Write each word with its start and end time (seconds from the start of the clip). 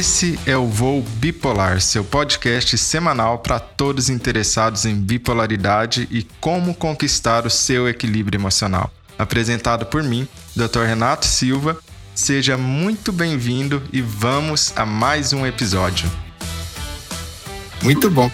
Esse 0.00 0.38
é 0.46 0.56
o 0.56 0.66
Voo 0.66 1.02
Bipolar, 1.02 1.78
seu 1.82 2.02
podcast 2.02 2.78
semanal 2.78 3.40
para 3.40 3.60
todos 3.60 4.08
interessados 4.08 4.86
em 4.86 4.94
bipolaridade 4.94 6.08
e 6.10 6.22
como 6.40 6.74
conquistar 6.74 7.44
o 7.44 7.50
seu 7.50 7.86
equilíbrio 7.86 8.38
emocional. 8.38 8.90
Apresentado 9.18 9.84
por 9.84 10.02
mim, 10.02 10.26
Dr. 10.56 10.86
Renato 10.86 11.26
Silva. 11.26 11.78
Seja 12.14 12.56
muito 12.56 13.12
bem-vindo 13.12 13.86
e 13.92 14.00
vamos 14.00 14.72
a 14.74 14.86
mais 14.86 15.34
um 15.34 15.44
episódio. 15.44 16.10
Muito 17.82 18.10
bom. 18.10 18.28
O 18.28 18.32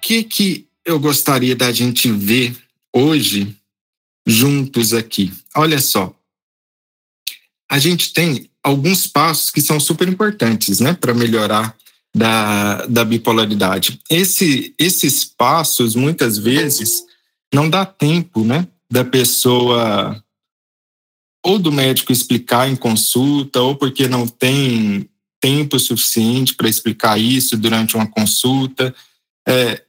que, 0.00 0.22
que 0.22 0.68
eu 0.84 1.00
gostaria 1.00 1.56
da 1.56 1.72
gente 1.72 2.12
ver 2.12 2.56
hoje 2.94 3.56
juntos 4.24 4.94
aqui? 4.94 5.34
Olha 5.52 5.80
só. 5.80 6.14
A 7.68 7.80
gente 7.80 8.12
tem 8.12 8.48
alguns 8.66 9.06
passos 9.06 9.52
que 9.52 9.60
são 9.60 9.78
super 9.78 10.08
importantes, 10.08 10.80
né, 10.80 10.92
para 10.92 11.14
melhorar 11.14 11.76
da, 12.12 12.84
da 12.86 13.04
bipolaridade. 13.04 14.00
Esse, 14.10 14.74
esses 14.76 15.24
passos, 15.24 15.94
muitas 15.94 16.36
vezes, 16.36 17.04
não 17.54 17.70
dá 17.70 17.86
tempo, 17.86 18.44
né, 18.44 18.66
da 18.90 19.04
pessoa 19.04 20.20
ou 21.44 21.60
do 21.60 21.70
médico 21.70 22.10
explicar 22.10 22.68
em 22.68 22.74
consulta, 22.74 23.62
ou 23.62 23.76
porque 23.76 24.08
não 24.08 24.26
tem 24.26 25.08
tempo 25.40 25.78
suficiente 25.78 26.54
para 26.54 26.68
explicar 26.68 27.20
isso 27.20 27.56
durante 27.56 27.94
uma 27.94 28.08
consulta, 28.08 28.92
é, 29.46 29.80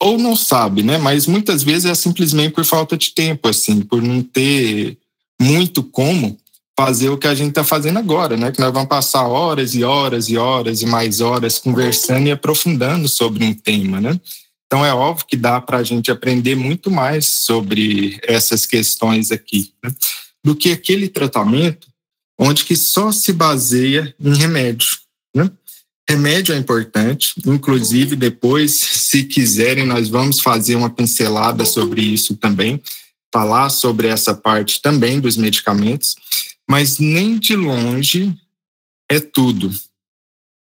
ou 0.00 0.16
não 0.16 0.34
sabe, 0.34 0.82
né? 0.82 0.96
Mas 0.96 1.26
muitas 1.26 1.62
vezes 1.62 1.84
é 1.84 1.94
simplesmente 1.94 2.54
por 2.54 2.64
falta 2.64 2.96
de 2.96 3.10
tempo, 3.10 3.48
assim, 3.48 3.82
por 3.82 4.00
não 4.00 4.22
ter 4.22 4.96
muito 5.38 5.82
como 5.82 6.38
fazer 6.78 7.08
o 7.08 7.18
que 7.18 7.26
a 7.26 7.34
gente 7.34 7.48
está 7.48 7.64
fazendo 7.64 7.98
agora, 7.98 8.36
né? 8.36 8.52
Que 8.52 8.60
nós 8.60 8.72
vamos 8.72 8.88
passar 8.88 9.26
horas 9.26 9.74
e 9.74 9.82
horas 9.82 10.28
e 10.28 10.36
horas 10.36 10.80
e 10.80 10.86
mais 10.86 11.20
horas 11.20 11.58
conversando 11.58 12.28
e 12.28 12.30
aprofundando 12.30 13.08
sobre 13.08 13.44
um 13.44 13.52
tema, 13.52 14.00
né? 14.00 14.16
Então 14.64 14.86
é 14.86 14.94
óbvio 14.94 15.26
que 15.26 15.36
dá 15.36 15.60
para 15.60 15.78
a 15.78 15.82
gente 15.82 16.08
aprender 16.08 16.54
muito 16.54 16.88
mais 16.88 17.26
sobre 17.26 18.20
essas 18.22 18.64
questões 18.64 19.32
aqui, 19.32 19.72
né? 19.82 19.90
do 20.44 20.54
que 20.54 20.70
aquele 20.70 21.08
tratamento 21.08 21.88
onde 22.38 22.64
que 22.64 22.76
só 22.76 23.10
se 23.10 23.32
baseia 23.32 24.14
em 24.20 24.36
remédio, 24.36 24.86
né? 25.34 25.50
Remédio 26.08 26.54
é 26.54 26.58
importante, 26.58 27.32
inclusive 27.44 28.14
depois, 28.14 28.70
se 28.70 29.24
quiserem, 29.24 29.84
nós 29.84 30.08
vamos 30.08 30.38
fazer 30.38 30.76
uma 30.76 30.90
pincelada 30.90 31.64
sobre 31.64 32.02
isso 32.02 32.36
também, 32.36 32.80
falar 33.34 33.68
sobre 33.68 34.06
essa 34.06 34.32
parte 34.32 34.80
também 34.80 35.18
dos 35.18 35.36
medicamentos, 35.36 36.14
mas 36.68 36.98
nem 36.98 37.38
de 37.38 37.56
longe 37.56 38.34
é 39.10 39.18
tudo. 39.18 39.70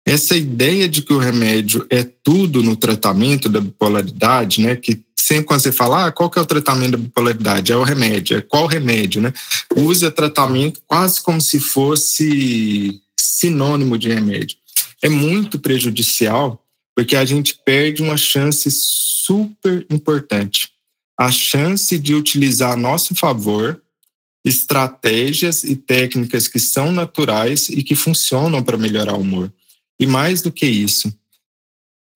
Essa 0.04 0.36
ideia 0.36 0.88
de 0.88 1.02
que 1.02 1.12
o 1.12 1.18
remédio 1.18 1.86
é 1.88 2.02
tudo 2.02 2.62
no 2.62 2.74
tratamento 2.74 3.48
da 3.48 3.60
bipolaridade, 3.60 4.60
né? 4.60 4.74
Que 4.74 5.00
sempre 5.16 5.44
quando 5.44 5.60
você 5.60 5.70
fala, 5.70 6.06
ah, 6.06 6.12
qual 6.12 6.28
que 6.28 6.38
é 6.38 6.42
o 6.42 6.46
tratamento 6.46 6.92
da 6.92 6.98
bipolaridade? 6.98 7.70
É 7.70 7.76
o 7.76 7.84
remédio. 7.84 8.36
É 8.36 8.40
qual 8.40 8.66
remédio, 8.66 9.22
né? 9.22 9.32
Usa 9.76 10.10
tratamento 10.10 10.82
quase 10.86 11.22
como 11.22 11.40
se 11.40 11.60
fosse 11.60 13.00
sinônimo 13.16 13.96
de 13.96 14.08
remédio. 14.08 14.56
É 15.00 15.08
muito 15.08 15.58
prejudicial 15.60 16.60
porque 16.96 17.16
a 17.16 17.24
gente 17.24 17.58
perde 17.64 18.02
uma 18.02 18.16
chance 18.16 18.68
super 18.70 19.86
importante. 19.88 20.70
A 21.18 21.30
chance 21.30 21.96
de 21.96 22.14
utilizar 22.14 22.72
a 22.72 22.76
nosso 22.76 23.14
favor 23.14 23.80
estratégias 24.44 25.62
e 25.62 25.76
técnicas 25.76 26.48
que 26.48 26.58
são 26.58 26.90
naturais 26.90 27.68
e 27.68 27.82
que 27.82 27.94
funcionam 27.94 28.62
para 28.62 28.76
melhorar 28.76 29.14
o 29.14 29.20
humor. 29.20 29.52
E 30.00 30.06
mais 30.06 30.42
do 30.42 30.50
que 30.50 30.66
isso, 30.66 31.12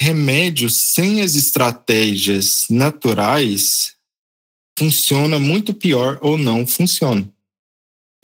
remédios 0.01 0.77
sem 0.93 1.23
as 1.23 1.35
estratégias 1.35 2.67
naturais 2.69 3.95
funciona 4.79 5.39
muito 5.39 5.73
pior 5.73 6.19
ou 6.21 6.37
não 6.37 6.67
funciona. 6.67 7.29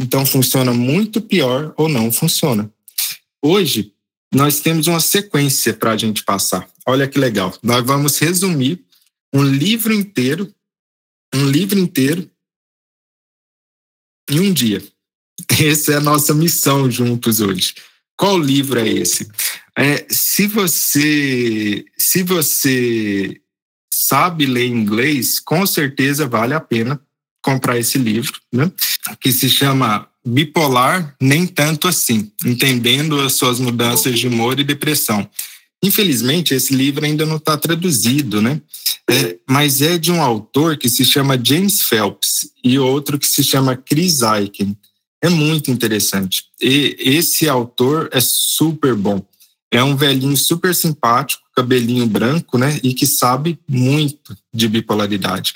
Então 0.01 0.27
funciona 0.27 0.73
muito 0.73 1.21
pior 1.21 1.73
ou 1.77 1.89
não 1.89 2.11
funciona. 2.11 2.71
Hoje 3.41 3.93
nós 4.35 4.61
temos 4.61 4.87
uma 4.87 5.01
sequência 5.01 5.75
para 5.75 5.93
a 5.93 5.97
gente 5.97 6.25
passar. 6.25 6.69
Olha 6.87 7.07
que 7.07 7.19
legal. 7.19 7.57
Nós 7.63 7.85
vamos 7.85 8.19
resumir 8.19 8.83
um 9.33 9.43
livro 9.43 9.93
inteiro, 9.93 10.53
um 11.35 11.47
livro 11.49 11.79
inteiro 11.79 12.29
em 14.37 14.41
um 14.41 14.53
dia. 14.53 14.83
Essa 15.61 15.93
é 15.93 15.97
a 15.97 16.01
nossa 16.01 16.35
missão 16.35 16.91
juntos 16.91 17.41
hoje. 17.41 17.75
Qual 18.17 18.39
livro 18.39 18.79
é 18.79 18.89
esse? 18.89 19.29
É, 19.77 20.07
se 20.09 20.47
você 20.47 21.85
se 21.97 22.23
você 22.23 23.41
sabe 23.93 24.47
ler 24.47 24.67
inglês, 24.67 25.41
com 25.41 25.67
certeza 25.67 26.27
vale 26.27 26.55
a 26.55 26.61
pena 26.61 27.01
comprar 27.43 27.79
esse 27.79 27.99
livro, 27.99 28.35
né? 28.53 28.71
Que 29.21 29.33
se 29.33 29.49
chama 29.49 30.09
Bipolar 30.25 31.17
Nem 31.21 31.47
Tanto 31.47 31.89
Assim, 31.89 32.31
entendendo 32.45 33.21
as 33.21 33.33
suas 33.35 33.59
mudanças 33.59 34.19
de 34.19 34.29
humor 34.29 34.59
e 34.61 34.65
depressão. 34.65 35.29
Infelizmente, 35.85 36.55
esse 36.55 36.75
livro 36.75 37.05
ainda 37.05 37.27
não 37.27 37.37
está 37.37 37.57
traduzido, 37.57 38.41
né? 38.41 38.61
É, 39.11 39.37
mas 39.49 39.83
é 39.83 39.99
de 39.99 40.13
um 40.13 40.23
autor 40.23 40.77
que 40.77 40.89
se 40.89 41.05
chama 41.05 41.41
James 41.43 41.83
Phelps 41.83 42.51
e 42.63 42.79
outro 42.79 43.19
que 43.19 43.27
se 43.27 43.43
chama 43.43 43.77
Chris 43.77 44.23
Aiken. 44.23 44.77
É 45.21 45.29
muito 45.29 45.71
interessante. 45.71 46.45
E 46.61 46.97
esse 46.99 47.49
autor 47.49 48.09
é 48.13 48.21
super 48.21 48.95
bom. 48.95 49.25
É 49.73 49.83
um 49.83 49.97
velhinho 49.97 50.37
super 50.37 50.75
simpático, 50.75 51.43
cabelinho 51.57 52.07
branco, 52.07 52.59
né? 52.59 52.79
E 52.83 52.95
que 52.95 53.07
sabe 53.07 53.59
muito 53.69 54.37
de 54.55 54.69
bipolaridade. 54.69 55.55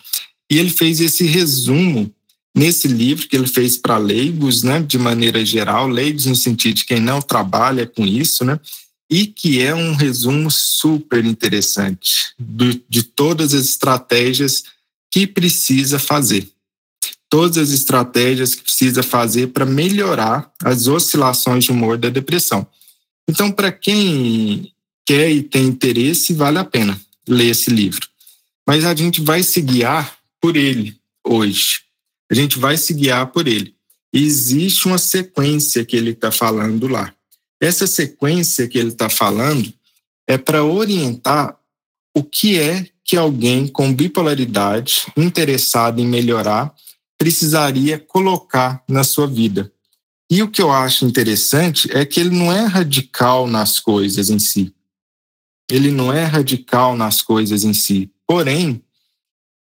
E 0.50 0.58
ele 0.58 0.70
fez 0.70 1.00
esse 1.00 1.24
resumo 1.24 2.10
nesse 2.56 2.88
livro 2.88 3.28
que 3.28 3.36
ele 3.36 3.46
fez 3.46 3.76
para 3.76 3.98
leigos, 3.98 4.62
né? 4.62 4.80
De 4.80 4.98
maneira 4.98 5.44
geral, 5.44 5.86
leigos 5.86 6.26
no 6.26 6.34
sentido 6.34 6.76
de 6.76 6.84
quem 6.84 6.98
não 6.98 7.20
trabalha 7.20 7.86
com 7.86 8.06
isso, 8.06 8.44
né? 8.44 8.58
E 9.08 9.26
que 9.26 9.62
é 9.62 9.74
um 9.74 9.94
resumo 9.94 10.50
super 10.50 11.24
interessante 11.24 12.34
do, 12.38 12.80
de 12.88 13.02
todas 13.02 13.54
as 13.54 13.64
estratégias 13.64 14.64
que 15.10 15.26
precisa 15.26 15.98
fazer. 15.98 16.48
Todas 17.28 17.56
as 17.58 17.70
estratégias 17.70 18.54
que 18.54 18.62
precisa 18.62 19.02
fazer 19.02 19.48
para 19.48 19.66
melhorar 19.66 20.50
as 20.62 20.86
oscilações 20.86 21.64
de 21.64 21.72
humor 21.72 21.98
da 21.98 22.08
depressão. 22.08 22.66
Então, 23.28 23.50
para 23.50 23.72
quem 23.72 24.72
quer 25.04 25.30
e 25.30 25.42
tem 25.42 25.66
interesse, 25.66 26.32
vale 26.34 26.58
a 26.58 26.64
pena 26.64 27.00
ler 27.28 27.50
esse 27.50 27.70
livro. 27.70 28.06
Mas 28.66 28.84
a 28.84 28.94
gente 28.94 29.20
vai 29.20 29.42
se 29.42 29.60
guiar 29.60 30.16
por 30.40 30.56
ele 30.56 30.96
hoje. 31.24 31.80
A 32.30 32.34
gente 32.34 32.58
vai 32.58 32.76
se 32.76 32.92
guiar 32.92 33.28
por 33.28 33.46
ele. 33.46 33.74
Existe 34.12 34.86
uma 34.86 34.98
sequência 34.98 35.84
que 35.84 35.96
ele 35.96 36.10
está 36.10 36.32
falando 36.32 36.88
lá. 36.88 37.12
Essa 37.60 37.86
sequência 37.86 38.68
que 38.68 38.78
ele 38.78 38.90
está 38.90 39.08
falando 39.08 39.72
é 40.26 40.36
para 40.36 40.64
orientar 40.64 41.58
o 42.14 42.22
que 42.22 42.58
é 42.58 42.86
que 43.04 43.16
alguém 43.16 43.68
com 43.68 43.94
bipolaridade, 43.94 45.06
interessado 45.16 46.00
em 46.00 46.06
melhorar, 46.06 46.74
precisaria 47.16 47.98
colocar 47.98 48.82
na 48.88 49.04
sua 49.04 49.26
vida. 49.26 49.72
E 50.30 50.42
o 50.42 50.50
que 50.50 50.60
eu 50.60 50.72
acho 50.72 51.06
interessante 51.06 51.88
é 51.92 52.04
que 52.04 52.18
ele 52.18 52.30
não 52.30 52.52
é 52.52 52.64
radical 52.64 53.46
nas 53.46 53.78
coisas 53.78 54.28
em 54.28 54.38
si. 54.38 54.74
Ele 55.70 55.90
não 55.90 56.12
é 56.12 56.24
radical 56.24 56.96
nas 56.96 57.22
coisas 57.22 57.64
em 57.64 57.72
si. 57.72 58.10
Porém, 58.26 58.82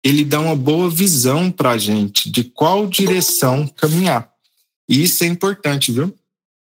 ele 0.04 0.24
dá 0.24 0.40
uma 0.40 0.56
boa 0.56 0.90
visão 0.90 1.50
para 1.50 1.72
a 1.72 1.78
gente 1.78 2.30
de 2.30 2.44
qual 2.44 2.86
direção 2.86 3.66
caminhar. 3.66 4.30
E 4.88 5.02
isso 5.02 5.24
é 5.24 5.26
importante, 5.26 5.92
viu? 5.92 6.14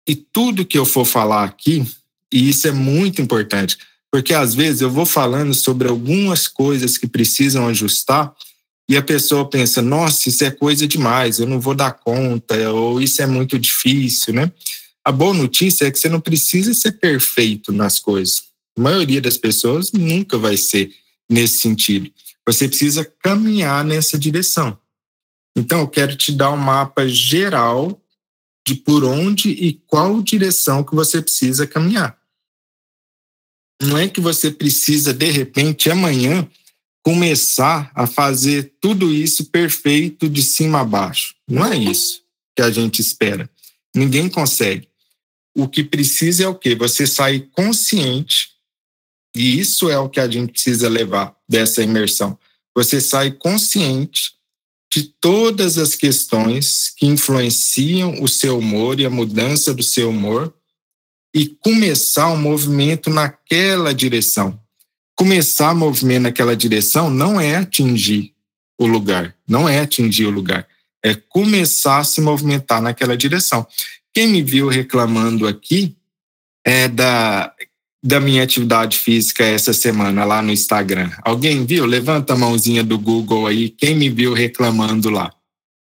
E 0.09 0.15
tudo 0.15 0.65
que 0.65 0.75
eu 0.75 0.87
for 0.87 1.05
falar 1.05 1.43
aqui, 1.43 1.85
e 2.33 2.49
isso 2.49 2.67
é 2.67 2.71
muito 2.71 3.21
importante, 3.21 3.77
porque 4.11 4.33
às 4.33 4.55
vezes 4.55 4.81
eu 4.81 4.89
vou 4.89 5.05
falando 5.05 5.53
sobre 5.53 5.87
algumas 5.87 6.47
coisas 6.47 6.97
que 6.97 7.05
precisam 7.05 7.67
ajustar 7.67 8.33
e 8.89 8.97
a 8.97 9.03
pessoa 9.03 9.47
pensa, 9.47 9.83
nossa, 9.83 10.29
isso 10.29 10.43
é 10.43 10.49
coisa 10.49 10.87
demais, 10.87 11.37
eu 11.37 11.45
não 11.45 11.59
vou 11.59 11.75
dar 11.75 11.91
conta, 11.91 12.55
ou 12.71 12.99
isso 12.99 13.21
é 13.21 13.27
muito 13.27 13.59
difícil, 13.59 14.33
né? 14.33 14.51
A 15.05 15.11
boa 15.11 15.31
notícia 15.31 15.85
é 15.85 15.91
que 15.91 15.99
você 15.99 16.09
não 16.09 16.19
precisa 16.19 16.73
ser 16.73 16.93
perfeito 16.93 17.71
nas 17.71 17.99
coisas. 17.99 18.45
A 18.75 18.81
maioria 18.81 19.21
das 19.21 19.37
pessoas 19.37 19.91
nunca 19.91 20.39
vai 20.39 20.57
ser 20.57 20.91
nesse 21.29 21.59
sentido. 21.59 22.09
Você 22.47 22.67
precisa 22.67 23.07
caminhar 23.21 23.85
nessa 23.85 24.17
direção. 24.17 24.75
Então, 25.55 25.81
eu 25.81 25.87
quero 25.87 26.15
te 26.15 26.31
dar 26.31 26.49
um 26.49 26.57
mapa 26.57 27.07
geral 27.07 28.01
de 28.69 28.75
por 28.75 29.03
onde 29.03 29.49
e 29.49 29.73
qual 29.87 30.21
direção 30.21 30.83
que 30.83 30.93
você 30.93 31.19
precisa 31.23 31.65
caminhar. 31.65 32.15
Não 33.81 33.97
é 33.97 34.07
que 34.07 34.21
você 34.21 34.51
precisa, 34.51 35.11
de 35.11 35.31
repente, 35.31 35.89
amanhã, 35.89 36.47
começar 37.01 37.91
a 37.95 38.05
fazer 38.05 38.75
tudo 38.79 39.11
isso 39.11 39.45
perfeito 39.45 40.29
de 40.29 40.43
cima 40.43 40.81
a 40.81 40.85
baixo. 40.85 41.33
Não 41.47 41.65
é 41.65 41.75
isso 41.75 42.21
que 42.55 42.61
a 42.61 42.69
gente 42.69 42.99
espera. 42.99 43.49
Ninguém 43.95 44.29
consegue. 44.29 44.87
o 45.55 45.67
que 45.67 45.83
precisa 45.83 46.43
é 46.43 46.47
o 46.47 46.53
quê? 46.53 46.75
Você 46.75 47.07
sair 47.07 47.49
consciente, 47.51 48.51
e 49.35 49.59
isso 49.59 49.89
é 49.89 49.97
o 49.97 50.07
que 50.07 50.19
a 50.19 50.29
gente 50.29 50.51
precisa 50.51 50.87
levar 50.87 51.35
dessa 51.49 51.81
imersão. 51.81 52.37
Você 52.75 53.01
sai 53.01 53.31
consciente 53.31 54.33
de 54.91 55.03
todas 55.21 55.77
as 55.77 55.95
questões 55.95 56.91
que 56.97 57.05
influenciam 57.05 58.21
o 58.21 58.27
seu 58.27 58.57
humor 58.57 58.99
e 58.99 59.05
a 59.05 59.09
mudança 59.09 59.73
do 59.73 59.83
seu 59.83 60.09
humor 60.09 60.53
e 61.33 61.47
começar 61.47 62.29
um 62.29 62.37
movimento 62.37 63.09
naquela 63.09 63.93
direção. 63.93 64.59
Começar 65.15 65.75
movimento 65.75 66.23
naquela 66.23 66.55
direção 66.55 67.09
não 67.09 67.39
é 67.39 67.55
atingir 67.55 68.33
o 68.79 68.87
lugar, 68.87 69.35
não 69.47 69.67
é 69.67 69.79
atingir 69.79 70.25
o 70.25 70.31
lugar, 70.31 70.67
é 71.03 71.13
começar 71.13 71.99
a 71.99 72.03
se 72.03 72.21
movimentar 72.21 72.81
naquela 72.81 73.15
direção. 73.15 73.67
Quem 74.13 74.27
me 74.27 74.41
viu 74.41 74.69
reclamando 74.69 75.45
aqui 75.45 75.95
é 76.65 76.87
da, 76.87 77.53
da 78.03 78.19
minha 78.19 78.43
atividade 78.43 78.97
física 78.97 79.43
essa 79.43 79.73
semana 79.73 80.23
lá 80.23 80.41
no 80.41 80.51
Instagram. 80.51 81.11
Alguém 81.23 81.65
viu? 81.65 81.85
Levanta 81.85 82.33
a 82.33 82.37
mãozinha 82.37 82.83
do 82.83 82.97
Google 82.97 83.47
aí. 83.47 83.69
Quem 83.69 83.95
me 83.95 84.09
viu 84.09 84.33
reclamando 84.33 85.09
lá? 85.09 85.33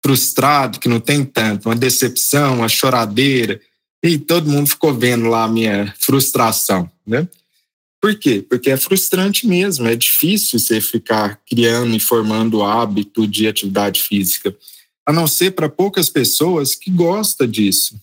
Frustrado, 0.05 0.79
que 0.79 0.89
não 0.89 0.99
tem 0.99 1.23
tanto, 1.23 1.69
uma 1.69 1.75
decepção, 1.75 2.57
uma 2.57 2.67
choradeira. 2.67 3.59
E 4.03 4.17
todo 4.17 4.49
mundo 4.49 4.67
ficou 4.67 4.93
vendo 4.93 5.27
lá 5.27 5.45
a 5.45 5.47
minha 5.47 5.93
frustração, 5.97 6.91
né? 7.07 7.27
Por 8.01 8.15
quê? 8.19 8.45
Porque 8.47 8.69
é 8.69 8.75
frustrante 8.75 9.47
mesmo, 9.47 9.87
é 9.87 9.95
difícil 9.95 10.59
você 10.59 10.81
ficar 10.81 11.39
criando 11.49 11.95
e 11.95 11.99
formando 12.01 12.57
o 12.57 12.65
hábito 12.65 13.25
de 13.25 13.47
atividade 13.47 14.03
física 14.03 14.53
a 15.05 15.11
não 15.11 15.27
ser 15.27 15.51
para 15.51 15.69
poucas 15.69 16.09
pessoas 16.09 16.75
que 16.75 16.89
gostam 16.89 17.47
disso, 17.47 17.99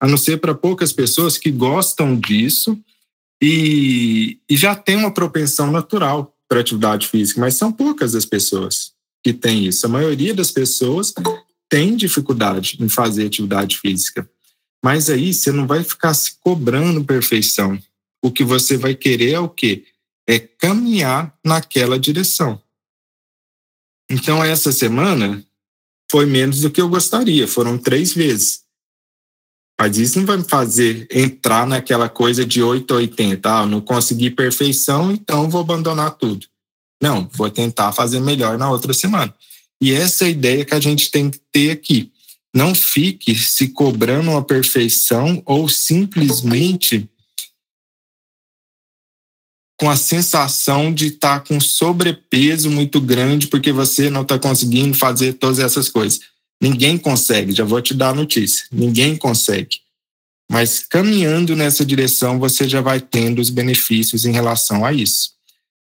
a 0.00 0.06
não 0.06 0.16
ser 0.16 0.38
para 0.38 0.54
poucas 0.54 0.92
pessoas 0.92 1.38
que 1.38 1.50
gostam 1.50 2.18
disso 2.18 2.78
e, 3.42 4.38
e 4.48 4.56
já 4.56 4.76
tem 4.76 4.94
uma 4.94 5.10
propensão 5.10 5.72
natural 5.72 6.32
para 6.48 6.60
atividade 6.60 7.08
física, 7.08 7.40
mas 7.40 7.56
são 7.56 7.72
poucas 7.72 8.14
as 8.14 8.24
pessoas 8.24 8.92
que 9.24 9.32
têm 9.32 9.66
isso. 9.66 9.84
A 9.84 9.88
maioria 9.88 10.32
das 10.32 10.52
pessoas 10.52 11.12
tem 11.68 11.96
dificuldade 11.96 12.76
em 12.80 12.88
fazer 12.88 13.26
atividade 13.26 13.78
física. 13.78 14.28
Mas 14.84 15.10
aí 15.10 15.34
você 15.34 15.50
não 15.50 15.66
vai 15.66 15.82
ficar 15.82 16.14
se 16.14 16.38
cobrando 16.40 17.04
perfeição. 17.04 17.76
O 18.22 18.30
que 18.30 18.44
você 18.44 18.76
vai 18.76 18.94
querer 18.94 19.32
é 19.32 19.40
o 19.40 19.48
quê? 19.48 19.86
É 20.28 20.38
caminhar 20.38 21.36
naquela 21.44 21.98
direção. 21.98 22.60
Então, 24.08 24.44
essa 24.44 24.70
semana, 24.70 25.44
foi 26.10 26.26
menos 26.26 26.60
do 26.60 26.70
que 26.70 26.80
eu 26.80 26.88
gostaria, 26.88 27.48
foram 27.48 27.78
três 27.78 28.12
vezes. 28.12 28.62
Mas 29.80 29.98
isso 29.98 30.18
não 30.18 30.26
vai 30.26 30.36
me 30.36 30.44
fazer 30.44 31.08
entrar 31.10 31.66
naquela 31.66 32.08
coisa 32.08 32.44
de 32.44 32.62
8 32.62 32.92
a 32.92 32.96
80. 32.98 33.50
Ah, 33.50 33.66
não 33.66 33.80
consegui 33.80 34.30
perfeição, 34.30 35.10
então 35.10 35.50
vou 35.50 35.60
abandonar 35.60 36.12
tudo. 36.12 36.46
Não, 37.02 37.28
vou 37.32 37.50
tentar 37.50 37.92
fazer 37.92 38.20
melhor 38.20 38.56
na 38.56 38.70
outra 38.70 38.94
semana. 38.94 39.34
E 39.80 39.92
essa 39.92 40.24
é 40.24 40.28
a 40.28 40.30
ideia 40.30 40.64
que 40.64 40.74
a 40.74 40.80
gente 40.80 41.10
tem 41.10 41.28
que 41.28 41.40
ter 41.50 41.72
aqui. 41.72 42.12
Não 42.54 42.74
fique 42.74 43.34
se 43.34 43.68
cobrando 43.68 44.30
uma 44.30 44.44
perfeição 44.44 45.42
ou 45.44 45.68
simplesmente 45.68 47.08
com 49.80 49.90
a 49.90 49.96
sensação 49.96 50.94
de 50.94 51.06
estar 51.08 51.40
tá 51.40 51.46
com 51.48 51.58
sobrepeso 51.58 52.70
muito 52.70 53.00
grande 53.00 53.48
porque 53.48 53.72
você 53.72 54.08
não 54.08 54.22
está 54.22 54.38
conseguindo 54.38 54.94
fazer 54.94 55.32
todas 55.32 55.58
essas 55.58 55.88
coisas. 55.88 56.20
Ninguém 56.62 56.96
consegue, 56.96 57.50
já 57.50 57.64
vou 57.64 57.82
te 57.82 57.92
dar 57.92 58.10
a 58.10 58.14
notícia. 58.14 58.64
Ninguém 58.70 59.16
consegue. 59.16 59.80
Mas 60.48 60.78
caminhando 60.78 61.56
nessa 61.56 61.84
direção, 61.84 62.38
você 62.38 62.68
já 62.68 62.80
vai 62.80 63.00
tendo 63.00 63.40
os 63.40 63.50
benefícios 63.50 64.24
em 64.24 64.30
relação 64.30 64.84
a 64.84 64.92
isso. 64.92 65.32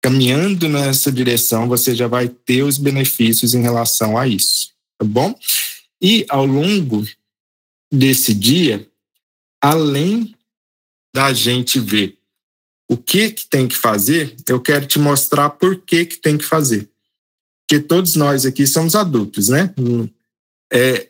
Caminhando 0.03 0.69
nessa 0.69 1.11
direção, 1.11 1.67
você 1.67 1.95
já 1.95 2.07
vai 2.07 2.29
ter 2.29 2.63
os 2.63 2.77
benefícios 2.77 3.55
em 3.55 3.63
relação 3.63 4.19
a 4.19 4.29
isso, 4.29 4.69
tá 4.99 5.07
bom? 5.07 5.35
E 5.99 6.27
ao 6.29 6.45
longo 6.45 7.07
desse 7.91 8.35
dia, 8.35 8.87
além 9.63 10.35
da 11.15 11.33
gente 11.33 11.81
ver 11.81 12.19
o 12.87 12.99
que, 12.99 13.31
que 13.31 13.47
tem 13.47 13.67
que 13.67 13.77
fazer, 13.77 14.37
eu 14.47 14.61
quero 14.61 14.87
te 14.87 14.99
mostrar 14.99 15.49
por 15.51 15.81
que, 15.81 16.05
que 16.05 16.19
tem 16.19 16.37
que 16.37 16.45
fazer. 16.45 16.87
Porque 17.67 17.83
todos 17.83 18.15
nós 18.15 18.45
aqui 18.45 18.67
somos 18.67 18.95
adultos, 18.95 19.49
né? 19.49 19.75
É, 20.73 21.09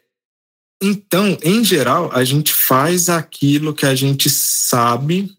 então, 0.83 1.39
em 1.43 1.65
geral, 1.65 2.11
a 2.13 2.23
gente 2.25 2.53
faz 2.53 3.09
aquilo 3.09 3.75
que 3.75 3.87
a 3.87 3.95
gente 3.95 4.29
sabe 4.29 5.35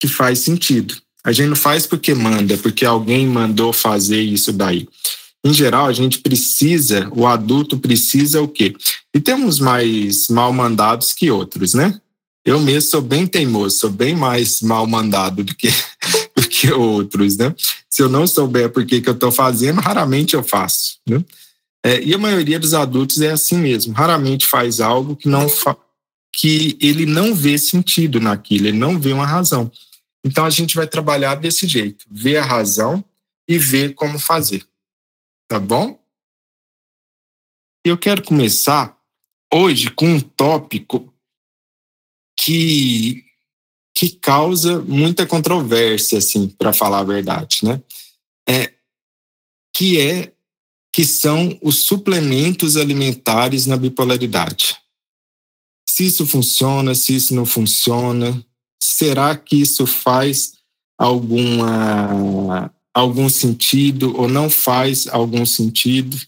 que 0.00 0.06
faz 0.06 0.40
sentido. 0.40 0.96
A 1.24 1.32
gente 1.32 1.48
não 1.48 1.56
faz 1.56 1.86
porque 1.86 2.14
manda, 2.14 2.56
porque 2.58 2.84
alguém 2.84 3.26
mandou 3.26 3.72
fazer 3.72 4.20
isso 4.20 4.52
daí. 4.52 4.88
Em 5.44 5.52
geral, 5.52 5.86
a 5.86 5.92
gente 5.92 6.18
precisa, 6.18 7.08
o 7.12 7.26
adulto 7.26 7.78
precisa 7.78 8.40
o 8.40 8.48
quê? 8.48 8.74
E 9.14 9.20
temos 9.20 9.58
mais 9.58 10.28
mal 10.28 10.52
mandados 10.52 11.12
que 11.12 11.30
outros, 11.30 11.74
né? 11.74 12.00
Eu 12.44 12.60
mesmo 12.60 12.90
sou 12.90 13.02
bem 13.02 13.26
teimoso, 13.26 13.78
sou 13.78 13.90
bem 13.90 14.14
mais 14.14 14.60
mal 14.60 14.86
mandado 14.86 15.42
do 15.42 15.54
que, 15.54 15.68
do 16.36 16.48
que 16.48 16.72
outros, 16.72 17.36
né? 17.36 17.52
Se 17.90 18.02
eu 18.02 18.08
não 18.08 18.26
souber 18.26 18.70
por 18.70 18.86
que, 18.86 19.00
que 19.00 19.08
eu 19.08 19.14
estou 19.14 19.32
fazendo, 19.32 19.80
raramente 19.80 20.34
eu 20.34 20.44
faço, 20.44 20.98
né? 21.08 21.24
É, 21.86 22.02
e 22.02 22.12
a 22.12 22.18
maioria 22.18 22.58
dos 22.58 22.74
adultos 22.74 23.20
é 23.20 23.30
assim 23.30 23.58
mesmo, 23.58 23.94
raramente 23.94 24.44
faz 24.44 24.80
algo 24.80 25.14
que 25.14 25.28
não 25.28 25.48
fa 25.48 25.76
que 26.34 26.76
ele 26.80 27.06
não 27.06 27.32
vê 27.32 27.56
sentido 27.56 28.18
naquilo, 28.18 28.66
ele 28.66 28.76
não 28.76 28.98
vê 28.98 29.12
uma 29.12 29.24
razão. 29.24 29.70
Então 30.24 30.44
a 30.44 30.50
gente 30.50 30.74
vai 30.74 30.88
trabalhar 30.88 31.36
desse 31.36 31.64
jeito, 31.68 32.04
ver 32.10 32.38
a 32.38 32.44
razão 32.44 33.04
e 33.48 33.56
ver 33.56 33.94
como 33.94 34.18
fazer. 34.18 34.66
Tá 35.48 35.60
bom? 35.60 35.96
Eu 37.84 37.96
quero 37.96 38.20
começar 38.24 38.98
hoje 39.54 39.88
com 39.92 40.06
um 40.06 40.20
tópico 40.20 41.14
que, 42.36 43.24
que 43.94 44.10
causa 44.10 44.82
muita 44.82 45.24
controvérsia, 45.24 46.18
assim, 46.18 46.48
para 46.48 46.72
falar 46.72 46.98
a 46.98 47.04
verdade, 47.04 47.60
né? 47.62 47.80
É, 48.46 48.74
que 49.72 50.00
é 50.00 50.35
que 50.96 51.04
são 51.04 51.58
os 51.60 51.80
suplementos 51.80 52.74
alimentares 52.74 53.66
na 53.66 53.76
bipolaridade. 53.76 54.78
Se 55.86 56.06
isso 56.06 56.26
funciona, 56.26 56.94
se 56.94 57.14
isso 57.14 57.34
não 57.34 57.44
funciona, 57.44 58.42
será 58.82 59.36
que 59.36 59.56
isso 59.56 59.86
faz 59.86 60.54
alguma 60.98 62.72
algum 62.94 63.28
sentido 63.28 64.16
ou 64.16 64.26
não 64.26 64.48
faz 64.48 65.06
algum 65.06 65.44
sentido? 65.44 66.18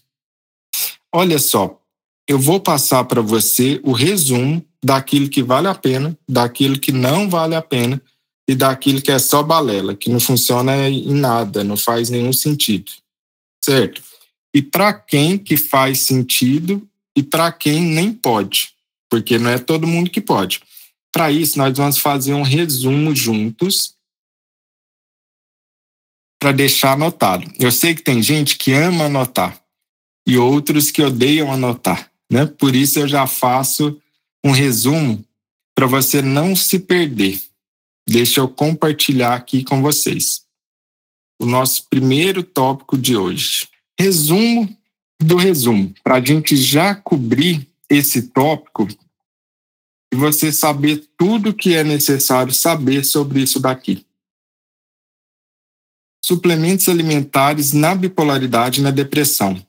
Olha 1.11 1.39
só, 1.39 1.81
eu 2.27 2.37
vou 2.37 2.59
passar 2.59 3.05
para 3.05 3.23
você 3.23 3.81
o 3.83 3.91
resumo 3.91 4.63
daquilo 4.85 5.29
que 5.29 5.41
vale 5.41 5.67
a 5.67 5.73
pena, 5.73 6.15
daquilo 6.29 6.79
que 6.79 6.91
não 6.91 7.27
vale 7.27 7.55
a 7.55 7.61
pena 7.63 7.99
e 8.47 8.53
daquilo 8.53 9.01
que 9.01 9.11
é 9.11 9.17
só 9.17 9.41
balela, 9.41 9.95
que 9.95 10.11
não 10.11 10.19
funciona 10.19 10.87
em 10.87 11.15
nada, 11.15 11.63
não 11.63 11.75
faz 11.75 12.11
nenhum 12.11 12.31
sentido. 12.31 12.91
Certo? 13.65 14.08
E 14.53 14.61
para 14.61 14.93
quem 14.93 15.37
que 15.37 15.55
faz 15.55 15.99
sentido 15.99 16.87
e 17.15 17.21
para 17.21 17.51
quem 17.51 17.81
nem 17.81 18.13
pode, 18.13 18.73
porque 19.09 19.37
não 19.37 19.49
é 19.51 19.59
todo 19.59 19.87
mundo 19.87 20.09
que 20.09 20.21
pode. 20.21 20.61
Para 21.11 21.31
isso, 21.31 21.57
nós 21.57 21.75
vamos 21.75 21.97
fazer 21.97 22.33
um 22.33 22.43
resumo 22.43 23.15
juntos 23.15 23.95
para 26.39 26.51
deixar 26.51 26.93
anotado. 26.93 27.51
Eu 27.59 27.71
sei 27.71 27.93
que 27.93 28.01
tem 28.01 28.21
gente 28.23 28.57
que 28.57 28.71
ama 28.71 29.05
anotar 29.05 29.61
e 30.25 30.37
outros 30.37 30.91
que 30.91 31.01
odeiam 31.01 31.51
anotar, 31.51 32.11
né? 32.31 32.45
Por 32.45 32.75
isso 32.75 32.99
eu 32.99 33.07
já 33.07 33.27
faço 33.27 33.99
um 34.45 34.51
resumo 34.51 35.23
para 35.75 35.87
você 35.87 36.21
não 36.21 36.55
se 36.55 36.79
perder. 36.79 37.41
Deixa 38.07 38.39
eu 38.39 38.47
compartilhar 38.47 39.33
aqui 39.33 39.63
com 39.63 39.81
vocês. 39.81 40.43
O 41.41 41.45
nosso 41.45 41.87
primeiro 41.89 42.43
tópico 42.43 42.97
de 42.97 43.15
hoje. 43.15 43.67
Resumo 43.99 44.73
do 45.21 45.35
resumo. 45.35 45.93
Para 46.01 46.15
a 46.15 46.21
gente 46.23 46.55
já 46.55 46.95
cobrir 46.95 47.67
esse 47.89 48.29
tópico 48.29 48.87
e 50.13 50.15
você 50.15 50.53
saber 50.53 51.05
tudo 51.17 51.53
que 51.53 51.75
é 51.75 51.83
necessário 51.83 52.53
saber 52.53 53.03
sobre 53.03 53.41
isso 53.41 53.59
daqui. 53.59 54.05
Suplementos 56.23 56.87
alimentares 56.87 57.73
na 57.73 57.93
bipolaridade 57.93 58.79
e 58.79 58.83
na 58.83 58.91
depressão. 58.91 59.61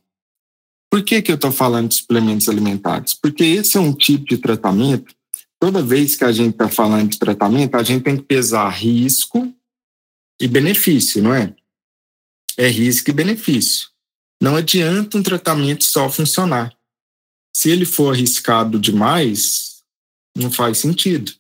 Por 0.89 1.03
que, 1.03 1.23
que 1.23 1.33
eu 1.33 1.37
estou 1.37 1.51
falando 1.51 1.89
de 1.89 1.97
suplementos 1.97 2.49
alimentares? 2.49 3.15
Porque 3.15 3.43
esse 3.43 3.77
é 3.77 3.81
um 3.81 3.93
tipo 3.93 4.27
de 4.27 4.39
tratamento. 4.39 5.13
Toda 5.59 5.83
vez 5.83 6.15
que 6.15 6.25
a 6.25 6.33
gente 6.33 6.53
está 6.53 6.69
falando 6.69 7.11
de 7.11 7.19
tratamento, 7.19 7.75
a 7.75 7.83
gente 7.83 8.03
tem 8.03 8.17
que 8.17 8.23
pesar 8.23 8.69
risco 8.71 9.53
e 10.41 10.47
benefício, 10.47 11.23
não 11.23 11.35
é? 11.35 11.55
É 12.57 12.69
risco 12.69 13.11
e 13.11 13.13
benefício. 13.13 13.90
Não 14.41 14.57
adianta 14.57 15.19
um 15.19 15.23
tratamento 15.23 15.85
só 15.85 16.09
funcionar. 16.11 16.75
Se 17.55 17.71
ele 17.71 17.85
for 17.85 18.15
arriscado 18.15 18.79
demais, 18.79 19.69
Não 20.37 20.51
faz 20.51 20.79
sentido. 20.79 21.33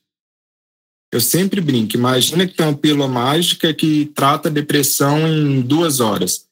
Eu 1.12 1.21
sempre 1.21 1.61
brinco. 1.61 1.97
Imagina 1.97 2.47
que 2.47 2.54
tem 2.54 2.66
uma 2.66 2.76
pílula 2.76 3.09
mágica 3.09 3.73
que 3.73 4.07
trata 4.07 4.49
a 4.49 4.52
depressão 4.52 5.26
em 5.26 5.61
duas 5.61 6.00
horas. 6.00 6.47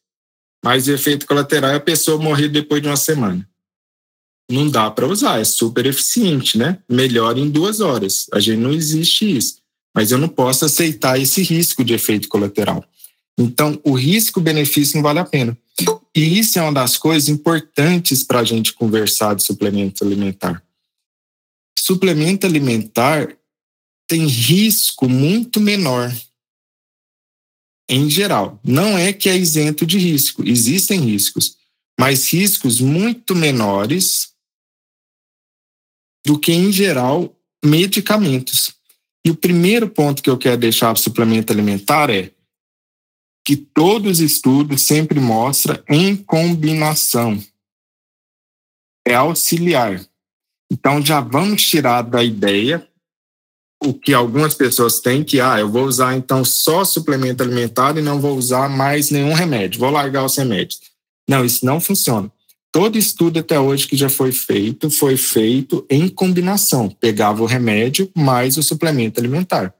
Mas 0.64 0.86
o 0.86 0.92
efeito 0.92 1.26
colateral 1.26 1.72
é 1.72 1.76
a 1.76 1.80
pessoa 1.80 2.22
morrer 2.22 2.48
depois 2.48 2.80
de 2.80 2.88
uma 2.88 2.96
semana. 2.96 3.48
Não 4.50 4.70
dá 4.70 4.90
para 4.90 5.06
usar, 5.06 5.40
é 5.40 5.44
super 5.44 5.84
eficiente, 5.84 6.56
né? 6.56 6.82
Melhor 6.88 7.36
em 7.36 7.50
duas 7.50 7.80
horas. 7.80 8.26
A 8.32 8.40
gente 8.40 8.58
não 8.58 8.72
existe 8.72 9.36
isso. 9.36 9.58
Mas 9.94 10.10
eu 10.10 10.18
não 10.18 10.28
posso 10.28 10.64
aceitar 10.64 11.20
esse 11.20 11.42
risco 11.42 11.84
de 11.84 11.92
efeito 11.92 12.28
colateral. 12.28 12.84
Então, 13.38 13.80
o 13.84 13.92
risco-benefício 13.92 14.96
não 14.96 15.02
vale 15.02 15.20
a 15.20 15.24
pena. 15.24 15.56
E 16.14 16.38
isso 16.40 16.58
é 16.58 16.62
uma 16.62 16.72
das 16.72 16.96
coisas 16.96 17.28
importantes 17.28 18.24
para 18.24 18.40
a 18.40 18.44
gente 18.44 18.72
conversar 18.72 19.36
de 19.36 19.44
suplemento 19.44 20.04
alimentar. 20.04 20.60
Suplemento 21.78 22.44
alimentar 22.44 23.38
tem 24.08 24.26
risco 24.26 25.08
muito 25.08 25.60
menor. 25.60 26.12
Em 27.88 28.10
geral, 28.10 28.60
não 28.64 28.98
é 28.98 29.12
que 29.12 29.28
é 29.28 29.36
isento 29.36 29.86
de 29.86 29.98
risco, 29.98 30.46
existem 30.46 31.00
riscos, 31.00 31.56
mas 31.98 32.30
riscos 32.32 32.80
muito 32.80 33.34
menores 33.34 34.32
do 36.26 36.38
que, 36.38 36.52
em 36.52 36.70
geral, 36.72 37.34
medicamentos. 37.64 38.74
E 39.24 39.30
o 39.30 39.36
primeiro 39.36 39.88
ponto 39.88 40.22
que 40.22 40.28
eu 40.28 40.36
quero 40.36 40.58
deixar 40.58 40.92
para 40.92 41.00
o 41.00 41.02
suplemento 41.02 41.52
alimentar 41.52 42.10
é 42.10 42.32
que 43.48 43.56
todos 43.56 44.10
os 44.10 44.20
estudos 44.20 44.82
sempre 44.82 45.18
mostram 45.18 45.82
em 45.88 46.14
combinação. 46.14 47.42
É 49.06 49.14
auxiliar. 49.14 50.04
Então 50.70 51.02
já 51.02 51.22
vamos 51.22 51.66
tirar 51.66 52.02
da 52.02 52.22
ideia 52.22 52.86
o 53.82 53.94
que 53.94 54.12
algumas 54.12 54.52
pessoas 54.52 55.00
têm 55.00 55.24
que, 55.24 55.40
ah, 55.40 55.58
eu 55.58 55.70
vou 55.70 55.84
usar 55.86 56.14
então 56.14 56.44
só 56.44 56.84
suplemento 56.84 57.42
alimentar 57.42 57.96
e 57.96 58.02
não 58.02 58.20
vou 58.20 58.36
usar 58.36 58.68
mais 58.68 59.10
nenhum 59.10 59.32
remédio, 59.32 59.80
vou 59.80 59.88
largar 59.88 60.26
os 60.26 60.36
remédios. 60.36 60.82
Não, 61.26 61.42
isso 61.42 61.64
não 61.64 61.80
funciona. 61.80 62.30
Todo 62.70 62.98
estudo 62.98 63.38
até 63.38 63.58
hoje 63.58 63.88
que 63.88 63.96
já 63.96 64.10
foi 64.10 64.30
feito 64.30 64.90
foi 64.90 65.16
feito 65.16 65.86
em 65.88 66.06
combinação. 66.06 66.90
Pegava 66.90 67.42
o 67.42 67.46
remédio 67.46 68.10
mais 68.14 68.58
o 68.58 68.62
suplemento 68.62 69.18
alimentar. 69.18 69.74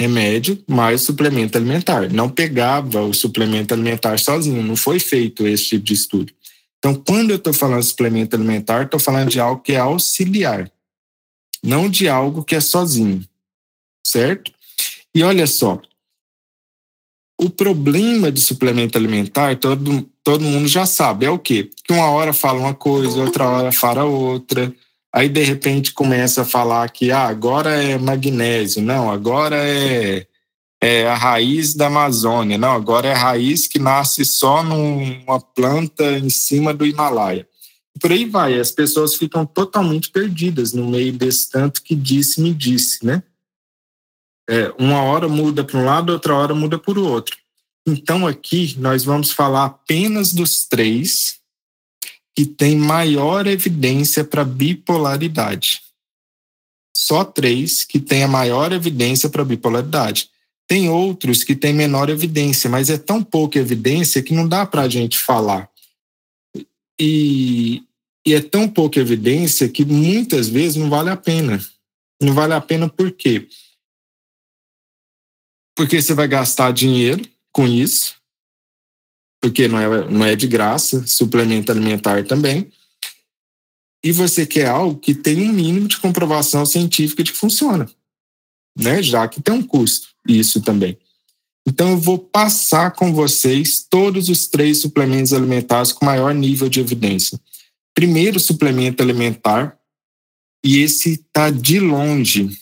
Remédio 0.00 0.62
mais 0.68 1.02
suplemento 1.02 1.58
alimentar. 1.58 2.10
Não 2.12 2.28
pegava 2.28 3.02
o 3.02 3.12
suplemento 3.12 3.74
alimentar 3.74 4.18
sozinho. 4.18 4.62
Não 4.62 4.76
foi 4.76 4.98
feito 4.98 5.46
esse 5.46 5.64
tipo 5.64 5.84
de 5.84 5.94
estudo. 5.94 6.32
Então, 6.78 6.94
quando 6.94 7.30
eu 7.30 7.36
estou 7.36 7.52
falando 7.52 7.80
de 7.80 7.86
suplemento 7.86 8.36
alimentar, 8.36 8.84
estou 8.84 9.00
falando 9.00 9.28
de 9.28 9.40
algo 9.40 9.60
que 9.60 9.72
é 9.72 9.78
auxiliar 9.78 10.70
não 11.62 11.88
de 11.88 12.08
algo 12.08 12.44
que 12.44 12.54
é 12.54 12.60
sozinho, 12.60 13.24
certo? 14.06 14.52
E 15.14 15.22
olha 15.22 15.46
só, 15.46 15.80
o 17.40 17.50
problema 17.50 18.30
de 18.30 18.40
suplemento 18.40 18.98
alimentar, 18.98 19.56
todo, 19.56 20.08
todo 20.22 20.44
mundo 20.44 20.68
já 20.68 20.86
sabe, 20.86 21.26
é 21.26 21.30
o 21.30 21.38
quê? 21.38 21.70
Que 21.84 21.92
uma 21.92 22.10
hora 22.10 22.32
fala 22.32 22.60
uma 22.60 22.74
coisa, 22.74 23.20
outra 23.20 23.48
hora 23.48 23.72
fala 23.72 24.04
outra, 24.04 24.74
aí 25.12 25.28
de 25.28 25.42
repente 25.42 25.92
começa 25.92 26.42
a 26.42 26.46
falar 26.46 26.88
que 26.90 27.10
ah, 27.10 27.26
agora 27.26 27.70
é 27.82 27.98
magnésio, 27.98 28.82
não, 28.82 29.10
agora 29.10 29.56
é, 29.56 30.26
é 30.80 31.08
a 31.08 31.14
raiz 31.14 31.74
da 31.74 31.86
Amazônia, 31.86 32.58
não, 32.58 32.72
agora 32.72 33.08
é 33.08 33.12
a 33.12 33.18
raiz 33.18 33.66
que 33.66 33.78
nasce 33.78 34.24
só 34.24 34.62
numa 34.62 35.40
planta 35.40 36.18
em 36.18 36.30
cima 36.30 36.74
do 36.74 36.86
Himalaia 36.86 37.46
por 37.98 38.12
aí 38.12 38.24
vai. 38.24 38.58
As 38.58 38.70
pessoas 38.70 39.14
ficam 39.14 39.44
totalmente 39.44 40.10
perdidas 40.10 40.72
no 40.72 40.88
meio 40.88 41.12
desse 41.12 41.50
tanto 41.50 41.82
que 41.82 41.94
disse, 41.94 42.40
me 42.40 42.54
disse, 42.54 43.04
né? 43.04 43.22
É, 44.48 44.72
uma 44.78 45.02
hora 45.02 45.28
muda 45.28 45.62
para 45.62 45.78
um 45.78 45.84
lado, 45.84 46.12
outra 46.12 46.34
hora 46.34 46.54
muda 46.54 46.78
para 46.78 46.98
o 46.98 47.06
outro. 47.06 47.36
Então, 47.86 48.26
aqui 48.26 48.74
nós 48.78 49.04
vamos 49.04 49.30
falar 49.30 49.66
apenas 49.66 50.32
dos 50.32 50.66
três 50.66 51.37
que 52.38 52.46
têm 52.46 52.76
maior 52.76 53.48
evidência 53.48 54.22
para 54.22 54.44
bipolaridade. 54.44 55.82
Só 56.96 57.24
três 57.24 57.84
que 57.84 57.98
têm 57.98 58.22
a 58.22 58.28
maior 58.28 58.70
evidência 58.72 59.28
para 59.28 59.44
bipolaridade. 59.44 60.30
Tem 60.68 60.88
outros 60.88 61.42
que 61.42 61.56
têm 61.56 61.72
menor 61.72 62.08
evidência, 62.08 62.70
mas 62.70 62.90
é 62.90 62.96
tão 62.96 63.24
pouca 63.24 63.58
evidência 63.58 64.22
que 64.22 64.32
não 64.32 64.48
dá 64.48 64.64
para 64.64 64.82
a 64.82 64.88
gente 64.88 65.18
falar. 65.18 65.68
E, 66.96 67.82
e 68.24 68.32
é 68.32 68.40
tão 68.40 68.68
pouca 68.68 69.00
evidência 69.00 69.68
que 69.68 69.84
muitas 69.84 70.48
vezes 70.48 70.76
não 70.76 70.88
vale 70.88 71.10
a 71.10 71.16
pena. 71.16 71.60
Não 72.22 72.34
vale 72.34 72.54
a 72.54 72.60
pena 72.60 72.88
por 72.88 73.10
quê? 73.10 73.48
Porque 75.74 76.00
você 76.00 76.14
vai 76.14 76.28
gastar 76.28 76.72
dinheiro 76.72 77.28
com 77.50 77.66
isso, 77.66 78.14
porque 79.40 79.68
não 79.68 79.78
é, 79.78 80.10
não 80.10 80.24
é 80.24 80.36
de 80.36 80.46
graça, 80.46 81.06
suplemento 81.06 81.70
alimentar 81.70 82.24
também. 82.24 82.70
E 84.02 84.12
você 84.12 84.46
quer 84.46 84.66
algo 84.66 84.98
que 84.98 85.14
tem 85.14 85.48
um 85.48 85.52
mínimo 85.52 85.88
de 85.88 85.98
comprovação 85.98 86.64
científica 86.64 87.22
de 87.22 87.32
que 87.32 87.38
funciona, 87.38 87.88
né? 88.76 89.02
Já 89.02 89.26
que 89.26 89.42
tem 89.42 89.54
um 89.54 89.62
custo, 89.62 90.08
isso 90.26 90.60
também. 90.60 90.96
Então, 91.66 91.90
eu 91.90 91.98
vou 91.98 92.18
passar 92.18 92.92
com 92.92 93.12
vocês 93.12 93.86
todos 93.88 94.28
os 94.28 94.46
três 94.46 94.80
suplementos 94.80 95.32
alimentares 95.32 95.92
com 95.92 96.04
maior 96.04 96.32
nível 96.32 96.68
de 96.68 96.80
evidência 96.80 97.38
primeiro 97.98 98.38
suplemento 98.38 99.02
alimentar 99.02 99.76
e 100.64 100.78
esse 100.78 101.14
está 101.14 101.50
de 101.50 101.80
longe. 101.80 102.56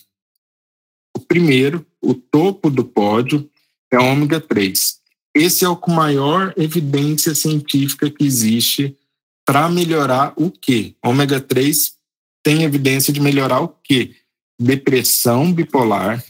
O 1.14 1.21
primeiro, 1.21 1.87
o 2.00 2.14
topo 2.14 2.71
do 2.71 2.83
pódio, 2.83 3.47
é 3.92 3.99
ômega 3.99 4.40
3. 4.40 4.99
Esse 5.37 5.64
é 5.64 5.69
o 5.69 5.76
com 5.76 5.90
maior 5.90 6.55
evidência 6.57 7.35
científica 7.35 8.11
que 8.11 8.25
existe 8.25 8.97
para 9.45 9.69
melhorar 9.69 10.33
o 10.37 10.50
quê? 10.50 10.97
Ômega 11.05 11.40
3 11.40 11.95
tem 12.43 12.62
evidência 12.62 13.12
de 13.12 13.21
melhorar 13.21 13.61
o 13.61 13.69
quê? 13.69 14.16
Depressão 14.59 15.52
bipolar 15.52 16.25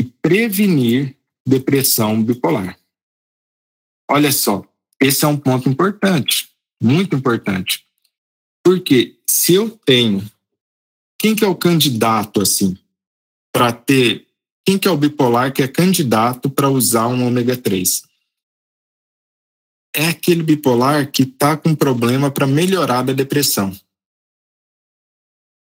e 0.00 0.04
prevenir 0.04 1.16
depressão 1.46 2.22
bipolar. 2.22 2.78
Olha 4.10 4.30
só, 4.30 4.64
esse 5.00 5.24
é 5.24 5.28
um 5.28 5.38
ponto 5.38 5.68
importante 5.68 6.52
muito 6.82 7.14
importante. 7.14 7.86
Porque 8.64 9.16
se 9.26 9.54
eu 9.54 9.70
tenho. 9.70 10.28
Quem 11.18 11.36
que 11.36 11.44
é 11.44 11.48
o 11.48 11.54
candidato, 11.54 12.42
assim, 12.42 12.76
para 13.52 13.72
ter. 13.72 14.26
Quem 14.64 14.78
que 14.78 14.86
é 14.86 14.90
o 14.90 14.96
bipolar 14.96 15.52
que 15.52 15.62
é 15.62 15.68
candidato 15.68 16.48
para 16.48 16.70
usar 16.70 17.08
um 17.08 17.26
ômega 17.26 17.56
3? 17.56 18.02
É 19.94 20.08
aquele 20.08 20.42
bipolar 20.42 21.10
que 21.10 21.24
está 21.24 21.56
com 21.56 21.74
problema 21.74 22.30
para 22.30 22.46
melhorar 22.46 23.02
da 23.02 23.12
depressão. 23.12 23.76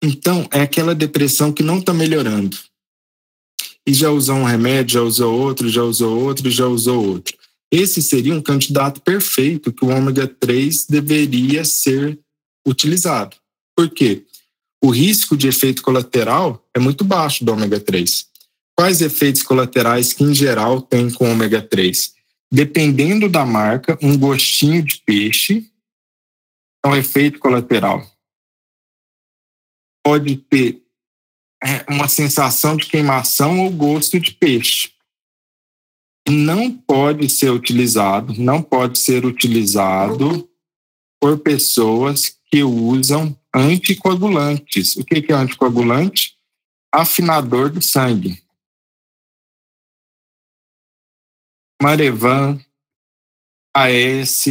Então, 0.02 0.48
é 0.52 0.60
aquela 0.60 0.94
depressão 0.94 1.52
que 1.52 1.62
não 1.62 1.78
está 1.78 1.92
melhorando. 1.92 2.56
E 3.86 3.92
já 3.92 4.10
usou 4.10 4.36
um 4.36 4.44
remédio, 4.44 4.94
já 4.94 5.02
usou 5.02 5.38
outro, 5.38 5.68
já 5.68 5.82
usou 5.82 6.20
outro, 6.20 6.50
já 6.50 6.66
usou 6.66 7.06
outro. 7.06 7.36
Esse 7.70 8.00
seria 8.00 8.34
um 8.34 8.42
candidato 8.42 9.00
perfeito 9.00 9.72
que 9.72 9.84
o 9.84 9.88
ômega 9.88 10.26
3 10.26 10.86
deveria 10.86 11.64
ser 11.64 12.18
utilizado. 12.66 13.36
Por 13.76 13.90
quê? 13.90 14.24
O 14.82 14.90
risco 14.90 15.36
de 15.36 15.48
efeito 15.48 15.82
colateral 15.82 16.64
é 16.74 16.78
muito 16.78 17.04
baixo 17.04 17.44
do 17.44 17.52
ômega 17.52 17.80
3. 17.80 18.27
Quais 18.78 19.00
efeitos 19.00 19.42
colaterais 19.42 20.12
que, 20.12 20.22
em 20.22 20.32
geral, 20.32 20.80
tem 20.80 21.10
com 21.10 21.28
ômega 21.28 21.60
3? 21.60 22.14
Dependendo 22.48 23.28
da 23.28 23.44
marca, 23.44 23.98
um 24.00 24.16
gostinho 24.16 24.84
de 24.84 24.98
peixe 25.04 25.68
é 26.84 26.88
um 26.88 26.94
efeito 26.94 27.40
colateral. 27.40 28.08
Pode 30.00 30.36
ter 30.36 30.80
é, 31.60 31.92
uma 31.92 32.06
sensação 32.06 32.76
de 32.76 32.86
queimação 32.86 33.64
ou 33.64 33.70
gosto 33.72 34.20
de 34.20 34.30
peixe 34.30 34.92
não 36.28 36.70
pode 36.70 37.28
ser 37.28 37.50
utilizado, 37.50 38.34
não 38.34 38.62
pode 38.62 38.98
ser 38.98 39.24
utilizado 39.24 40.48
por 41.20 41.38
pessoas 41.38 42.38
que 42.50 42.62
usam 42.62 43.36
anticoagulantes. 43.52 44.94
O 44.96 45.04
que 45.04 45.32
é 45.32 45.34
anticoagulante? 45.34 46.36
Afinador 46.92 47.70
do 47.70 47.82
sangue. 47.82 48.46
Marevan, 51.82 52.60
AS, 53.74 54.44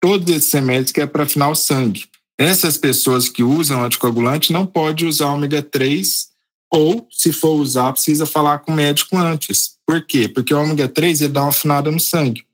todos 0.00 0.34
esses 0.34 0.52
remédios 0.52 0.92
que 0.92 1.00
é 1.00 1.06
para 1.06 1.24
afinar 1.24 1.48
o 1.48 1.54
sangue. 1.54 2.06
Essas 2.38 2.78
pessoas 2.78 3.28
que 3.28 3.42
usam 3.42 3.84
anticoagulante 3.84 4.52
não 4.52 4.66
podem 4.66 5.08
usar 5.08 5.32
ômega 5.32 5.62
3 5.62 6.30
ou, 6.72 7.06
se 7.10 7.32
for 7.32 7.54
usar, 7.54 7.92
precisa 7.92 8.24
falar 8.24 8.60
com 8.60 8.72
o 8.72 8.76
médico 8.76 9.16
antes. 9.16 9.76
Por 9.84 10.06
quê? 10.06 10.28
Porque 10.28 10.54
o 10.54 10.62
ômega 10.62 10.88
3 10.88 11.20
ele 11.20 11.32
dá 11.32 11.42
uma 11.42 11.50
afinada 11.50 11.90
no 11.90 12.00
sangue. 12.00 12.46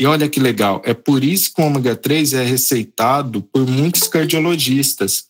E 0.00 0.06
olha 0.06 0.28
que 0.28 0.40
legal, 0.40 0.80
é 0.84 0.94
por 0.94 1.22
isso 1.22 1.52
que 1.52 1.60
o 1.60 1.64
ômega 1.66 1.94
3 1.94 2.32
é 2.32 2.44
receitado 2.44 3.42
por 3.42 3.66
muitos 3.66 4.08
cardiologistas. 4.08 5.28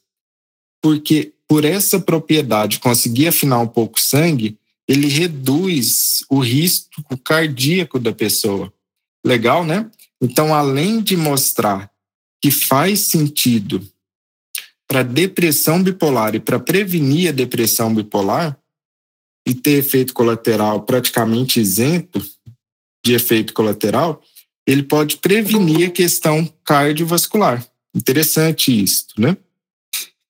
porque 0.80 1.32
por 1.48 1.64
essa 1.64 1.98
propriedade 1.98 2.78
conseguir 2.78 3.28
afinar 3.28 3.58
um 3.58 3.66
pouco 3.66 3.98
o 3.98 4.00
sangue, 4.00 4.58
ele 4.88 5.06
reduz 5.06 6.24
o 6.30 6.40
risco 6.40 7.16
cardíaco 7.18 7.98
da 7.98 8.12
pessoa. 8.12 8.72
Legal, 9.24 9.64
né? 9.64 9.90
Então, 10.20 10.54
além 10.54 11.02
de 11.02 11.16
mostrar 11.16 11.90
que 12.40 12.50
faz 12.50 13.00
sentido 13.00 13.86
para 14.88 15.02
depressão 15.02 15.82
bipolar 15.82 16.34
e 16.34 16.40
para 16.40 16.58
prevenir 16.58 17.28
a 17.28 17.32
depressão 17.32 17.94
bipolar 17.94 18.58
e 19.46 19.54
ter 19.54 19.72
efeito 19.72 20.14
colateral 20.14 20.82
praticamente 20.82 21.60
isento 21.60 22.24
de 23.04 23.12
efeito 23.12 23.52
colateral, 23.52 24.22
ele 24.66 24.82
pode 24.82 25.18
prevenir 25.18 25.88
a 25.88 25.92
questão 25.92 26.46
cardiovascular. 26.64 27.66
Interessante 27.94 28.82
isso, 28.82 29.06
né? 29.18 29.36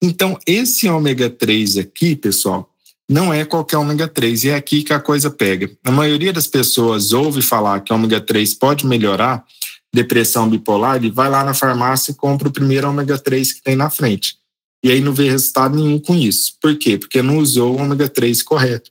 Então, 0.03 0.38
esse 0.47 0.88
ômega 0.88 1.29
3 1.29 1.79
aqui, 1.79 2.15
pessoal, 2.15 2.73
não 3.09 3.33
é 3.33 3.45
qualquer 3.45 3.79
ômega 3.79 4.07
3, 4.07 4.45
e 4.45 4.49
é 4.50 4.55
aqui 4.55 4.83
que 4.83 4.93
a 4.93 5.00
coisa 5.00 5.31
pega. 5.31 5.71
A 5.83 5.91
maioria 5.91 6.33
das 6.33 6.47
pessoas 6.47 7.12
ouve 7.12 7.41
falar 7.41 7.81
que 7.81 7.93
ômega 7.93 8.21
3 8.21 8.53
pode 8.55 8.87
melhorar 8.87 9.45
depressão 9.93 10.49
bipolar 10.49 11.03
e 11.03 11.11
vai 11.11 11.31
lá 11.31 11.43
na 11.43 11.55
farmácia 11.55 12.12
e 12.12 12.15
compra 12.15 12.49
o 12.49 12.53
primeiro 12.53 12.88
ômega 12.88 13.19
3 13.19 13.53
que 13.53 13.62
tem 13.62 13.75
na 13.75 13.88
frente. 13.88 14.37
E 14.85 14.91
aí 14.91 15.00
não 15.00 15.12
vê 15.12 15.31
resultado 15.31 15.77
nenhum 15.77 15.99
com 15.99 16.15
isso. 16.15 16.55
Por 16.61 16.77
quê? 16.77 16.99
Porque 16.99 17.23
não 17.23 17.38
usou 17.38 17.75
o 17.75 17.81
ômega 17.81 18.09
3 18.09 18.43
correto. 18.43 18.91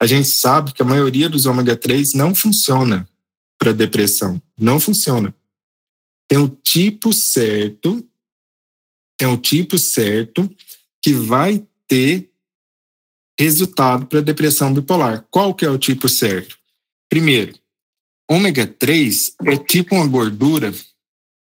A 0.00 0.06
gente 0.06 0.28
sabe 0.28 0.72
que 0.72 0.82
a 0.82 0.86
maioria 0.86 1.28
dos 1.28 1.44
ômega 1.44 1.76
3 1.76 2.14
não 2.14 2.34
funciona 2.34 3.06
para 3.58 3.72
depressão. 3.72 4.40
Não 4.58 4.80
funciona. 4.80 5.34
Tem 6.26 6.38
o 6.38 6.48
tipo 6.48 7.12
certo, 7.12 8.04
tem 9.16 9.28
o 9.28 9.36
tipo 9.36 9.78
certo 9.78 10.50
que 11.02 11.12
vai 11.12 11.64
ter 11.86 12.30
resultado 13.38 14.06
para 14.06 14.20
depressão 14.20 14.72
bipolar. 14.72 15.24
Qual 15.30 15.54
que 15.54 15.64
é 15.64 15.70
o 15.70 15.78
tipo 15.78 16.08
certo? 16.08 16.58
Primeiro, 17.08 17.54
ômega 18.28 18.66
3 18.66 19.34
é 19.46 19.56
tipo 19.56 19.94
uma 19.94 20.06
gordura 20.06 20.72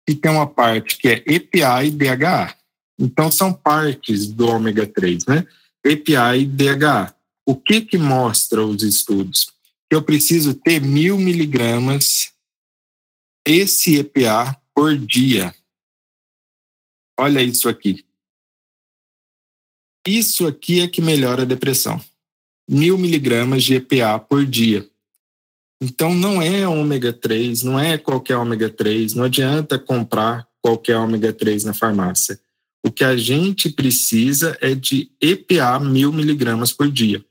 que 0.06 0.14
tem 0.14 0.30
uma 0.30 0.46
parte 0.46 0.96
que 0.96 1.08
é 1.08 1.24
EPA 1.26 1.84
e 1.84 1.90
DHA. 1.90 2.56
Então 2.98 3.30
são 3.30 3.52
partes 3.52 4.28
do 4.28 4.46
ômega 4.46 4.86
3, 4.86 5.26
né? 5.26 5.46
EPA 5.84 6.36
e 6.36 6.46
DHA. 6.46 7.14
O 7.46 7.56
que 7.56 7.80
que 7.80 7.98
mostra 7.98 8.64
os 8.64 8.82
estudos? 8.82 9.52
Que 9.90 9.96
eu 9.96 10.02
preciso 10.02 10.54
ter 10.54 10.80
mil 10.80 11.18
miligramas 11.18 12.32
esse 13.46 13.96
EPA 13.96 14.56
por 14.74 14.96
dia. 14.96 15.54
Olha 17.18 17.42
isso 17.42 17.68
aqui. 17.68 18.04
Isso 20.06 20.46
aqui 20.46 20.80
é 20.80 20.88
que 20.88 21.00
melhora 21.00 21.42
a 21.42 21.46
depressão. 21.46 22.00
Mil 22.68 22.98
miligramas 22.98 23.62
de 23.62 23.74
EPA 23.74 24.18
por 24.18 24.44
dia. 24.44 24.88
Então 25.80 26.14
não 26.14 26.40
é 26.40 26.66
ômega 26.66 27.12
3, 27.12 27.62
não 27.64 27.78
é 27.78 27.98
qualquer 27.98 28.36
ômega 28.36 28.70
3, 28.70 29.14
não 29.14 29.24
adianta 29.24 29.78
comprar 29.78 30.46
qualquer 30.60 30.96
ômega 30.96 31.32
3 31.32 31.64
na 31.64 31.74
farmácia. 31.74 32.38
O 32.84 32.90
que 32.90 33.04
a 33.04 33.16
gente 33.16 33.68
precisa 33.68 34.56
é 34.60 34.74
de 34.74 35.10
EPA 35.20 35.78
mil 35.80 36.12
miligramas 36.12 36.72
por 36.72 36.90
dia. 36.90 37.24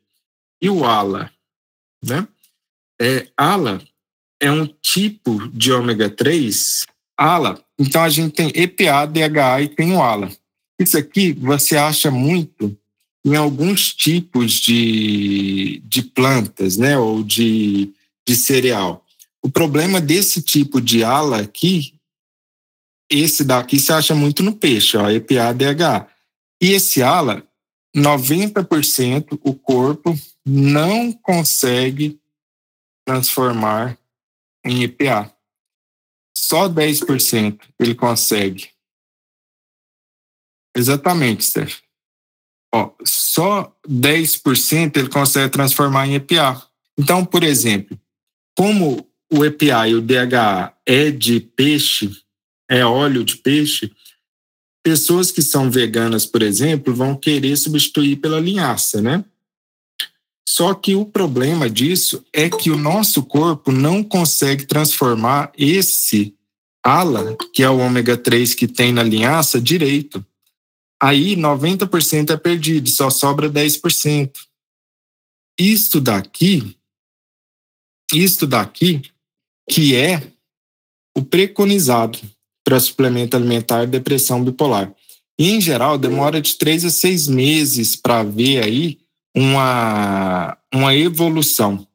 E 0.61 0.69
o 0.69 0.85
ALA, 0.85 1.31
né? 2.05 2.27
É, 3.01 3.27
ALA 3.35 3.81
é 4.39 4.51
um 4.51 4.67
tipo 4.67 5.48
de 5.50 5.72
ômega 5.72 6.09
3. 6.09 6.85
ALA, 7.17 7.63
então 7.79 8.01
a 8.03 8.09
gente 8.09 8.33
tem 8.33 8.51
EPA, 8.53 9.05
DHA 9.05 9.61
e 9.61 9.69
tem 9.69 9.93
o 9.93 10.01
ALA. 10.01 10.29
Isso 10.81 10.98
aqui 10.98 11.31
você 11.33 11.77
acha 11.77 12.09
muito 12.09 12.75
em 13.24 13.35
alguns 13.35 13.94
tipos 13.94 14.53
de, 14.53 15.79
de 15.85 16.01
plantas, 16.01 16.75
né, 16.75 16.98
ou 16.98 17.24
de, 17.24 17.94
de 18.27 18.35
cereal. 18.35 19.05
O 19.44 19.51
problema 19.51 20.01
desse 20.01 20.41
tipo 20.41 20.81
de 20.81 21.03
ala 21.03 21.39
aqui, 21.39 21.94
esse 23.07 23.44
daqui 23.44 23.79
você 23.79 23.94
acha 23.94 24.15
muito 24.15 24.41
no 24.41 24.55
peixe, 24.55 24.98
ó, 24.98 25.07
EPA-DH. 25.07 26.07
E 26.59 26.72
esse 26.72 27.03
ala, 27.03 27.48
90% 27.96 29.39
o 29.44 29.53
corpo 29.53 30.17
não 30.44 31.11
consegue 31.11 32.20
transformar 33.05 34.00
em 34.65 34.83
EPA. 34.83 35.31
Só 36.35 36.67
10% 36.67 37.59
ele 37.79 37.94
consegue. 37.94 38.70
Exatamente, 40.75 41.44
Steph. 41.44 41.79
Ó, 42.74 42.92
só 43.05 43.75
10% 43.88 44.98
ele 44.98 45.10
consegue 45.10 45.51
transformar 45.51 46.07
em 46.07 46.16
EPA. 46.16 46.62
Então, 46.98 47.25
por 47.25 47.44
exemplo, 47.44 48.00
como 48.55 49.05
o 49.31 49.46
EPA 49.46 49.88
e 49.88 49.96
o 49.96 50.01
DHA 50.01 50.74
é 50.86 51.12
de 51.12 51.40
peixe, 51.40 52.10
é 52.70 52.86
óleo 52.86 53.24
de 53.24 53.38
peixe, 53.38 53.92
pessoas 54.84 55.31
que 55.31 55.42
são 55.42 55.70
veganas, 55.70 56.25
por 56.25 56.42
exemplo, 56.42 56.94
vão 56.94 57.16
querer 57.16 57.55
substituir 57.57 58.18
pela 58.18 58.40
linhaça, 58.40 59.01
né? 59.01 59.24
Só 60.48 60.74
que 60.74 60.96
o 60.96 61.05
problema 61.05 61.70
disso 61.70 62.25
é 62.34 62.50
que 62.50 62.70
o 62.70 62.77
nosso 62.77 63.24
corpo 63.24 63.72
não 63.72 64.03
consegue 64.03 64.66
transformar 64.66 65.51
esse 65.57 66.36
ALA, 66.84 67.38
que 67.53 67.64
é 67.64 67.70
o 67.70 67.77
ômega 67.77 68.18
3 68.18 68.53
que 68.53 68.68
tem 68.68 68.92
na 68.92 69.03
linhaça, 69.03 69.62
direito. 69.62 70.25
Aí 71.01 71.35
90% 71.35 72.29
é 72.29 72.37
perdido, 72.37 72.87
só 72.90 73.09
sobra 73.09 73.50
10%. 73.50 74.31
Isto 75.59 76.00
daqui, 76.00 76.77
isto 78.14 78.46
daqui, 78.46 79.01
que 79.68 79.96
é 79.96 80.31
o 81.18 81.24
preconizado 81.24 82.20
para 82.64 82.79
suplemento 82.79 83.35
alimentar 83.35 83.85
depressão 83.85 84.44
bipolar. 84.44 84.94
E, 85.40 85.50
em 85.50 85.59
geral, 85.59 85.98
demora 85.98 86.40
de 86.40 86.55
três 86.55 86.85
a 86.85 86.92
seis 86.92 87.27
meses 87.27 87.96
para 87.96 88.22
ver 88.22 88.64
aí 88.64 89.00
uma, 89.35 90.55
uma 90.72 90.94
evolução 90.94 91.87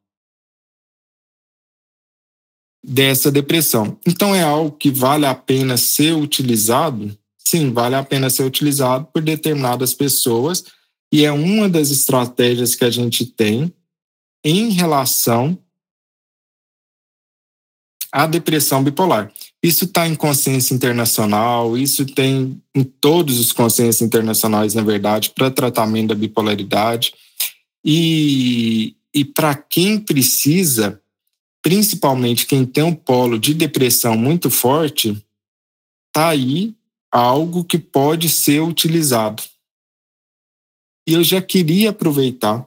dessa 2.84 3.30
depressão. 3.30 3.98
Então, 4.04 4.34
é 4.34 4.42
algo 4.42 4.76
que 4.76 4.90
vale 4.90 5.26
a 5.26 5.34
pena 5.34 5.76
ser 5.76 6.12
utilizado 6.14 7.16
sim, 7.46 7.72
vale 7.72 7.94
a 7.94 8.02
pena 8.02 8.28
ser 8.28 8.42
utilizado 8.42 9.06
por 9.12 9.22
determinadas 9.22 9.94
pessoas 9.94 10.64
e 11.12 11.24
é 11.24 11.30
uma 11.30 11.68
das 11.68 11.90
estratégias 11.90 12.74
que 12.74 12.84
a 12.84 12.90
gente 12.90 13.24
tem 13.24 13.72
em 14.44 14.70
relação 14.70 15.56
à 18.10 18.26
depressão 18.26 18.82
bipolar. 18.82 19.32
Isso 19.62 19.84
está 19.84 20.08
em 20.08 20.16
consciência 20.16 20.74
internacional, 20.74 21.78
isso 21.78 22.04
tem 22.04 22.60
em 22.74 22.82
todos 22.82 23.38
os 23.38 23.52
consensos 23.52 24.02
internacionais, 24.02 24.74
na 24.74 24.82
verdade, 24.82 25.30
para 25.30 25.48
tratamento 25.48 26.08
da 26.08 26.14
bipolaridade. 26.16 27.14
E, 27.84 28.96
e 29.14 29.24
para 29.24 29.54
quem 29.54 30.00
precisa, 30.00 31.00
principalmente 31.62 32.44
quem 32.44 32.66
tem 32.66 32.82
um 32.82 32.94
polo 32.94 33.38
de 33.38 33.54
depressão 33.54 34.16
muito 34.16 34.50
forte, 34.50 35.16
está 36.08 36.28
aí 36.30 36.74
algo 37.12 37.64
que 37.64 37.78
pode 37.78 38.28
ser 38.28 38.60
utilizado. 38.60 39.42
E 41.08 41.14
eu 41.14 41.22
já 41.22 41.40
queria 41.40 41.90
aproveitar 41.90 42.66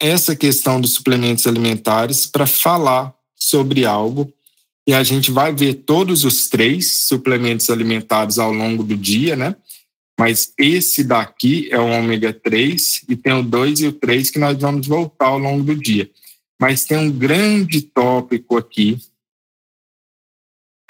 essa 0.00 0.34
questão 0.34 0.80
dos 0.80 0.94
suplementos 0.94 1.46
alimentares 1.46 2.26
para 2.26 2.46
falar 2.46 3.14
sobre 3.36 3.84
algo 3.84 4.32
e 4.86 4.94
a 4.94 5.04
gente 5.04 5.30
vai 5.30 5.54
ver 5.54 5.74
todos 5.74 6.24
os 6.24 6.48
três 6.48 6.90
suplementos 7.02 7.70
alimentares 7.70 8.38
ao 8.38 8.52
longo 8.52 8.82
do 8.82 8.96
dia, 8.96 9.36
né? 9.36 9.54
Mas 10.18 10.52
esse 10.58 11.04
daqui 11.04 11.68
é 11.70 11.78
o 11.78 11.86
ômega 11.86 12.32
3 12.32 13.04
e 13.08 13.16
tem 13.16 13.32
o 13.32 13.42
2 13.42 13.80
e 13.80 13.86
o 13.86 13.92
3 13.92 14.30
que 14.30 14.38
nós 14.38 14.58
vamos 14.58 14.86
voltar 14.86 15.26
ao 15.26 15.38
longo 15.38 15.62
do 15.62 15.74
dia. 15.74 16.10
Mas 16.60 16.84
tem 16.84 16.98
um 16.98 17.10
grande 17.10 17.80
tópico 17.82 18.56
aqui 18.56 18.98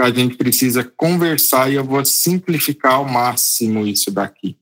a 0.04 0.10
gente 0.10 0.36
precisa 0.36 0.84
conversar 0.84 1.70
e 1.70 1.74
eu 1.74 1.84
vou 1.84 2.04
simplificar 2.04 2.94
ao 2.94 3.08
máximo 3.08 3.86
isso 3.86 4.10
daqui. 4.10 4.56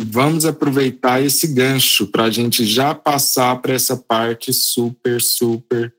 Vamos 0.00 0.44
aproveitar 0.44 1.22
esse 1.22 1.46
gancho 1.46 2.06
para 2.08 2.24
a 2.24 2.30
gente 2.30 2.64
já 2.64 2.94
passar 2.94 3.56
para 3.62 3.74
essa 3.74 3.96
parte 3.96 4.52
super, 4.52 5.20
super, 5.20 5.94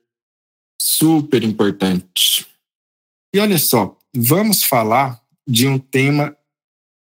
super 0.80 1.44
importante. 1.44 2.46
E 3.34 3.40
olha 3.40 3.58
só, 3.58 3.98
vamos 4.16 4.64
falar 4.64 5.22
de 5.48 5.68
um 5.68 5.78
tema, 5.78 6.36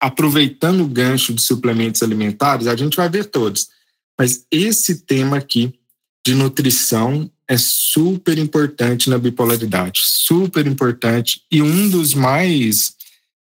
aproveitando 0.01 0.81
o 0.81 0.87
gancho 0.87 1.33
de 1.33 1.41
suplementos 1.41 2.01
alimentares, 2.03 2.67
a 2.67 2.75
gente 2.75 2.95
vai 2.95 3.09
ver 3.09 3.25
todos, 3.25 3.69
mas 4.17 4.45
esse 4.51 5.05
tema 5.05 5.37
aqui 5.37 5.77
de 6.25 6.33
nutrição 6.33 7.29
é 7.47 7.57
super 7.57 8.37
importante 8.37 9.09
na 9.09 9.17
bipolaridade, 9.17 10.01
super 10.03 10.65
importante 10.65 11.43
e 11.51 11.61
um 11.61 11.89
dos 11.89 12.13
mais 12.13 12.95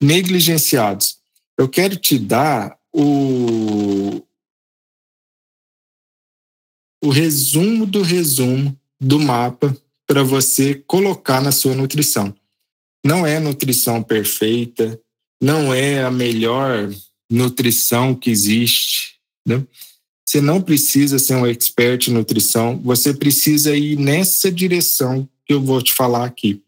negligenciados. 0.03 1.19
Eu 1.59 1.69
quero 1.69 1.97
te 1.97 2.19
dar 2.19 2.79
o, 2.93 4.23
o 7.05 7.11
resumo 7.11 7.87
do 7.87 8.03
resumo 8.03 8.79
do 8.99 9.19
mapa 9.19 9.77
para 10.07 10.23
você 10.23 10.75
colocar 10.75 11.41
na 11.41 11.53
sua 11.53 11.75
nutrição. 11.75 12.35
Não 13.05 13.27
é 13.27 13.39
nutrição 13.39 14.03
perfeita, 14.03 15.01
não 15.43 15.73
é 15.73 16.03
a 16.03 16.11
melhor 16.11 16.91
nutrição 17.31 18.15
que 18.15 18.31
existe. 18.31 19.21
Né? 19.47 19.65
Você 20.27 20.41
não 20.41 20.63
precisa 20.63 21.19
ser 21.19 21.35
um 21.35 21.47
expert 21.47 22.09
em 22.09 22.13
nutrição, 22.13 22.79
você 22.79 23.13
precisa 23.13 23.77
ir 23.77 23.97
nessa 23.97 24.51
direção 24.51 25.29
que 25.45 25.53
eu 25.53 25.61
vou 25.61 25.83
te 25.83 25.93
falar 25.93 26.25
aqui. 26.25 26.63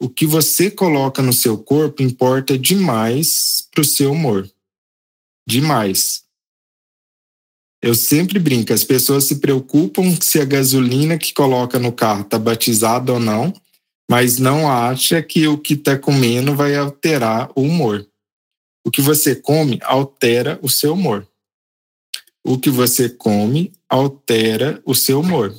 O 0.00 0.08
que 0.08 0.26
você 0.26 0.70
coloca 0.70 1.22
no 1.22 1.32
seu 1.32 1.56
corpo 1.56 2.02
importa 2.02 2.58
demais 2.58 3.66
para 3.70 3.80
o 3.80 3.84
seu 3.84 4.12
humor. 4.12 4.50
Demais. 5.46 6.24
Eu 7.80 7.94
sempre 7.94 8.38
brinco, 8.38 8.72
as 8.72 8.82
pessoas 8.82 9.24
se 9.24 9.36
preocupam 9.36 10.16
se 10.20 10.40
a 10.40 10.44
gasolina 10.44 11.16
que 11.16 11.32
coloca 11.32 11.78
no 11.78 11.92
carro 11.92 12.22
está 12.22 12.38
batizada 12.38 13.12
ou 13.12 13.20
não, 13.20 13.54
mas 14.10 14.38
não 14.38 14.70
acha 14.70 15.22
que 15.22 15.46
o 15.46 15.56
que 15.58 15.74
está 15.74 15.96
comendo 15.96 16.54
vai 16.54 16.74
alterar 16.74 17.50
o 17.54 17.62
humor. 17.62 18.06
O 18.84 18.90
que 18.90 19.00
você 19.00 19.34
come 19.34 19.78
altera 19.82 20.58
o 20.62 20.68
seu 20.68 20.94
humor. 20.94 21.26
O 22.48 22.56
que 22.56 22.70
você 22.70 23.08
come 23.08 23.72
altera 23.88 24.80
o 24.84 24.94
seu 24.94 25.18
humor. 25.18 25.52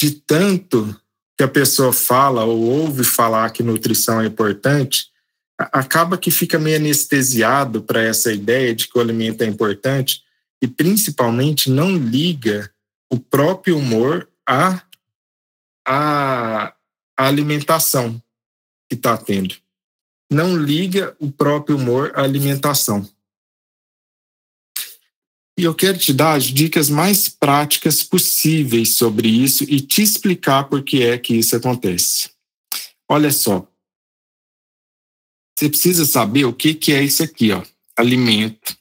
De 0.00 0.12
tanto 0.12 0.98
que 1.36 1.44
a 1.44 1.48
pessoa 1.48 1.92
fala 1.92 2.42
ou 2.42 2.58
ouve 2.58 3.04
falar 3.04 3.50
que 3.50 3.62
nutrição 3.62 4.18
é 4.22 4.26
importante, 4.26 5.10
acaba 5.58 6.16
que 6.16 6.30
fica 6.30 6.58
meio 6.58 6.76
anestesiado 6.76 7.82
para 7.82 8.02
essa 8.02 8.32
ideia 8.32 8.74
de 8.74 8.88
que 8.88 8.96
o 8.96 9.00
alimento 9.00 9.42
é 9.42 9.46
importante 9.46 10.22
e 10.62 10.66
principalmente 10.66 11.70
não 11.70 11.94
liga 11.94 12.72
o 13.12 13.20
próprio 13.20 13.76
humor 13.76 14.26
à, 14.48 14.82
à, 15.86 16.74
alimentação 17.14 18.18
que 18.88 18.94
está 18.94 19.18
tendo. 19.18 19.54
Não 20.32 20.56
liga 20.56 21.14
o 21.18 21.30
próprio 21.30 21.76
humor 21.76 22.10
à 22.14 22.22
alimentação. 22.22 23.06
E 25.60 25.64
eu 25.64 25.74
quero 25.74 25.98
te 25.98 26.14
dar 26.14 26.36
as 26.36 26.44
dicas 26.44 26.88
mais 26.88 27.28
práticas 27.28 28.02
possíveis 28.02 28.94
sobre 28.94 29.28
isso 29.28 29.62
e 29.64 29.78
te 29.78 30.00
explicar 30.00 30.70
por 30.70 30.82
que 30.82 31.02
é 31.02 31.18
que 31.18 31.34
isso 31.34 31.54
acontece. 31.54 32.30
Olha 33.06 33.30
só. 33.30 33.70
Você 35.54 35.68
precisa 35.68 36.06
saber 36.06 36.46
o 36.46 36.54
que, 36.54 36.72
que 36.72 36.94
é 36.94 37.02
isso 37.02 37.22
aqui, 37.22 37.52
ó. 37.52 37.62
Alimento 37.94 38.74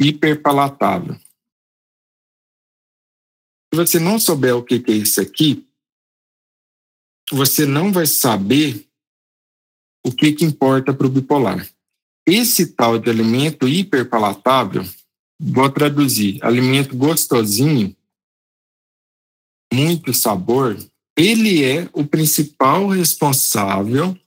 hiperpalatável. 0.00 1.16
Se 3.74 3.74
você 3.74 3.98
não 3.98 4.20
souber 4.20 4.54
o 4.54 4.62
que, 4.62 4.78
que 4.78 4.92
é 4.92 4.94
isso 4.94 5.20
aqui, 5.20 5.66
você 7.32 7.66
não 7.66 7.92
vai 7.92 8.06
saber 8.06 8.86
o 10.06 10.12
que, 10.12 10.32
que 10.34 10.44
importa 10.44 10.94
para 10.94 11.08
o 11.08 11.10
bipolar. 11.10 11.68
Esse 12.24 12.74
tal 12.74 12.96
de 12.96 13.10
alimento 13.10 13.66
hiperpalatável 13.66 14.84
Vou 15.38 15.70
traduzir. 15.70 16.42
Alimento 16.42 16.96
gostosinho, 16.96 17.94
muito 19.72 20.14
sabor, 20.14 20.76
ele 21.16 21.64
é 21.64 21.88
o 21.92 22.06
principal 22.06 22.88
responsável 22.88 24.18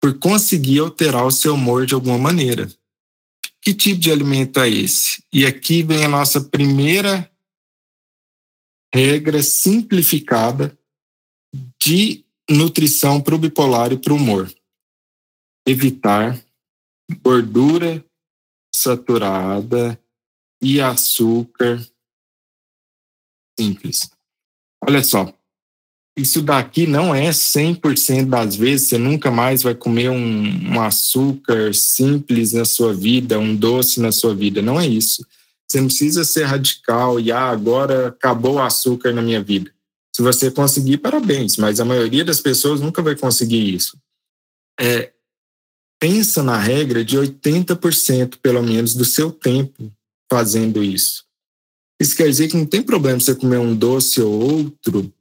por 0.00 0.18
conseguir 0.18 0.80
alterar 0.80 1.26
o 1.26 1.30
seu 1.30 1.54
humor 1.54 1.86
de 1.86 1.94
alguma 1.94 2.18
maneira. 2.18 2.68
Que 3.60 3.74
tipo 3.74 3.98
de 4.00 4.12
alimento 4.12 4.60
é 4.60 4.68
esse? 4.68 5.24
E 5.32 5.44
aqui 5.44 5.82
vem 5.82 6.04
a 6.04 6.08
nossa 6.08 6.40
primeira 6.40 7.30
regra 8.94 9.42
simplificada 9.42 10.78
de 11.82 12.24
nutrição 12.48 13.20
para 13.20 13.34
o 13.34 13.38
bipolar 13.38 13.92
e 13.92 13.98
para 13.98 14.12
o 14.12 14.16
humor. 14.16 14.52
Evitar 15.66 16.40
gordura 17.22 18.04
saturada, 18.72 20.00
e 20.62 20.80
açúcar 20.80 21.84
simples. 23.58 24.10
Olha 24.82 25.02
só, 25.02 25.32
isso 26.16 26.40
daqui 26.40 26.86
não 26.86 27.14
é 27.14 27.30
100% 27.30 28.28
das 28.28 28.56
vezes, 28.56 28.88
você 28.88 28.98
nunca 28.98 29.30
mais 29.30 29.62
vai 29.62 29.74
comer 29.74 30.10
um, 30.10 30.72
um, 30.72 30.80
açúcar 30.80 31.74
simples 31.74 32.52
na 32.52 32.64
sua 32.64 32.94
vida, 32.94 33.38
um 33.38 33.54
doce 33.54 34.00
na 34.00 34.10
sua 34.10 34.34
vida, 34.34 34.62
não 34.62 34.80
é 34.80 34.86
isso. 34.86 35.26
Você 35.68 35.80
não 35.80 35.88
precisa 35.88 36.24
ser 36.24 36.44
radical 36.44 37.18
e 37.20 37.32
ah, 37.32 37.50
agora 37.50 38.08
acabou 38.08 38.54
o 38.54 38.62
açúcar 38.62 39.12
na 39.12 39.20
minha 39.20 39.42
vida. 39.42 39.70
Se 40.14 40.22
você 40.22 40.50
conseguir, 40.50 40.98
parabéns, 40.98 41.58
mas 41.58 41.80
a 41.80 41.84
maioria 41.84 42.24
das 42.24 42.40
pessoas 42.40 42.80
nunca 42.80 43.02
vai 43.02 43.14
conseguir 43.14 43.74
isso. 43.74 43.98
É, 44.80 45.12
pensa 46.00 46.42
na 46.42 46.56
regra 46.56 47.04
de 47.04 47.18
80% 47.18 48.38
pelo 48.40 48.62
menos 48.62 48.94
do 48.94 49.04
seu 49.04 49.30
tempo 49.30 49.92
fazendo 50.30 50.82
isso. 50.82 51.24
Isso 52.00 52.16
quer 52.16 52.28
dizer 52.28 52.48
que 52.48 52.56
não 52.56 52.66
tem 52.66 52.82
problema 52.82 53.18
você 53.18 53.34
comer 53.34 53.58
um 53.58 53.74
doce 53.74 54.20
ou 54.20 54.32
outro, 54.32 55.12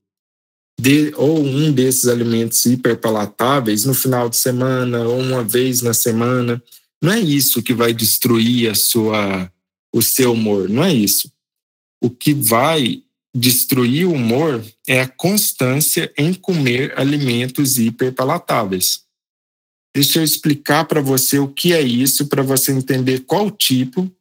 de, 0.80 1.14
ou 1.16 1.42
um 1.42 1.72
desses 1.72 2.08
alimentos 2.08 2.66
hiperpalatáveis 2.66 3.86
no 3.86 3.94
final 3.94 4.30
de 4.30 4.36
semana 4.36 5.08
ou 5.08 5.20
uma 5.20 5.44
vez 5.44 5.82
na 5.82 5.94
semana. 5.94 6.62
Não 7.02 7.12
é 7.12 7.20
isso 7.20 7.64
que 7.64 7.74
vai 7.74 7.94
destruir 7.94 8.70
a 8.70 8.76
sua, 8.76 9.52
o 9.94 10.02
seu 10.02 10.34
humor, 10.34 10.68
não 10.68 10.84
é 10.84 10.94
isso. 10.94 11.32
O 12.02 12.10
que 12.10 12.34
vai 12.34 13.04
destruir 13.36 14.06
o 14.06 14.14
humor 14.14 14.64
é 14.88 15.02
a 15.02 15.08
constância 15.08 16.12
em 16.18 16.34
comer 16.34 16.98
alimentos 16.98 17.78
hiperpalatáveis. 17.78 19.04
Deixa 19.94 20.20
eu 20.20 20.24
explicar 20.24 20.86
para 20.86 21.00
você 21.00 21.40
o 21.40 21.48
que 21.48 21.74
é 21.74 21.82
isso, 21.82 22.28
para 22.28 22.44
você 22.44 22.74
entender 22.74 23.22
qual 23.22 23.50
tipo 23.50 24.12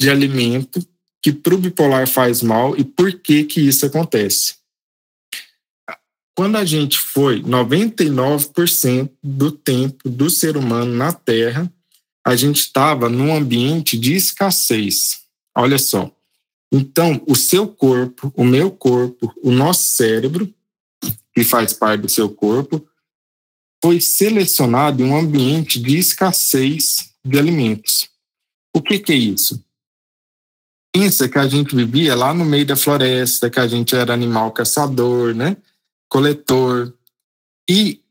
de 0.00 0.10
alimento 0.10 0.84
que 1.22 1.32
para 1.32 1.54
o 1.54 1.58
bipolar 1.58 2.08
faz 2.08 2.42
mal 2.42 2.76
e 2.76 2.84
por 2.84 3.12
que 3.20 3.44
que 3.44 3.60
isso 3.60 3.86
acontece. 3.86 4.56
Quando 6.34 6.56
a 6.56 6.64
gente 6.64 6.98
foi 6.98 7.42
99% 7.42 9.10
do 9.22 9.52
tempo 9.52 10.08
do 10.08 10.30
ser 10.30 10.56
humano 10.56 10.92
na 10.92 11.12
Terra, 11.12 11.72
a 12.26 12.34
gente 12.34 12.60
estava 12.60 13.08
num 13.08 13.34
ambiente 13.34 13.98
de 13.98 14.14
escassez. 14.14 15.22
Olha 15.54 15.78
só. 15.78 16.10
Então, 16.72 17.22
o 17.28 17.36
seu 17.36 17.68
corpo, 17.68 18.32
o 18.34 18.44
meu 18.44 18.70
corpo, 18.70 19.32
o 19.42 19.50
nosso 19.50 19.82
cérebro, 19.94 20.52
que 21.34 21.44
faz 21.44 21.74
parte 21.74 22.02
do 22.02 22.08
seu 22.08 22.30
corpo, 22.30 22.86
foi 23.82 24.00
selecionado 24.00 25.02
em 25.02 25.06
um 25.06 25.16
ambiente 25.16 25.78
de 25.78 25.98
escassez 25.98 27.10
de 27.24 27.38
alimentos. 27.38 28.08
O 28.74 28.80
que, 28.80 28.98
que 28.98 29.12
é 29.12 29.16
isso? 29.16 29.62
Pensa 30.92 31.28
que 31.28 31.38
a 31.38 31.48
gente 31.48 31.74
vivia 31.74 32.14
lá 32.14 32.34
no 32.34 32.44
meio 32.44 32.66
da 32.66 32.76
floresta, 32.76 33.48
que 33.48 33.58
a 33.58 33.66
gente 33.66 33.96
era 33.96 34.12
animal 34.12 34.52
caçador, 34.52 35.34
né? 35.34 35.56
Coletor. 36.08 36.92
E 37.68 38.02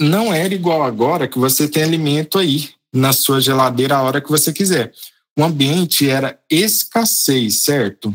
não 0.00 0.34
era 0.34 0.52
igual 0.52 0.82
agora 0.82 1.28
que 1.28 1.38
você 1.38 1.68
tem 1.68 1.84
alimento 1.84 2.38
aí 2.38 2.70
na 2.92 3.12
sua 3.12 3.40
geladeira 3.40 3.96
a 3.96 4.02
hora 4.02 4.20
que 4.20 4.28
você 4.30 4.52
quiser. 4.52 4.92
O 5.38 5.44
ambiente 5.44 6.08
era 6.08 6.38
escassez, 6.50 7.60
certo? 7.60 8.12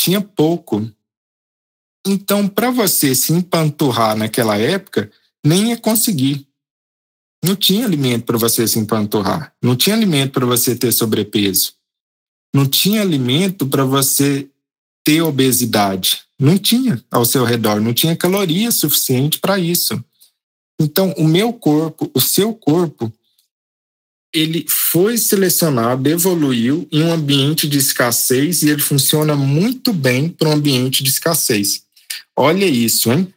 Tinha 0.00 0.20
pouco. 0.20 0.88
Então, 2.06 2.48
para 2.48 2.70
você 2.70 3.14
se 3.14 3.32
empanturrar 3.32 4.16
naquela 4.16 4.56
época, 4.56 5.10
nem 5.44 5.70
ia 5.70 5.76
conseguir. 5.76 6.46
Não 7.44 7.56
tinha 7.56 7.84
alimento 7.84 8.24
para 8.24 8.38
você 8.38 8.66
se 8.66 8.78
empanturrar. 8.78 9.54
Não 9.60 9.76
tinha 9.76 9.94
alimento 9.94 10.32
para 10.32 10.46
você 10.46 10.74
ter 10.74 10.92
sobrepeso. 10.92 11.74
Não 12.54 12.66
tinha 12.66 13.02
alimento 13.02 13.66
para 13.66 13.84
você 13.84 14.48
ter 15.04 15.20
obesidade. 15.22 16.20
Não 16.38 16.56
tinha 16.56 17.04
ao 17.10 17.24
seu 17.24 17.42
redor, 17.44 17.80
não 17.80 17.92
tinha 17.92 18.14
caloria 18.14 18.70
suficiente 18.70 19.40
para 19.40 19.58
isso. 19.58 20.02
Então, 20.80 21.12
o 21.16 21.26
meu 21.26 21.52
corpo, 21.52 22.08
o 22.14 22.20
seu 22.20 22.54
corpo, 22.54 23.12
ele 24.32 24.64
foi 24.68 25.18
selecionado, 25.18 26.08
evoluiu 26.08 26.86
em 26.92 27.02
um 27.02 27.12
ambiente 27.12 27.68
de 27.68 27.78
escassez 27.78 28.62
e 28.62 28.70
ele 28.70 28.82
funciona 28.82 29.34
muito 29.34 29.92
bem 29.92 30.28
para 30.28 30.48
um 30.48 30.52
ambiente 30.52 31.02
de 31.02 31.10
escassez. 31.10 31.82
Olha 32.36 32.66
isso, 32.66 33.12
hein? 33.12 33.32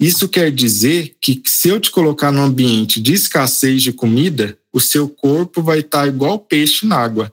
Isso 0.00 0.28
quer 0.28 0.50
dizer 0.50 1.16
que 1.20 1.40
se 1.46 1.68
eu 1.68 1.80
te 1.80 1.90
colocar 1.90 2.32
num 2.32 2.42
ambiente 2.42 3.00
de 3.00 3.14
escassez 3.14 3.82
de 3.82 3.92
comida, 3.92 4.58
o 4.72 4.80
seu 4.80 5.08
corpo 5.08 5.62
vai 5.62 5.80
estar 5.80 6.08
igual 6.08 6.38
peixe 6.38 6.86
na 6.86 6.96
água 6.96 7.32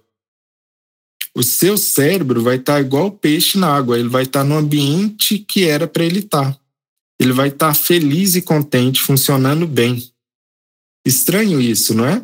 o 1.35 1.43
seu 1.43 1.77
cérebro 1.77 2.41
vai 2.41 2.57
estar 2.57 2.81
igual 2.81 3.07
o 3.07 3.11
peixe 3.11 3.57
na 3.57 3.67
água, 3.73 3.97
ele 3.97 4.09
vai 4.09 4.23
estar 4.23 4.43
no 4.43 4.57
ambiente 4.57 5.39
que 5.39 5.65
era 5.65 5.87
para 5.87 6.03
ele 6.03 6.19
estar. 6.19 6.57
Ele 7.19 7.33
vai 7.33 7.49
estar 7.49 7.73
feliz 7.73 8.35
e 8.35 8.41
contente, 8.41 9.01
funcionando 9.01 9.67
bem. 9.67 10.03
Estranho 11.05 11.59
isso, 11.59 11.93
não 11.93 12.05
é? 12.05 12.21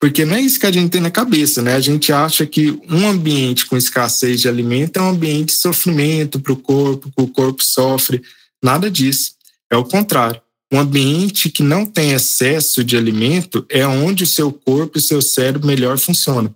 Porque 0.00 0.24
não 0.24 0.36
é 0.36 0.40
isso 0.40 0.60
que 0.60 0.66
a 0.66 0.70
gente 0.70 0.90
tem 0.90 1.00
na 1.00 1.10
cabeça, 1.10 1.60
né? 1.60 1.74
A 1.74 1.80
gente 1.80 2.12
acha 2.12 2.46
que 2.46 2.70
um 2.88 3.08
ambiente 3.08 3.66
com 3.66 3.76
escassez 3.76 4.40
de 4.40 4.48
alimento 4.48 4.98
é 4.98 5.02
um 5.02 5.08
ambiente 5.08 5.46
de 5.46 5.54
sofrimento 5.54 6.38
para 6.38 6.52
o 6.52 6.56
corpo, 6.56 7.10
que 7.10 7.22
o 7.22 7.26
corpo 7.26 7.64
sofre. 7.64 8.22
Nada 8.62 8.90
disso. 8.90 9.32
É 9.70 9.76
o 9.76 9.84
contrário. 9.84 10.40
Um 10.72 10.78
ambiente 10.78 11.50
que 11.50 11.62
não 11.62 11.84
tem 11.84 12.12
excesso 12.12 12.84
de 12.84 12.96
alimento 12.96 13.66
é 13.68 13.86
onde 13.86 14.22
o 14.22 14.26
seu 14.26 14.52
corpo 14.52 14.98
e 14.98 15.00
o 15.00 15.02
seu 15.02 15.20
cérebro 15.20 15.66
melhor 15.66 15.98
funcionam. 15.98 16.54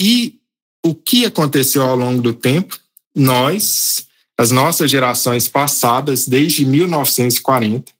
E 0.00 0.40
o 0.84 0.94
que 0.94 1.24
aconteceu 1.24 1.82
ao 1.82 1.96
longo 1.96 2.20
do 2.20 2.34
tempo? 2.34 2.78
Nós, 3.14 4.08
as 4.38 4.50
nossas 4.50 4.90
gerações 4.90 5.48
passadas, 5.48 6.26
desde 6.26 6.64
1940, 6.64 7.92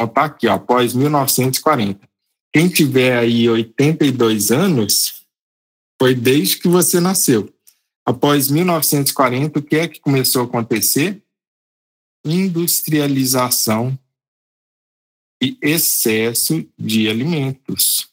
está 0.00 0.24
aqui, 0.24 0.46
ó, 0.46 0.54
após 0.54 0.94
1940. 0.94 2.08
Quem 2.52 2.68
tiver 2.68 3.16
aí 3.16 3.48
82 3.48 4.50
anos, 4.50 5.26
foi 6.00 6.14
desde 6.14 6.58
que 6.58 6.68
você 6.68 7.00
nasceu. 7.00 7.52
Após 8.06 8.50
1940, 8.50 9.58
o 9.58 9.62
que 9.62 9.76
é 9.76 9.88
que 9.88 10.00
começou 10.00 10.42
a 10.42 10.44
acontecer? 10.46 11.22
Industrialização 12.24 13.98
e 15.42 15.58
excesso 15.60 16.66
de 16.78 17.08
alimentos. 17.08 18.08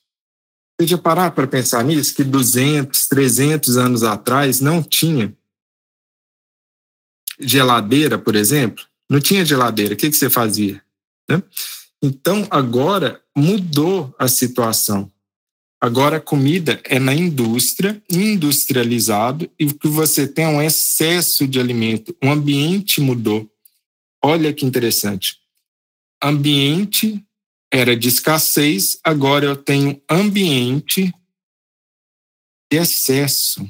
Você 0.80 0.88
já 0.88 0.98
parar 0.98 1.32
para 1.32 1.48
pensar 1.48 1.84
nisso? 1.84 2.14
Que 2.14 2.24
200, 2.24 3.08
300 3.08 3.78
anos 3.78 4.04
atrás 4.04 4.60
não 4.60 4.84
tinha 4.84 5.36
geladeira, 7.40 8.18
por 8.18 8.36
exemplo? 8.36 8.84
Não 9.10 9.20
tinha 9.20 9.46
geladeira. 9.46 9.94
O 9.94 9.98
que, 9.98 10.10
que 10.10 10.18
você 10.18 10.30
fazia? 10.30 10.82
Né? 11.30 11.42
Então, 12.02 12.46
agora 12.50 13.22
mudou 13.36 14.14
a 14.20 14.28
situação. 14.28 15.12
Agora 15.80 16.18
a 16.18 16.22
comida 16.22 16.82
é 16.86 17.00
na 17.00 17.14
indústria, 17.14 18.02
industrializado, 18.10 19.50
e 19.60 19.68
que 19.72 19.88
você 19.88 20.28
tem 20.28 20.46
é 20.46 20.48
um 20.48 20.62
excesso 20.62 21.48
de 21.48 21.60
alimento. 21.60 22.16
O 22.24 22.30
ambiente 22.30 23.00
mudou. 23.00 23.50
Olha 24.24 24.52
que 24.52 24.66
interessante. 24.66 25.38
Ambiente 26.24 27.24
era 27.72 27.96
de 27.96 28.08
escassez, 28.08 29.00
agora 29.04 29.46
eu 29.46 29.56
tenho 29.56 30.02
ambiente 30.10 31.14
de 32.72 32.78
excesso 32.78 33.68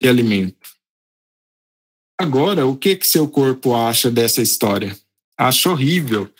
de 0.00 0.08
alimento. 0.08 0.68
Agora, 2.18 2.66
o 2.66 2.76
que 2.76 2.96
que 2.96 3.06
seu 3.06 3.28
corpo 3.28 3.74
acha 3.74 4.10
dessa 4.10 4.42
história? 4.42 4.98
Acha 5.38 5.70
horrível. 5.70 6.30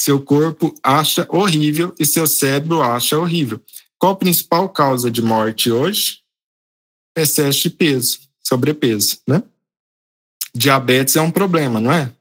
Seu 0.00 0.22
corpo 0.22 0.74
acha 0.82 1.26
horrível 1.30 1.94
e 1.98 2.06
seu 2.06 2.26
cérebro 2.26 2.82
acha 2.82 3.18
horrível. 3.18 3.60
Qual 3.98 4.12
a 4.12 4.16
principal 4.16 4.68
causa 4.68 5.10
de 5.10 5.22
morte 5.22 5.70
hoje? 5.70 6.20
Excesso 7.16 7.62
de 7.62 7.70
peso, 7.70 8.20
sobrepeso, 8.42 9.20
né? 9.26 9.42
Diabetes 10.54 11.16
é 11.16 11.20
um 11.20 11.30
problema, 11.30 11.80
não 11.80 11.92
é? 11.92 12.14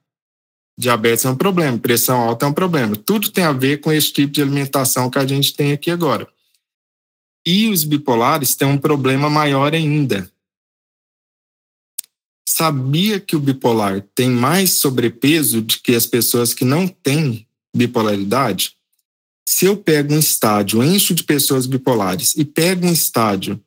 Diabetes 0.77 1.23
é 1.25 1.29
um 1.29 1.35
problema, 1.35 1.77
pressão 1.77 2.19
alta 2.19 2.45
é 2.45 2.49
um 2.49 2.53
problema. 2.53 2.95
Tudo 2.95 3.29
tem 3.29 3.43
a 3.43 3.51
ver 3.51 3.79
com 3.79 3.91
esse 3.91 4.11
tipo 4.11 4.33
de 4.33 4.41
alimentação 4.41 5.09
que 5.09 5.19
a 5.19 5.25
gente 5.25 5.53
tem 5.53 5.71
aqui 5.71 5.91
agora. 5.91 6.27
E 7.45 7.69
os 7.69 7.83
bipolares 7.83 8.55
têm 8.55 8.67
um 8.67 8.77
problema 8.77 9.29
maior 9.29 9.73
ainda. 9.73 10.31
Sabia 12.47 13.19
que 13.19 13.35
o 13.35 13.39
bipolar 13.39 14.01
tem 14.15 14.29
mais 14.29 14.73
sobrepeso 14.73 15.61
do 15.61 15.73
que 15.79 15.95
as 15.95 16.05
pessoas 16.05 16.53
que 16.53 16.63
não 16.63 16.87
têm 16.87 17.47
bipolaridade? 17.75 18.75
Se 19.45 19.65
eu 19.65 19.75
pego 19.75 20.13
um 20.13 20.19
estádio, 20.19 20.83
encho 20.83 21.13
de 21.13 21.23
pessoas 21.23 21.65
bipolares 21.65 22.35
e 22.35 22.45
pego 22.45 22.87
um 22.87 22.93
estádio 22.93 23.61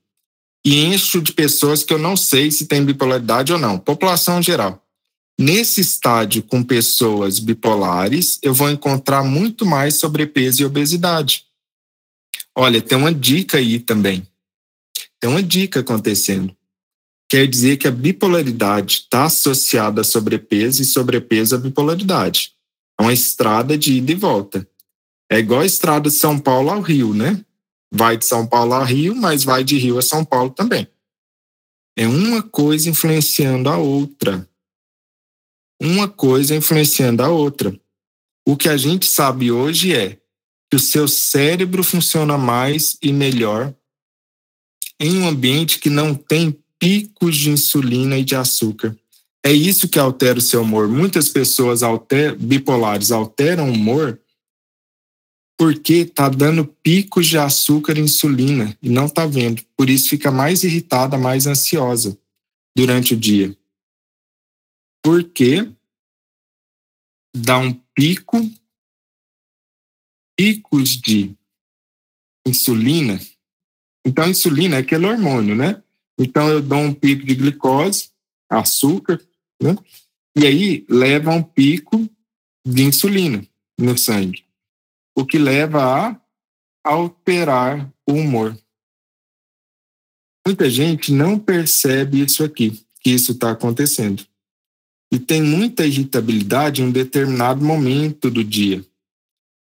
e 0.64 0.85
encho 0.85 1.21
de 1.21 1.33
pessoas 1.33 1.85
que 1.85 1.92
eu 1.92 1.99
não 1.99 2.16
sei 2.16 2.51
se 2.51 2.66
tem 2.66 2.85
bipolaridade 2.85 3.53
ou 3.53 3.59
não, 3.59 3.79
população 3.79 4.42
geral. 4.42 4.86
Nesse 5.38 5.83
estádio 5.83 6.42
com 6.42 6.62
pessoas 6.62 7.38
bipolares, 7.38 8.38
eu 8.42 8.55
vou 8.55 8.70
encontrar 8.70 9.22
muito 9.22 9.66
mais 9.66 9.96
sobrepeso 9.96 10.62
e 10.62 10.64
obesidade. 10.64 11.44
Olha, 12.55 12.81
tem 12.81 12.96
uma 12.96 13.12
dica 13.12 13.59
aí 13.59 13.79
também. 13.79 14.27
Tem 15.20 15.29
uma 15.29 15.42
dica 15.42 15.81
acontecendo. 15.81 16.57
Quer 17.29 17.46
dizer 17.46 17.77
que 17.77 17.87
a 17.87 17.90
bipolaridade 17.90 19.01
está 19.01 19.25
associada 19.25 20.01
a 20.01 20.05
sobrepeso 20.05 20.81
e 20.81 20.87
sobrepeso 20.87 21.55
à 21.55 21.59
bipolaridade. 21.59 22.53
É 22.99 23.03
uma 23.03 23.12
estrada 23.12 23.77
de 23.77 23.92
ida 23.94 24.12
e 24.12 24.14
volta. 24.14 24.66
É 25.31 25.38
igual 25.38 25.61
a 25.61 25.66
estrada 25.66 26.09
de 26.09 26.16
São 26.16 26.38
Paulo 26.38 26.70
ao 26.70 26.81
Rio, 26.81 27.12
né? 27.12 27.44
Vai 27.92 28.16
de 28.16 28.25
São 28.25 28.46
Paulo 28.46 28.72
ao 28.72 28.85
Rio, 28.85 29.14
mas 29.14 29.44
vai 29.44 29.62
de 29.62 29.77
Rio 29.77 29.99
a 29.99 30.03
São 30.03 30.25
Paulo 30.25 30.51
também. 30.51 30.88
É 31.94 32.07
uma 32.07 32.42
coisa 32.42 32.88
influenciando 32.88 33.68
a 33.68 33.77
outra 33.77 34.49
uma 35.81 36.09
coisa 36.09 36.55
influenciando 36.55 37.23
a 37.23 37.29
outra. 37.29 37.79
O 38.47 38.57
que 38.57 38.69
a 38.69 38.77
gente 38.77 39.07
sabe 39.07 39.51
hoje 39.51 39.95
é 39.95 40.19
que 40.71 40.77
o 40.77 40.81
seu 40.81 41.07
cérebro 41.07 41.83
funciona 41.85 42.37
mais 42.39 42.97
e 43.03 43.12
melhor 43.12 43.75
em 44.99 45.19
um 45.19 45.29
ambiente 45.29 45.79
que 45.79 45.91
não 45.91 46.15
tem 46.15 46.57
picos 46.79 47.37
de 47.37 47.51
insulina 47.51 48.19
e 48.19 48.25
de 48.25 48.35
açúcar. 48.35 48.97
É 49.45 49.53
isso 49.53 49.89
que 49.89 49.99
altera 49.99 50.39
o 50.39 50.43
seu 50.43 50.62
humor. 50.62 50.89
Muitas 50.89 51.29
pessoas 51.29 51.83
alter, 51.83 52.37
bipolares 52.37 53.12
alteram 53.12 53.69
o 53.69 53.73
humor 53.73 54.21
porque 55.59 55.95
está 55.95 56.29
dando 56.29 56.65
picos 56.65 57.27
de 57.27 57.39
açúcar 57.39 57.97
e 57.97 58.01
insulina 58.01 58.77
e 58.83 58.89
não 58.89 59.07
está 59.07 59.27
vendo. 59.27 59.62
Por 59.77 59.89
isso 59.89 60.09
fica 60.09 60.31
mais 60.31 60.65
irritada, 60.65 61.17
mais 61.17 61.47
ansiosa 61.47 62.19
durante 62.75 63.15
o 63.15 63.17
dia 63.17 63.57
porque 65.07 65.73
dá 67.33 67.59
um 67.59 67.73
pico, 67.95 68.38
picos 70.37 71.01
de 71.01 71.33
insulina. 72.45 73.16
Então, 74.05 74.29
insulina 74.29 74.75
é 74.75 74.79
aquele 74.81 75.07
hormônio, 75.07 75.55
né? 75.55 75.81
Então, 76.19 76.49
eu 76.49 76.61
dou 76.61 76.81
um 76.81 76.92
pico 76.92 77.25
de 77.25 77.37
glicose, 77.37 78.11
açúcar, 78.51 79.25
né? 79.62 79.77
E 80.37 80.45
aí 80.45 80.85
leva 80.88 81.31
um 81.31 81.42
pico 81.42 82.11
de 82.66 82.83
insulina 82.83 83.47
no 83.79 83.97
sangue, 83.97 84.45
o 85.16 85.25
que 85.25 85.38
leva 85.38 85.85
a 85.85 86.21
alterar 86.83 87.88
o 88.05 88.12
humor. 88.12 88.59
Muita 90.45 90.69
gente 90.69 91.12
não 91.12 91.38
percebe 91.38 92.23
isso 92.23 92.42
aqui, 92.42 92.85
que 93.01 93.11
isso 93.11 93.31
está 93.31 93.53
acontecendo 93.53 94.27
e 95.17 95.19
tem 95.19 95.43
muita 95.43 95.87
irritabilidade 95.87 96.83
em 96.83 96.85
um 96.85 96.91
determinado 96.91 97.65
momento 97.65 98.31
do 98.31 98.45
dia, 98.45 98.85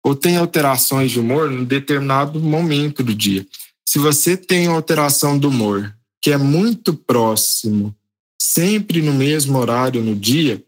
ou 0.01 0.15
tem 0.15 0.37
alterações 0.37 1.11
de 1.11 1.19
humor 1.19 1.51
em 1.51 1.57
um 1.57 1.65
determinado 1.65 2.39
momento 2.39 3.03
do 3.03 3.13
dia. 3.13 3.45
Se 3.85 3.99
você 3.99 4.37
tem 4.37 4.67
alteração 4.67 5.37
do 5.37 5.49
humor 5.49 5.93
que 6.21 6.31
é 6.31 6.37
muito 6.37 6.93
próximo, 6.93 7.93
sempre 8.41 9.01
no 9.01 9.11
mesmo 9.11 9.57
horário 9.57 10.01
no 10.01 10.15
dia, 10.15 10.63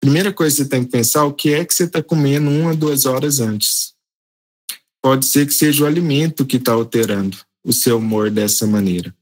primeira 0.00 0.32
coisa 0.32 0.54
que 0.54 0.62
você 0.62 0.68
tem 0.68 0.84
que 0.84 0.92
pensar 0.92 1.24
o 1.24 1.34
que 1.34 1.52
é 1.52 1.64
que 1.64 1.74
você 1.74 1.82
está 1.82 2.00
comendo 2.00 2.50
uma, 2.50 2.72
duas 2.72 3.06
horas 3.06 3.40
antes. 3.40 3.94
Pode 5.02 5.26
ser 5.26 5.44
que 5.44 5.54
seja 5.54 5.82
o 5.82 5.86
alimento 5.88 6.46
que 6.46 6.56
está 6.56 6.70
alterando 6.70 7.36
o 7.64 7.72
seu 7.72 7.98
humor 7.98 8.30
dessa 8.30 8.64
maneira. 8.64 9.12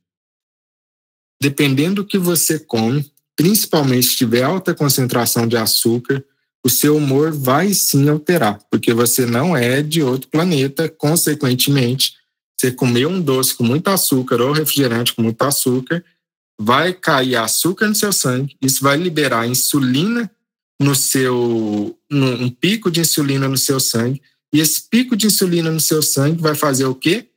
Dependendo 1.40 2.02
do 2.02 2.06
que 2.06 2.18
você 2.18 2.58
come, 2.58 3.10
principalmente 3.38 4.08
se 4.08 4.16
tiver 4.16 4.42
alta 4.42 4.74
concentração 4.74 5.46
de 5.46 5.56
açúcar, 5.56 6.24
o 6.66 6.68
seu 6.68 6.96
humor 6.96 7.30
vai 7.30 7.72
sim 7.72 8.08
alterar, 8.08 8.58
porque 8.68 8.92
você 8.92 9.24
não 9.24 9.56
é 9.56 9.80
de 9.80 10.02
outro 10.02 10.28
planeta, 10.28 10.88
consequentemente, 10.88 12.14
você 12.56 12.72
comeu 12.72 13.08
um 13.08 13.20
doce 13.20 13.54
com 13.54 13.62
muito 13.62 13.86
açúcar 13.86 14.40
ou 14.40 14.50
refrigerante 14.50 15.14
com 15.14 15.22
muito 15.22 15.40
açúcar, 15.42 16.04
vai 16.60 16.92
cair 16.92 17.36
açúcar 17.36 17.86
no 17.86 17.94
seu 17.94 18.12
sangue, 18.12 18.56
isso 18.60 18.82
vai 18.82 18.96
liberar 18.96 19.46
insulina 19.46 20.28
no 20.80 20.96
seu 20.96 21.96
um 22.10 22.50
pico 22.50 22.90
de 22.90 23.02
insulina 23.02 23.48
no 23.48 23.56
seu 23.56 23.78
sangue, 23.78 24.20
e 24.52 24.58
esse 24.58 24.82
pico 24.82 25.14
de 25.14 25.28
insulina 25.28 25.70
no 25.70 25.80
seu 25.80 26.02
sangue 26.02 26.42
vai 26.42 26.56
fazer 26.56 26.86
o 26.86 26.94
quê? 26.94 27.28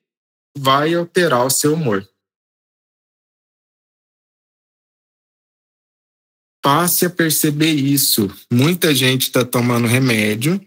Vai 0.57 0.95
alterar 0.95 1.45
o 1.45 1.51
seu 1.51 1.75
humor. 1.75 2.09
Passe 6.61 7.05
a 7.05 7.09
perceber 7.09 7.73
isso. 7.73 8.29
Muita 8.51 8.93
gente 8.93 9.23
está 9.23 9.43
tomando 9.43 9.87
remédio 9.87 10.59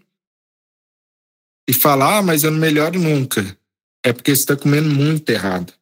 e 1.67 1.73
fala, 1.73 2.17
ah, 2.17 2.21
mas 2.21 2.43
eu 2.43 2.51
não 2.51 2.59
melhoro 2.59 2.99
nunca. 2.99 3.57
É 4.05 4.13
porque 4.13 4.35
você 4.35 4.41
está 4.41 4.55
comendo 4.55 4.89
muito 4.89 5.29
errado. 5.29 5.73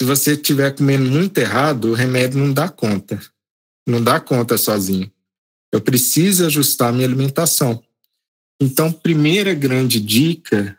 Se 0.00 0.06
você 0.06 0.32
estiver 0.32 0.74
comendo 0.74 1.10
muito 1.10 1.36
errado, 1.38 1.90
o 1.90 1.94
remédio 1.94 2.38
não 2.38 2.52
dá 2.52 2.68
conta. 2.68 3.20
Não 3.86 4.02
dá 4.02 4.20
conta 4.20 4.56
sozinho. 4.56 5.10
Eu 5.72 5.80
preciso 5.80 6.46
ajustar 6.46 6.92
minha 6.92 7.06
alimentação. 7.06 7.82
Então, 8.60 8.92
primeira 8.92 9.52
grande 9.52 10.00
dica 10.00 10.78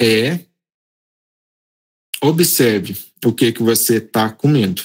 é 0.00 0.40
observe 2.22 2.96
o 3.24 3.32
que 3.32 3.52
que 3.52 3.62
você 3.62 3.96
está 3.96 4.30
comendo. 4.30 4.82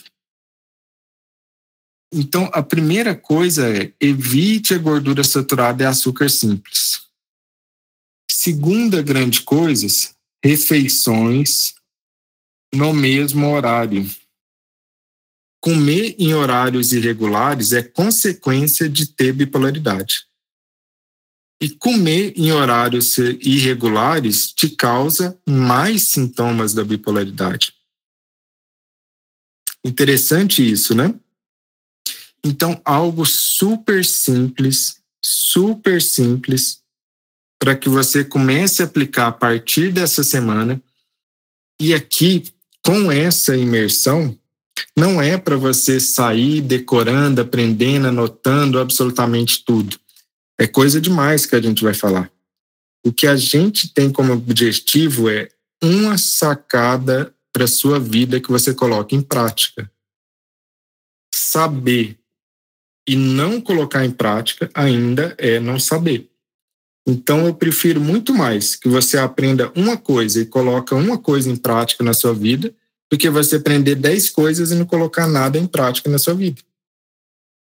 Então, 2.16 2.48
a 2.54 2.62
primeira 2.62 3.16
coisa 3.16 3.68
é 3.68 3.92
evite 4.00 4.76
a 4.76 4.78
gordura 4.78 5.24
saturada 5.24 5.84
e 5.84 5.88
açúcar 5.88 6.30
simples. 6.30 7.02
Segunda 8.30 9.02
grande 9.02 9.42
coisa, 9.42 9.88
refeições 10.44 11.74
no 12.72 12.94
mesmo 12.94 13.50
horário. 13.52 14.08
Comer 15.60 16.16
em 16.20 16.36
horários 16.36 16.94
irregulares 16.94 17.72
é 17.72 17.82
consequência 17.82 18.88
de 18.88 19.08
ter 19.08 19.34
bipolaridade. 19.34 20.28
E 21.60 21.70
comer 21.70 22.34
em 22.36 22.52
horários 22.52 23.18
irregulares 23.18 24.52
te 24.52 24.70
causa 24.70 25.40
mais 25.48 26.04
sintomas 26.04 26.74
da 26.74 26.84
bipolaridade. 26.84 27.74
Interessante 29.84 30.70
isso, 30.70 30.94
né? 30.94 31.18
Então, 32.46 32.80
algo 32.84 33.26
super 33.26 34.04
simples, 34.04 34.98
super 35.22 36.02
simples, 36.02 36.82
para 37.60 37.76
que 37.76 37.88
você 37.88 38.26
comece 38.26 38.82
a 38.82 38.86
aplicar 38.86 39.28
a 39.28 39.32
partir 39.32 39.92
dessa 39.92 40.24
semana. 40.24 40.82
E 41.80 41.94
aqui, 41.94 42.54
com 42.86 43.10
essa 43.10 43.56
imersão, 43.56 44.38
não 44.98 45.22
é 45.22 45.38
para 45.38 45.56
você 45.56 46.00
sair 46.00 46.62
decorando, 46.62 47.42
aprendendo, 47.42 48.08
anotando 48.08 48.80
absolutamente 48.80 49.64
tudo. 49.64 49.98
É 50.60 50.68
coisa 50.68 51.00
demais 51.00 51.46
que 51.46 51.56
a 51.56 51.62
gente 51.62 51.84
vai 51.84 51.94
falar. 51.94 52.30
O 53.06 53.12
que 53.12 53.28
a 53.28 53.36
gente 53.36 53.94
tem 53.94 54.12
como 54.12 54.34
objetivo 54.34 55.30
é 55.30 55.50
uma 55.82 56.18
sacada 56.18 57.34
para 57.52 57.68
sua 57.68 58.00
vida 58.00 58.40
que 58.40 58.50
você 58.50 58.74
coloque 58.74 59.16
em 59.16 59.22
prática. 59.22 59.90
Saber 61.34 62.18
e 63.08 63.16
não 63.16 63.60
colocar 63.60 64.06
em 64.06 64.12
prática 64.12 64.70
ainda 64.74 65.36
é 65.38 65.60
não 65.60 65.80
saber. 65.80 66.30
Então 67.08 67.46
eu 67.46 67.54
prefiro 67.54 68.00
muito 68.00 68.34
mais 68.34 68.76
que 68.76 68.88
você 68.88 69.18
aprenda 69.18 69.72
uma 69.76 69.98
coisa 69.98 70.42
e 70.42 70.46
coloque 70.46 70.94
uma 70.94 71.18
coisa 71.18 71.50
em 71.50 71.56
prática 71.56 72.04
na 72.04 72.14
sua 72.14 72.34
vida 72.34 72.74
do 73.12 73.18
que 73.18 73.30
você 73.30 73.58
aprender 73.58 73.96
dez 73.96 74.30
coisas 74.30 74.72
e 74.72 74.76
não 74.76 74.86
colocar 74.86 75.28
nada 75.28 75.58
em 75.58 75.68
prática 75.68 76.10
na 76.10 76.18
sua 76.18 76.34
vida. 76.34 76.62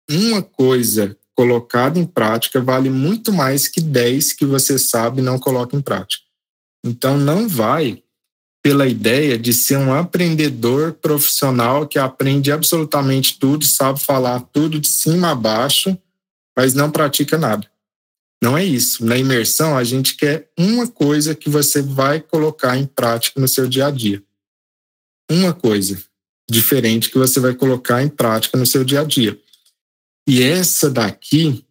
Uma 0.09 0.41
coisa 0.41 1.17
colocada 1.35 1.99
em 1.99 2.05
prática 2.05 2.61
vale 2.61 2.89
muito 2.89 3.31
mais 3.33 3.67
que 3.67 3.81
dez 3.81 4.31
que 4.31 4.45
você 4.45 4.79
sabe 4.79 5.19
e 5.19 5.23
não 5.23 5.37
coloca 5.37 5.75
em 5.75 5.81
prática. 5.81 6.23
Então 6.83 7.17
não 7.17 7.47
vai 7.47 8.01
pela 8.67 8.85
ideia 8.85 9.37
de 9.37 9.53
ser 9.53 9.77
um 9.77 9.93
aprendedor 9.93 10.91
profissional 10.91 11.87
que 11.87 11.97
aprende 11.97 12.51
absolutamente 12.51 13.39
tudo, 13.39 13.63
sabe 13.63 13.97
falar 13.97 14.41
tudo 14.41 14.77
de 14.77 14.89
cima 14.89 15.31
a 15.31 15.35
baixo, 15.35 15.97
mas 16.53 16.73
não 16.73 16.91
pratica 16.91 17.37
nada. 17.37 17.65
Não 18.43 18.57
é 18.57 18.65
isso. 18.65 19.05
Na 19.05 19.17
imersão, 19.17 19.77
a 19.77 19.85
gente 19.85 20.17
quer 20.17 20.51
uma 20.59 20.85
coisa 20.85 21.33
que 21.33 21.49
você 21.49 21.81
vai 21.81 22.19
colocar 22.19 22.77
em 22.77 22.85
prática 22.85 23.39
no 23.39 23.47
seu 23.47 23.69
dia 23.69 23.87
a 23.87 23.89
dia 23.89 24.21
uma 25.31 25.53
coisa 25.53 25.97
diferente 26.51 27.09
que 27.09 27.17
você 27.17 27.39
vai 27.39 27.53
colocar 27.53 28.03
em 28.03 28.09
prática 28.09 28.57
no 28.57 28.65
seu 28.65 28.83
dia 28.83 28.99
a 28.99 29.05
dia. 29.05 29.39
E 30.27 30.43
essa 30.43 30.89
daqui 30.89 31.63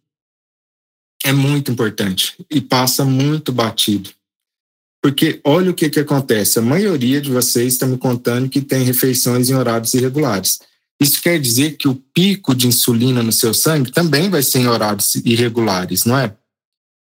é 1.23 1.31
muito 1.31 1.71
importante 1.71 2.43
e 2.49 2.59
passa 2.59 3.05
muito 3.05 3.51
batido. 3.51 4.16
Porque 5.07 5.39
olha 5.45 5.71
o 5.71 5.73
que, 5.73 5.89
que 5.89 6.01
acontece: 6.01 6.59
a 6.59 6.61
maioria 6.61 7.21
de 7.21 7.31
vocês 7.31 7.75
está 7.75 7.85
me 7.85 7.97
contando 7.97 8.49
que 8.49 8.59
tem 8.59 8.83
refeições 8.83 9.49
em 9.49 9.55
horários 9.55 9.93
irregulares. 9.93 10.59
Isso 10.99 11.21
quer 11.21 11.39
dizer 11.39 11.77
que 11.77 11.87
o 11.87 11.95
pico 11.95 12.53
de 12.53 12.67
insulina 12.67 13.23
no 13.23 13.31
seu 13.31 13.53
sangue 13.53 13.89
também 13.89 14.29
vai 14.29 14.43
ser 14.43 14.59
em 14.59 14.67
horários 14.67 15.15
irregulares, 15.15 16.03
não 16.03 16.19
é? 16.19 16.35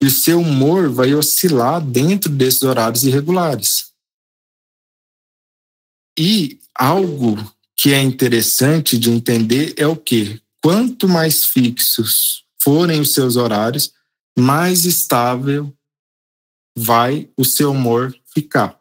E 0.02 0.08
o 0.08 0.10
seu 0.10 0.40
humor 0.40 0.90
vai 0.90 1.14
oscilar 1.14 1.80
dentro 1.80 2.32
desses 2.32 2.64
horários 2.64 3.04
irregulares. 3.04 3.92
E 6.18 6.58
algo 6.74 7.38
que 7.76 7.94
é 7.94 8.02
interessante 8.02 8.98
de 8.98 9.12
entender 9.12 9.76
é 9.78 9.86
o 9.86 9.96
que? 9.96 10.42
Quanto 10.64 11.08
mais 11.08 11.46
fixos 11.46 12.44
forem 12.60 13.00
os 13.00 13.14
seus 13.14 13.36
horários, 13.36 13.94
mais 14.36 14.84
estável 14.84 15.72
vai 16.76 17.30
o 17.38 17.46
seu 17.46 17.72
humor 17.72 18.16
ficar. 18.34 18.80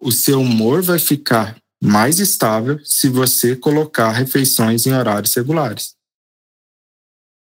O 0.00 0.10
seu 0.10 0.40
humor 0.40 0.82
vai 0.82 0.98
ficar 0.98 1.56
mais 1.82 2.20
estável 2.20 2.78
se 2.84 3.08
você 3.08 3.56
colocar 3.56 4.10
refeições 4.12 4.86
em 4.86 4.92
horários 4.92 5.34
regulares. 5.34 5.94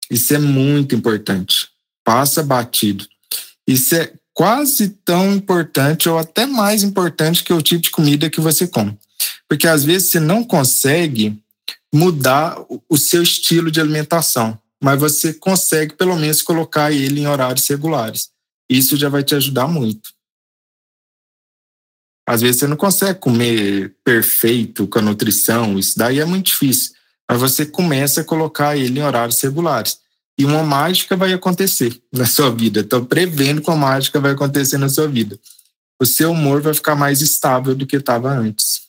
Isso 0.09 0.33
é 0.33 0.39
muito 0.39 0.95
importante. 0.95 1.69
Passa 2.03 2.41
batido. 2.41 3.07
Isso 3.67 3.95
é 3.95 4.13
quase 4.33 4.89
tão 4.89 5.33
importante 5.33 6.07
ou 6.07 6.17
até 6.17 6.45
mais 6.45 6.83
importante 6.83 7.43
que 7.43 7.53
o 7.53 7.61
tipo 7.61 7.81
de 7.81 7.91
comida 7.91 8.29
que 8.29 8.41
você 8.41 8.67
come. 8.67 8.97
Porque 9.47 9.67
às 9.67 9.83
vezes 9.83 10.09
você 10.09 10.19
não 10.19 10.43
consegue 10.43 11.37
mudar 11.93 12.57
o 12.87 12.97
seu 12.97 13.21
estilo 13.21 13.69
de 13.69 13.81
alimentação, 13.81 14.57
mas 14.81 14.99
você 14.99 15.33
consegue 15.33 15.95
pelo 15.95 16.15
menos 16.15 16.41
colocar 16.41 16.91
ele 16.91 17.21
em 17.21 17.27
horários 17.27 17.67
regulares. 17.67 18.29
Isso 18.69 18.95
já 18.95 19.09
vai 19.09 19.23
te 19.23 19.33
ajudar 19.35 19.67
muito. 19.67 20.11
Às 22.27 22.41
vezes 22.41 22.59
você 22.59 22.67
não 22.67 22.77
consegue 22.77 23.19
comer 23.19 23.95
perfeito 24.03 24.87
com 24.87 24.99
a 24.99 25.01
nutrição, 25.01 25.79
isso 25.79 25.97
daí 25.97 26.19
é 26.19 26.25
muito 26.25 26.47
difícil. 26.47 26.93
Mas 27.27 27.39
você 27.39 27.65
começa 27.65 28.21
a 28.21 28.23
colocar 28.23 28.77
ele 28.77 28.99
em 28.99 29.03
horários 29.03 29.41
regulares 29.41 29.99
e 30.37 30.45
uma 30.45 30.63
mágica 30.63 31.17
vai 31.17 31.33
acontecer 31.33 31.99
na 32.13 32.25
sua 32.25 32.51
vida. 32.51 32.81
Estou 32.81 33.05
prevendo 33.05 33.61
que 33.61 33.69
uma 33.69 33.75
mágica 33.75 34.19
vai 34.19 34.31
acontecer 34.31 34.77
na 34.77 34.89
sua 34.89 35.07
vida. 35.07 35.39
O 35.99 36.05
seu 36.05 36.31
humor 36.31 36.61
vai 36.61 36.73
ficar 36.73 36.95
mais 36.95 37.21
estável 37.21 37.75
do 37.75 37.87
que 37.87 37.97
estava 37.97 38.29
antes. 38.29 38.83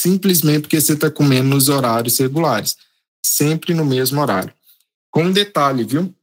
Simplesmente 0.00 0.62
porque 0.62 0.80
você 0.80 0.94
está 0.94 1.10
comendo 1.10 1.50
nos 1.50 1.68
horários 1.68 2.18
regulares, 2.18 2.76
sempre 3.24 3.74
no 3.74 3.84
mesmo 3.84 4.20
horário. 4.20 4.52
Com 5.10 5.24
um 5.24 5.32
detalhe, 5.32 5.84
viu? 5.84 6.14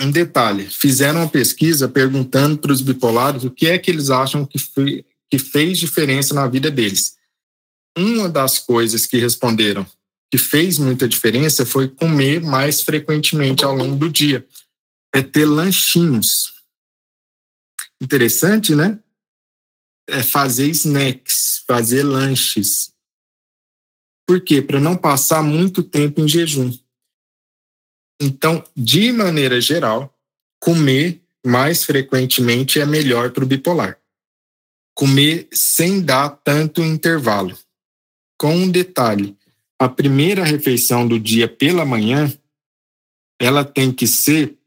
Um 0.00 0.10
detalhe: 0.10 0.66
fizeram 0.70 1.20
uma 1.20 1.28
pesquisa 1.28 1.88
perguntando 1.88 2.58
para 2.58 2.72
os 2.72 2.80
bipolares 2.80 3.44
o 3.44 3.50
que 3.50 3.66
é 3.66 3.78
que 3.78 3.90
eles 3.90 4.10
acham 4.10 4.46
que, 4.46 4.58
foi, 4.58 5.04
que 5.30 5.38
fez 5.38 5.78
diferença 5.78 6.34
na 6.34 6.48
vida 6.48 6.70
deles. 6.70 7.16
Uma 7.96 8.28
das 8.28 8.58
coisas 8.58 9.06
que 9.06 9.18
responderam 9.18 9.86
que 10.30 10.38
fez 10.38 10.78
muita 10.78 11.08
diferença 11.08 11.66
foi 11.66 11.88
comer 11.88 12.40
mais 12.40 12.80
frequentemente 12.80 13.64
ao 13.64 13.74
longo 13.74 13.96
do 13.96 14.08
dia. 14.08 14.46
É 15.12 15.20
ter 15.20 15.44
lanchinhos. 15.44 16.54
Interessante, 18.00 18.74
né? 18.74 18.98
É 20.08 20.22
fazer 20.22 20.68
snacks, 20.70 21.64
fazer 21.66 22.04
lanches. 22.04 22.92
Por 24.26 24.40
quê? 24.40 24.62
Para 24.62 24.78
não 24.78 24.96
passar 24.96 25.42
muito 25.42 25.82
tempo 25.82 26.20
em 26.20 26.28
jejum. 26.28 26.72
Então, 28.20 28.62
de 28.76 29.12
maneira 29.12 29.60
geral, 29.60 30.14
comer 30.60 31.20
mais 31.44 31.84
frequentemente 31.84 32.78
é 32.78 32.84
melhor 32.84 33.30
para 33.30 33.42
o 33.42 33.46
bipolar. 33.46 33.98
Comer 34.94 35.48
sem 35.50 36.02
dar 36.02 36.28
tanto 36.44 36.82
intervalo. 36.82 37.58
Com 38.38 38.54
um 38.54 38.70
detalhe: 38.70 39.36
a 39.78 39.88
primeira 39.88 40.44
refeição 40.44 41.08
do 41.08 41.18
dia 41.18 41.48
pela 41.48 41.84
manhã, 41.86 42.30
ela 43.40 43.64
tem 43.64 43.90
que 43.90 44.06
ser 44.06 44.58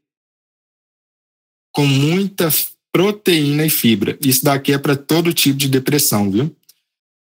com 1.72 1.86
muita 1.86 2.48
proteína 2.92 3.66
e 3.66 3.70
fibra. 3.70 4.18
Isso 4.20 4.44
daqui 4.44 4.72
é 4.72 4.78
para 4.78 4.96
todo 4.96 5.32
tipo 5.32 5.56
de 5.56 5.68
depressão, 5.68 6.30
viu? 6.30 6.54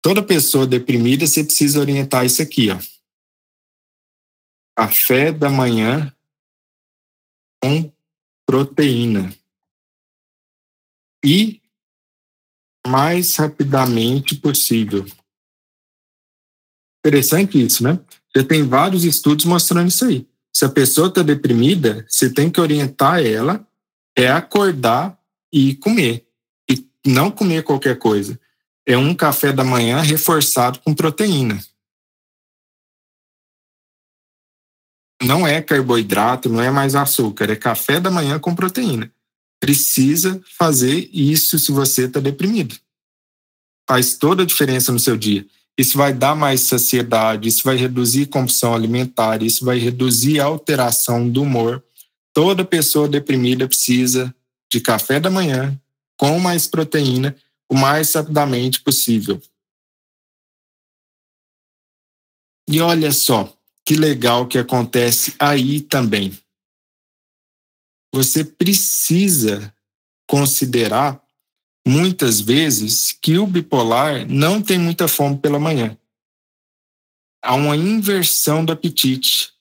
Toda 0.02 0.22
pessoa 0.22 0.68
deprimida, 0.68 1.26
você 1.26 1.44
precisa 1.44 1.80
orientar 1.80 2.26
isso 2.26 2.42
aqui, 2.42 2.70
ó. 2.70 2.78
Café 4.76 5.32
da 5.32 5.50
manhã 5.50 6.14
com 7.62 7.92
proteína. 8.46 9.34
E 11.24 11.62
mais 12.86 13.36
rapidamente 13.38 14.36
possível. 14.36 15.06
Interessante 17.06 17.64
isso, 17.64 17.84
né? 17.84 18.00
Já 18.36 18.44
tem 18.44 18.64
vários 18.64 19.04
estudos 19.04 19.46
mostrando 19.46 19.90
isso 19.90 20.06
aí. 20.06 20.28
Se 20.52 20.66
a 20.66 20.70
pessoa 20.70 21.08
está 21.08 21.22
deprimida, 21.22 22.06
você 22.08 22.32
tem 22.32 22.50
que 22.50 22.60
orientar 22.60 23.26
ela 23.26 23.66
é 24.16 24.30
acordar 24.30 25.18
e 25.52 25.76
comer. 25.76 26.26
E 26.70 26.88
não 27.06 27.32
comer 27.32 27.64
qualquer 27.64 27.98
coisa. 27.98 28.40
É 28.86 28.98
um 28.98 29.16
café 29.16 29.52
da 29.52 29.64
manhã 29.64 30.02
reforçado 30.02 30.80
com 30.80 30.94
proteína. 30.94 31.60
Não 35.24 35.48
é 35.48 35.62
carboidrato, 35.62 36.50
não 36.50 36.62
é 36.62 36.70
mais 36.70 36.96
açúcar, 36.96 37.50
é 37.50 37.56
café 37.56 38.00
da 38.00 38.12
manhã 38.12 38.38
com 38.40 38.54
proteína. 38.54 39.12
Precisa 39.60 40.42
fazer 40.58 41.10
isso 41.14 41.58
se 41.58 41.72
você 41.72 42.06
está 42.06 42.20
deprimido. 42.20 42.76
Faz 43.88 44.18
toda 44.18 44.44
a 44.44 44.46
diferença 44.46 44.92
no 44.92 45.00
seu 45.00 45.18
dia. 45.18 45.46
Isso 45.78 45.98
vai 45.98 46.14
dar 46.14 46.36
mais 46.36 46.62
saciedade, 46.62 47.48
isso 47.48 47.64
vai 47.64 47.76
reduzir 47.76 48.28
compulsão 48.28 48.76
alimentar, 48.76 49.42
isso 49.42 49.66
vai 49.66 49.80
reduzir 49.80 50.40
a 50.40 50.46
alteração 50.46 51.28
do 51.28 51.42
humor. 51.42 51.84
Toda 52.34 52.66
pessoa 52.66 53.08
deprimida 53.08 53.68
precisa 53.68 54.34
de 54.72 54.80
café 54.80 55.20
da 55.20 55.30
manhã 55.30 55.80
com 56.18 56.40
mais 56.40 56.68
proteína 56.68 57.36
o 57.70 57.76
mais 57.76 58.14
rapidamente 58.14 58.82
possível. 58.82 59.42
E 62.68 62.80
olha 62.80 63.12
só 63.12 63.56
que 63.86 63.96
legal 63.96 64.48
que 64.48 64.58
acontece 64.58 65.34
aí 65.40 65.82
também. 65.82 66.38
Você 68.14 68.44
precisa 68.44 69.74
considerar 70.28 71.22
muitas 71.86 72.40
vezes 72.40 73.12
que 73.12 73.38
o 73.38 73.46
bipolar 73.46 74.26
não 74.28 74.62
tem 74.62 74.78
muita 74.78 75.08
fome 75.08 75.38
pela 75.38 75.60
manhã. 75.60 75.98
Há 77.44 77.56
uma 77.56 77.76
inversão 77.76 78.64
do 78.64 78.72
apetite. 78.72 79.52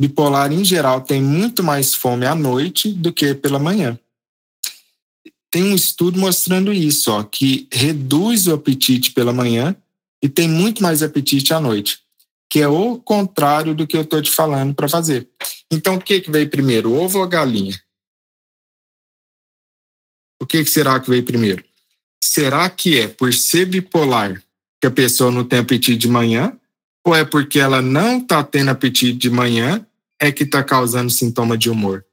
Bipolar, 0.00 0.52
em 0.52 0.64
geral, 0.64 1.02
tem 1.02 1.22
muito 1.22 1.62
mais 1.62 1.94
fome 1.94 2.26
à 2.26 2.34
noite 2.34 2.92
do 2.92 3.12
que 3.12 3.34
pela 3.34 3.58
manhã. 3.58 3.98
Tem 5.50 5.62
um 5.62 5.74
estudo 5.74 6.18
mostrando 6.18 6.72
isso, 6.72 7.10
ó, 7.12 7.22
que 7.22 7.68
reduz 7.72 8.46
o 8.46 8.54
apetite 8.54 9.10
pela 9.12 9.32
manhã 9.32 9.76
e 10.22 10.28
tem 10.28 10.48
muito 10.48 10.82
mais 10.82 11.02
apetite 11.02 11.54
à 11.54 11.60
noite, 11.60 12.00
que 12.48 12.60
é 12.60 12.68
o 12.68 12.98
contrário 12.98 13.74
do 13.74 13.86
que 13.86 13.96
eu 13.96 14.02
estou 14.02 14.22
te 14.22 14.30
falando 14.30 14.74
para 14.74 14.88
fazer. 14.88 15.28
Então, 15.70 15.96
o 15.96 16.00
que, 16.00 16.20
que 16.20 16.30
veio 16.30 16.48
primeiro, 16.48 16.92
ovo 16.92 17.18
ou 17.18 17.28
galinha? 17.28 17.78
O 20.40 20.46
que, 20.46 20.62
que 20.62 20.70
será 20.70 21.00
que 21.00 21.10
veio 21.10 21.24
primeiro? 21.24 21.64
Será 22.22 22.68
que 22.70 23.00
é 23.00 23.08
por 23.08 23.32
ser 23.32 23.66
bipolar 23.66 24.42
que 24.80 24.86
a 24.86 24.90
pessoa 24.90 25.30
não 25.30 25.44
tem 25.44 25.58
apetite 25.58 25.96
de 25.96 26.08
manhã? 26.08 26.58
Ou 27.04 27.14
é 27.14 27.24
porque 27.24 27.58
ela 27.58 27.80
não 27.80 28.18
está 28.18 28.42
tendo 28.44 28.70
apetite 28.70 29.16
de 29.16 29.30
manhã 29.30 29.86
é 30.20 30.32
que 30.32 30.42
está 30.42 30.62
causando 30.62 31.10
sintoma 31.10 31.56
de 31.56 31.70
humor? 31.70 32.04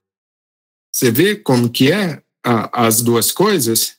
Você 0.91 1.11
vê 1.11 1.35
como 1.35 1.69
que 1.69 1.91
é 1.91 2.21
a, 2.45 2.85
as 2.85 3.01
duas 3.01 3.31
coisas? 3.31 3.97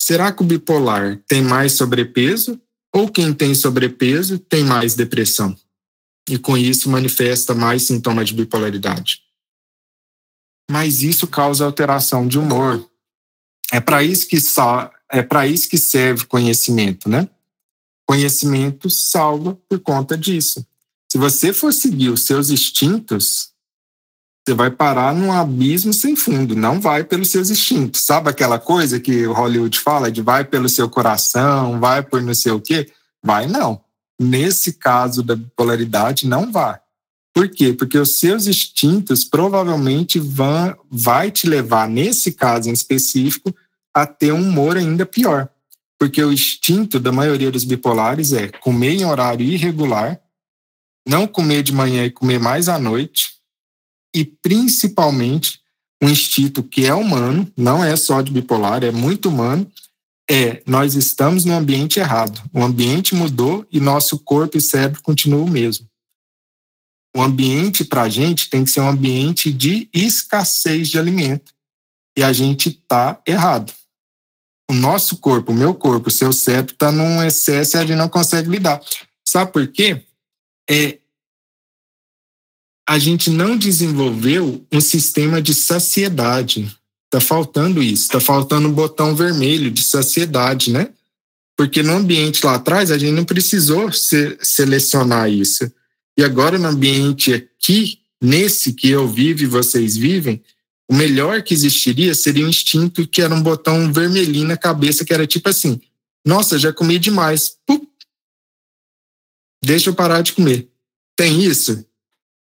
Será 0.00 0.32
que 0.32 0.42
o 0.42 0.46
bipolar 0.46 1.18
tem 1.26 1.42
mais 1.42 1.72
sobrepeso 1.72 2.60
ou 2.96 3.10
quem 3.10 3.34
tem 3.34 3.54
sobrepeso 3.54 4.38
tem 4.38 4.64
mais 4.64 4.94
depressão? 4.94 5.54
E 6.30 6.38
com 6.38 6.56
isso 6.56 6.88
manifesta 6.88 7.54
mais 7.54 7.82
sintomas 7.82 8.28
de 8.28 8.34
bipolaridade. 8.34 9.20
Mas 10.70 11.02
isso 11.02 11.26
causa 11.26 11.66
alteração 11.66 12.26
de 12.26 12.38
humor, 12.38 12.90
é 13.70 13.80
para 13.80 14.02
isso 14.02 14.26
que 14.26 14.40
só 14.40 14.90
é 15.12 15.22
para 15.22 15.46
isso 15.46 15.68
que 15.68 15.76
serve 15.76 16.24
conhecimento, 16.24 17.06
né? 17.06 17.28
Conhecimento 18.08 18.88
salva 18.88 19.54
por 19.68 19.78
conta 19.78 20.16
disso. 20.16 20.66
Se 21.12 21.18
você 21.18 21.52
for 21.52 21.74
seguir 21.74 22.08
os 22.08 22.24
seus 22.24 22.48
instintos, 22.48 23.52
você 24.46 24.54
vai 24.54 24.70
parar 24.70 25.12
num 25.12 25.32
abismo 25.32 25.92
sem 25.92 26.14
fundo, 26.14 26.54
não 26.54 26.80
vai 26.80 27.02
pelos 27.02 27.30
seus 27.32 27.50
instintos. 27.50 28.02
Sabe 28.02 28.30
aquela 28.30 28.60
coisa 28.60 29.00
que 29.00 29.26
o 29.26 29.32
Hollywood 29.32 29.76
fala 29.80 30.10
de 30.10 30.22
vai 30.22 30.44
pelo 30.44 30.68
seu 30.68 30.88
coração, 30.88 31.80
vai 31.80 32.00
por 32.00 32.22
não 32.22 32.32
sei 32.32 32.52
o 32.52 32.60
quê? 32.60 32.88
Vai 33.20 33.48
não. 33.48 33.80
Nesse 34.20 34.74
caso 34.74 35.24
da 35.24 35.34
bipolaridade, 35.34 36.28
não 36.28 36.52
vai. 36.52 36.78
Por 37.34 37.48
quê? 37.48 37.72
Porque 37.72 37.98
os 37.98 38.20
seus 38.20 38.46
instintos 38.46 39.24
provavelmente 39.24 40.20
vão 40.20 40.76
vai 40.88 41.32
te 41.32 41.48
levar, 41.48 41.88
nesse 41.88 42.30
caso 42.30 42.70
em 42.70 42.72
específico, 42.72 43.52
a 43.92 44.06
ter 44.06 44.32
um 44.32 44.48
humor 44.48 44.76
ainda 44.76 45.04
pior. 45.04 45.48
Porque 45.98 46.22
o 46.22 46.32
instinto 46.32 47.00
da 47.00 47.10
maioria 47.10 47.50
dos 47.50 47.64
bipolares 47.64 48.32
é 48.32 48.46
comer 48.46 48.92
em 48.92 49.04
horário 49.04 49.44
irregular, 49.44 50.20
não 51.06 51.26
comer 51.26 51.64
de 51.64 51.72
manhã 51.72 52.04
e 52.04 52.10
comer 52.12 52.38
mais 52.38 52.68
à 52.68 52.78
noite, 52.78 53.35
e 54.16 54.24
principalmente 54.24 55.60
um 56.02 56.08
instinto 56.08 56.62
que 56.62 56.86
é 56.86 56.94
humano, 56.94 57.50
não 57.54 57.84
é 57.84 57.94
só 57.96 58.22
de 58.22 58.32
bipolar, 58.32 58.82
é 58.82 58.90
muito 58.90 59.28
humano, 59.28 59.70
é 60.28 60.62
nós 60.66 60.94
estamos 60.94 61.44
no 61.44 61.54
ambiente 61.54 62.00
errado. 62.00 62.42
O 62.52 62.62
ambiente 62.62 63.14
mudou 63.14 63.66
e 63.70 63.78
nosso 63.78 64.18
corpo 64.18 64.56
e 64.56 64.60
cérebro 64.60 65.02
continuam 65.02 65.44
o 65.44 65.50
mesmo. 65.50 65.86
O 67.14 67.22
ambiente 67.22 67.84
para 67.84 68.02
a 68.02 68.08
gente 68.08 68.48
tem 68.48 68.64
que 68.64 68.70
ser 68.70 68.80
um 68.80 68.88
ambiente 68.88 69.52
de 69.52 69.88
escassez 69.92 70.88
de 70.88 70.98
alimento. 70.98 71.52
E 72.16 72.22
a 72.22 72.32
gente 72.32 72.70
está 72.70 73.20
errado. 73.26 73.72
O 74.70 74.74
nosso 74.74 75.18
corpo, 75.18 75.52
o 75.52 75.54
meu 75.54 75.74
corpo, 75.74 76.08
o 76.08 76.12
seu 76.12 76.32
cérebro 76.32 76.72
está 76.72 76.90
num 76.90 77.22
excesso 77.22 77.76
e 77.76 77.78
a 77.78 77.86
gente 77.86 77.96
não 77.96 78.08
consegue 78.08 78.48
lidar. 78.48 78.82
Sabe 79.24 79.52
por 79.52 79.66
quê? 79.68 80.02
É, 80.68 80.98
a 82.88 82.98
gente 82.98 83.30
não 83.30 83.56
desenvolveu 83.56 84.64
um 84.72 84.80
sistema 84.80 85.42
de 85.42 85.54
saciedade. 85.54 86.72
Está 87.06 87.20
faltando 87.20 87.82
isso, 87.82 88.04
está 88.04 88.20
faltando 88.20 88.68
um 88.68 88.72
botão 88.72 89.14
vermelho 89.14 89.70
de 89.70 89.82
saciedade, 89.82 90.70
né? 90.70 90.90
Porque 91.56 91.82
no 91.82 91.94
ambiente 91.94 92.44
lá 92.44 92.54
atrás 92.54 92.90
a 92.90 92.98
gente 92.98 93.12
não 93.12 93.24
precisou 93.24 93.90
se, 93.92 94.38
selecionar 94.40 95.30
isso. 95.30 95.70
E 96.16 96.22
agora, 96.22 96.58
no 96.58 96.68
ambiente 96.68 97.32
aqui, 97.32 98.00
nesse 98.22 98.72
que 98.72 98.88
eu 98.88 99.08
vivo 99.08 99.42
e 99.42 99.46
vocês 99.46 99.96
vivem, 99.96 100.42
o 100.88 100.94
melhor 100.94 101.42
que 101.42 101.54
existiria 101.54 102.14
seria 102.14 102.46
um 102.46 102.50
instinto 102.50 103.06
que 103.06 103.20
era 103.20 103.34
um 103.34 103.42
botão 103.42 103.92
vermelhinho 103.92 104.46
na 104.46 104.56
cabeça, 104.56 105.04
que 105.04 105.12
era 105.12 105.26
tipo 105.26 105.48
assim: 105.48 105.80
nossa, 106.24 106.58
já 106.58 106.72
comi 106.72 106.98
demais. 106.98 107.56
Pup, 107.66 107.84
deixa 109.64 109.90
eu 109.90 109.94
parar 109.94 110.22
de 110.22 110.32
comer. 110.32 110.68
Tem 111.16 111.42
isso? 111.42 111.84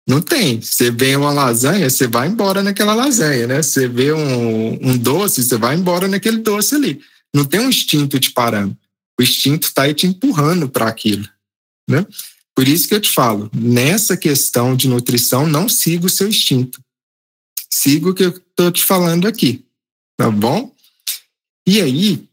Não 0.07 0.21
tem. 0.21 0.61
Você 0.61 0.91
vê 0.91 1.17
uma 1.17 1.33
lasanha, 1.33 1.89
você 1.89 2.07
vai 2.07 2.29
embora 2.29 2.63
naquela 2.63 2.95
lasanha, 2.95 3.47
né? 3.47 3.63
Você 3.63 3.89
vê 3.89 4.13
um, 4.13 4.91
um 4.91 4.99
doce, 4.99 5.43
você 5.43 5.57
vai 5.57 5.75
embora 5.75 6.07
naquele 6.07 6.39
doce 6.39 6.75
ali. 6.75 7.01
Não 7.35 7.45
tem 7.45 7.61
um 7.61 7.69
instinto 7.69 8.21
te 8.21 8.31
parando. 8.31 8.77
O 9.19 9.23
instinto 9.23 9.67
está 9.67 9.93
te 9.95 10.07
empurrando 10.07 10.69
para 10.69 10.89
aquilo, 10.89 11.29
né? 11.89 12.07
Por 12.55 12.69
isso 12.69 12.87
que 12.87 12.95
eu 12.95 13.01
te 13.01 13.11
falo, 13.11 13.51
nessa 13.53 14.17
questão 14.17 14.77
de 14.77 14.89
nutrição, 14.89 15.47
não 15.47 15.69
siga 15.69 16.07
o 16.07 16.11
seu 16.11 16.29
instinto. 16.29 16.81
Siga 17.69 18.11
o 18.11 18.15
que 18.15 18.25
eu 18.25 18.31
estou 18.31 18.71
te 18.71 18.85
falando 18.85 19.27
aqui, 19.27 19.65
tá 20.17 20.31
bom? 20.31 20.73
E 21.67 21.81
aí, 21.81 22.29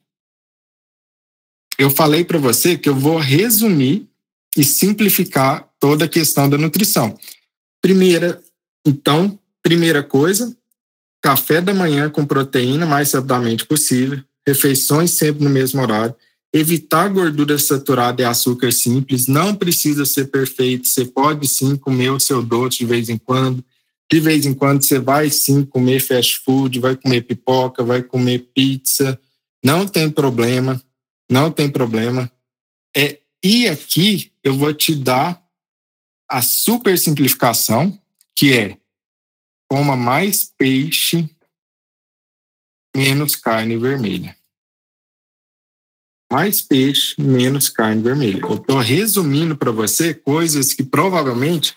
eu 1.78 1.90
falei 1.90 2.24
para 2.24 2.38
você 2.38 2.78
que 2.78 2.88
eu 2.88 2.96
vou 2.96 3.18
resumir 3.18 4.08
e 4.56 4.64
simplificar 4.64 5.68
toda 5.80 6.06
a 6.06 6.10
questão 6.10 6.48
da 6.48 6.58
nutrição. 6.58 7.18
Primeira, 7.82 8.42
então, 8.86 9.40
primeira 9.64 10.04
coisa, 10.04 10.56
café 11.22 11.62
da 11.62 11.74
manhã 11.74 12.10
com 12.10 12.26
proteína 12.26 12.86
mais 12.86 13.12
rapidamente 13.14 13.66
possível, 13.66 14.22
refeições 14.46 15.12
sempre 15.12 15.44
no 15.44 15.50
mesmo 15.50 15.82
horário, 15.82 16.16
evitar 16.54 17.08
gordura 17.08 17.58
saturada 17.58 18.22
e 18.22 18.26
açúcar 18.26 18.72
simples, 18.72 19.28
não 19.28 19.56
precisa 19.56 20.06
ser 20.06 20.26
perfeito, 20.26 20.88
você 20.88 21.06
pode 21.06 21.48
sim 21.48 21.76
comer 21.76 22.12
o 22.12 22.20
seu 22.20 22.42
doce 22.44 22.80
de 22.80 22.86
vez 22.86 23.10
em 23.10 23.18
quando, 23.18 23.64
de 24.12 24.20
vez 24.20 24.46
em 24.46 24.54
quando 24.54 24.84
você 24.84 25.00
vai 25.00 25.30
sim 25.30 25.64
comer 25.64 26.02
fast 26.02 26.40
food, 26.40 26.80
vai 26.80 26.98
comer 26.98 27.22
pipoca, 27.22 27.84
vai 27.84 28.04
comer 28.04 28.50
pizza, 28.54 29.18
não 29.64 29.88
tem 29.88 30.10
problema, 30.10 30.82
não 31.32 31.50
tem 31.50 31.70
problema. 31.70 32.30
É, 32.96 33.20
e 33.42 33.68
aqui 33.70 34.32
eu 34.44 34.54
vou 34.54 34.74
te 34.74 34.94
dar 34.94 35.41
a 36.32 36.42
super 36.42 36.98
simplificação, 36.98 38.00
que 38.36 38.54
é 38.54 38.78
coma 39.70 39.96
mais 39.96 40.46
peixe, 40.58 41.30
menos 42.96 43.36
carne 43.36 43.78
vermelha 43.78 44.36
mais 46.32 46.62
peixe, 46.62 47.14
menos 47.20 47.68
carne 47.68 48.02
vermelha. 48.02 48.40
Eu 48.40 48.56
estou 48.56 48.80
resumindo 48.80 49.58
para 49.58 49.70
você 49.70 50.14
coisas 50.14 50.74
que 50.74 50.82
provavelmente 50.82 51.76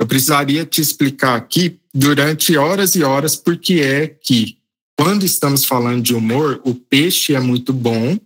eu 0.00 0.06
precisaria 0.06 0.64
te 0.64 0.80
explicar 0.80 1.36
aqui 1.36 1.78
durante 1.92 2.56
horas 2.56 2.94
e 2.94 3.04
horas, 3.04 3.36
porque 3.36 3.74
é 3.74 4.08
que 4.08 4.58
quando 4.98 5.26
estamos 5.26 5.66
falando 5.66 6.02
de 6.02 6.14
humor, 6.14 6.60
o 6.64 6.74
peixe 6.74 7.34
é 7.34 7.40
muito 7.40 7.72
bom 7.72 8.18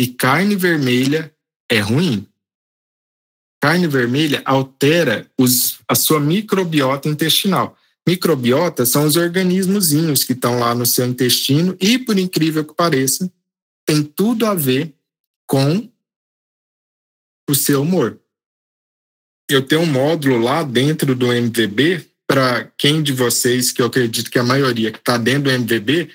e 0.00 0.06
carne 0.06 0.56
vermelha 0.56 1.32
é 1.70 1.80
ruim. 1.80 2.26
Carne 3.62 3.86
vermelha 3.86 4.42
altera 4.44 5.30
os, 5.38 5.78
a 5.86 5.94
sua 5.94 6.18
microbiota 6.18 7.08
intestinal. 7.08 7.78
Microbiota 8.04 8.84
são 8.84 9.04
os 9.04 9.14
organismozinhos 9.14 10.24
que 10.24 10.32
estão 10.32 10.58
lá 10.58 10.74
no 10.74 10.84
seu 10.84 11.06
intestino 11.06 11.76
e, 11.80 11.96
por 11.96 12.18
incrível 12.18 12.64
que 12.64 12.74
pareça, 12.74 13.32
tem 13.86 14.02
tudo 14.02 14.46
a 14.46 14.54
ver 14.54 14.92
com 15.46 15.88
o 17.48 17.54
seu 17.54 17.82
humor. 17.82 18.18
eu 19.48 19.62
tenho 19.62 19.82
um 19.82 19.86
módulo 19.86 20.38
lá 20.38 20.64
dentro 20.64 21.14
do 21.14 21.32
MVB 21.32 22.04
para 22.26 22.64
quem 22.76 23.02
de 23.02 23.12
vocês, 23.12 23.70
que 23.70 23.82
eu 23.82 23.86
acredito 23.86 24.30
que 24.30 24.38
a 24.38 24.42
maioria 24.42 24.90
que 24.90 24.98
está 24.98 25.16
dentro 25.18 25.44
do 25.44 25.50
MVB, 25.50 26.08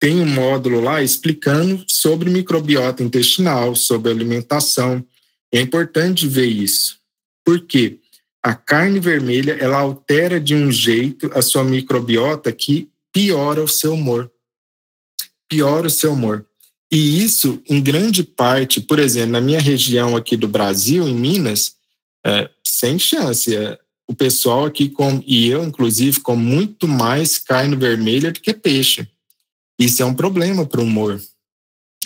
tem 0.00 0.20
um 0.20 0.26
módulo 0.26 0.80
lá 0.80 1.02
explicando 1.02 1.84
sobre 1.88 2.30
microbiota 2.30 3.02
intestinal, 3.02 3.74
sobre 3.74 4.10
alimentação. 4.10 5.04
É 5.54 5.60
importante 5.60 6.26
ver 6.26 6.48
isso. 6.48 6.98
Por 7.44 7.64
quê? 7.64 8.00
A 8.42 8.56
carne 8.56 8.98
vermelha, 8.98 9.52
ela 9.52 9.78
altera 9.78 10.40
de 10.40 10.52
um 10.52 10.72
jeito 10.72 11.30
a 11.32 11.40
sua 11.40 11.62
microbiota 11.62 12.50
que 12.50 12.90
piora 13.12 13.62
o 13.62 13.68
seu 13.68 13.94
humor. 13.94 14.28
Piora 15.48 15.86
o 15.86 15.90
seu 15.90 16.12
humor. 16.12 16.44
E 16.90 17.22
isso, 17.22 17.62
em 17.68 17.80
grande 17.80 18.24
parte, 18.24 18.80
por 18.80 18.98
exemplo, 18.98 19.30
na 19.30 19.40
minha 19.40 19.60
região 19.60 20.16
aqui 20.16 20.36
do 20.36 20.48
Brasil, 20.48 21.06
em 21.06 21.14
Minas, 21.14 21.76
é, 22.26 22.50
sem 22.66 22.98
chance. 22.98 23.54
É, 23.54 23.78
o 24.08 24.14
pessoal 24.14 24.64
aqui, 24.64 24.88
com, 24.88 25.22
e 25.24 25.46
eu, 25.48 25.62
inclusive, 25.62 26.18
com 26.20 26.34
muito 26.34 26.88
mais 26.88 27.38
carne 27.38 27.76
vermelha 27.76 28.32
do 28.32 28.40
que 28.40 28.52
peixe. 28.52 29.08
Isso 29.78 30.02
é 30.02 30.04
um 30.04 30.14
problema 30.14 30.66
para 30.66 30.80
o 30.80 30.84
humor. 30.84 31.22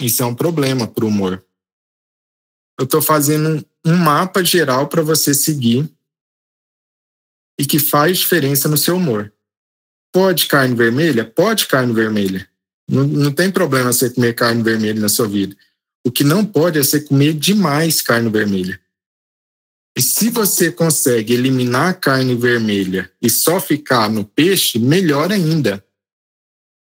Isso 0.03 0.22
é 0.22 0.26
um 0.26 0.34
problema 0.34 0.86
para 0.86 1.07
o 1.07 1.09
humor. 1.09 1.42
Eu 2.79 2.85
estou 2.85 3.03
fazendo 3.03 3.64
um 3.85 3.97
mapa 3.97 4.45
geral 4.45 4.89
para 4.89 5.03
você 5.03 5.35
seguir 5.35 5.91
e 7.59 7.66
que 7.66 7.79
faz 7.79 8.18
diferença 8.18 8.68
no 8.68 8.76
seu 8.76 8.97
humor. 8.97 9.33
Pode 10.12 10.47
carne 10.47 10.74
vermelha? 10.74 11.24
Pode 11.24 11.66
carne 11.66 11.93
vermelha. 11.93 12.49
Não, 12.89 13.05
não 13.07 13.33
tem 13.33 13.51
problema 13.51 13.93
você 13.93 14.09
comer 14.09 14.35
carne 14.35 14.62
vermelha 14.62 15.01
na 15.01 15.09
sua 15.09 15.26
vida. 15.29 15.57
O 16.07 16.11
que 16.11 16.24
não 16.24 16.45
pode 16.45 16.79
é 16.79 16.83
você 16.83 17.01
comer 17.01 17.35
demais 17.35 18.01
carne 18.01 18.31
vermelha. 18.31 18.81
E 19.97 20.01
se 20.01 20.31
você 20.31 20.70
consegue 20.70 21.35
eliminar 21.35 21.91
a 21.91 21.95
carne 21.95 22.35
vermelha 22.37 23.11
e 23.20 23.29
só 23.29 23.61
ficar 23.61 24.09
no 24.09 24.24
peixe, 24.24 24.79
melhor 24.79 25.33
ainda. 25.33 25.85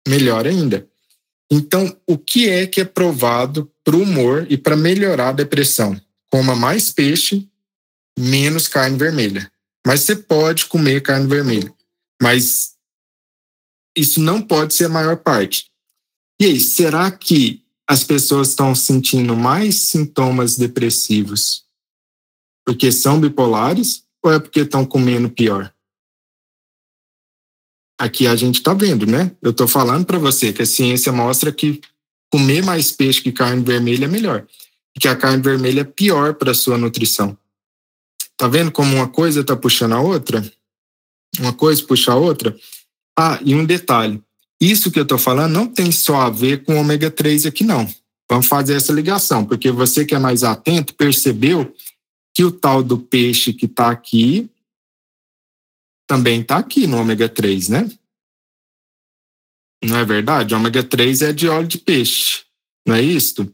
Melhor 0.08 0.48
ainda. 0.48 0.89
Então, 1.50 1.96
o 2.08 2.18
que 2.18 2.50
é 2.50 2.66
que 2.66 2.82
é 2.82 2.86
provado 2.86 3.72
para 3.84 3.95
o 3.95 4.01
humor 4.01 4.47
e 4.49 4.57
para 4.57 4.75
melhorar 4.75 5.29
a 5.29 5.34
depressão? 5.34 5.99
Coma 6.31 6.55
mais 6.55 6.89
peixe, 6.89 7.47
menos 8.17 8.67
carne 8.67 8.97
vermelha. 8.97 9.51
Mas 9.86 10.01
você 10.01 10.15
pode 10.15 10.65
comer 10.65 11.01
carne 11.01 11.27
vermelha. 11.27 11.73
Mas 12.21 12.73
isso 13.95 14.19
não 14.19 14.41
pode 14.41 14.73
ser 14.73 14.86
a 14.86 14.89
maior 14.89 15.17
parte. 15.17 15.69
E 16.41 16.45
aí, 16.45 16.59
será 16.59 17.11
que 17.11 17.63
as 17.88 18.03
pessoas 18.03 18.49
estão 18.49 18.73
sentindo 18.73 19.36
mais 19.36 19.75
sintomas 19.75 20.57
depressivos 20.57 21.63
porque 22.65 22.91
são 22.91 23.19
bipolares 23.19 24.05
ou 24.23 24.31
é 24.31 24.39
porque 24.39 24.61
estão 24.61 24.86
comendo 24.86 25.29
pior? 25.29 25.73
Aqui 27.99 28.25
a 28.25 28.36
gente 28.36 28.55
está 28.55 28.73
vendo, 28.73 29.05
né? 29.05 29.36
Eu 29.41 29.51
estou 29.51 29.67
falando 29.67 30.05
para 30.05 30.17
você 30.17 30.51
que 30.51 30.61
a 30.61 30.65
ciência 30.65 31.11
mostra 31.11 31.51
que 31.51 31.79
comer 32.34 32.65
mais 32.65 32.91
peixe 32.91 33.21
que 33.21 33.31
carne 33.31 33.63
vermelha 33.63 34.05
é 34.05 34.07
melhor. 34.07 34.47
E 34.95 34.99
que 34.99 35.07
a 35.07 35.15
carne 35.15 35.43
vermelha 35.43 35.81
é 35.81 35.84
pior 35.84 36.34
para 36.34 36.49
a 36.49 36.55
sua 36.55 36.79
nutrição. 36.79 37.38
Tá 38.36 38.47
vendo 38.47 38.71
como 38.71 38.95
uma 38.95 39.07
coisa 39.07 39.41
está 39.41 39.55
puxando 39.55 39.93
a 39.93 40.01
outra? 40.01 40.43
Uma 41.39 41.53
coisa 41.53 41.86
puxa 41.86 42.11
a 42.11 42.15
outra? 42.15 42.57
Ah, 43.15 43.39
e 43.45 43.53
um 43.53 43.63
detalhe. 43.63 44.19
Isso 44.59 44.89
que 44.89 44.97
eu 44.97 45.03
estou 45.03 45.19
falando 45.19 45.53
não 45.53 45.67
tem 45.67 45.91
só 45.91 46.21
a 46.21 46.29
ver 46.31 46.63
com 46.63 46.75
ômega 46.75 47.11
3 47.11 47.45
aqui, 47.45 47.63
não. 47.63 47.88
Vamos 48.27 48.47
fazer 48.47 48.73
essa 48.77 48.91
ligação, 48.91 49.45
porque 49.45 49.69
você 49.69 50.03
que 50.03 50.15
é 50.15 50.19
mais 50.19 50.43
atento 50.43 50.95
percebeu 50.95 51.71
que 52.34 52.43
o 52.43 52.51
tal 52.51 52.81
do 52.81 52.97
peixe 52.97 53.53
que 53.53 53.67
está 53.67 53.91
aqui 53.91 54.49
também 56.07 56.41
está 56.41 56.57
aqui 56.57 56.88
no 56.88 56.97
ômega 56.97 57.29
3, 57.29 57.69
né? 57.69 57.91
Não 59.84 59.97
é 59.97 60.05
verdade? 60.05 60.53
O 60.53 60.57
ômega 60.57 60.84
3 60.84 61.21
é 61.21 61.34
de 61.34 61.47
óleo 61.47 61.67
de 61.67 61.77
peixe, 61.77 62.41
não 62.88 62.95
é 62.95 63.01
isso? 63.01 63.51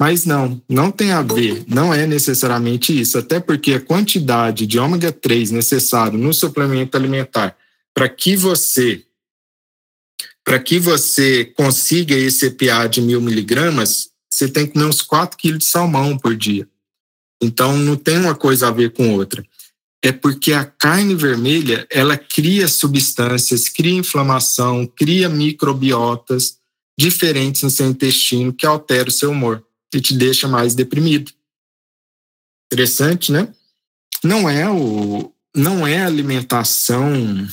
Mas 0.00 0.24
não, 0.24 0.60
não 0.68 0.90
tem 0.90 1.12
a 1.12 1.22
ver, 1.22 1.62
não 1.68 1.92
é 1.92 2.06
necessariamente 2.06 2.98
isso, 2.98 3.18
até 3.18 3.38
porque 3.38 3.74
a 3.74 3.80
quantidade 3.80 4.66
de 4.66 4.78
ômega 4.78 5.12
3 5.12 5.50
necessário 5.50 6.18
no 6.18 6.32
suplemento 6.32 6.96
alimentar 6.96 7.56
para 7.94 8.08
que 8.08 8.34
você 8.34 9.04
para 10.42 10.58
que 10.58 10.78
você 10.78 11.44
consiga 11.44 12.14
esse 12.14 12.46
EPA 12.46 12.88
de 12.88 13.00
mil 13.00 13.20
miligramas, 13.20 14.08
você 14.28 14.48
tem 14.48 14.66
que 14.66 14.72
comer 14.72 14.86
uns 14.86 15.02
4 15.02 15.36
quilos 15.36 15.60
de 15.60 15.64
salmão 15.66 16.18
por 16.18 16.34
dia. 16.34 16.66
Então 17.42 17.76
não 17.76 17.94
tem 17.94 18.18
uma 18.18 18.34
coisa 18.34 18.68
a 18.68 18.70
ver 18.70 18.90
com 18.90 19.14
outra. 19.14 19.44
É 20.02 20.12
porque 20.12 20.52
a 20.52 20.64
carne 20.64 21.14
vermelha, 21.14 21.86
ela 21.90 22.16
cria 22.16 22.66
substâncias, 22.68 23.68
cria 23.68 23.98
inflamação, 23.98 24.86
cria 24.86 25.28
microbiotas 25.28 26.58
diferentes 26.98 27.62
no 27.62 27.70
seu 27.70 27.86
intestino 27.86 28.52
que 28.52 28.66
altera 28.66 29.08
o 29.08 29.12
seu 29.12 29.30
humor 29.30 29.64
e 29.94 30.00
te 30.00 30.14
deixa 30.14 30.48
mais 30.48 30.74
deprimido. 30.74 31.32
Interessante, 32.72 33.32
né? 33.32 33.52
Não 34.22 34.48
é 34.48 34.68
o 34.70 35.32
não 35.54 35.84
é 35.84 35.98
a 35.98 36.06
alimentação 36.06 37.48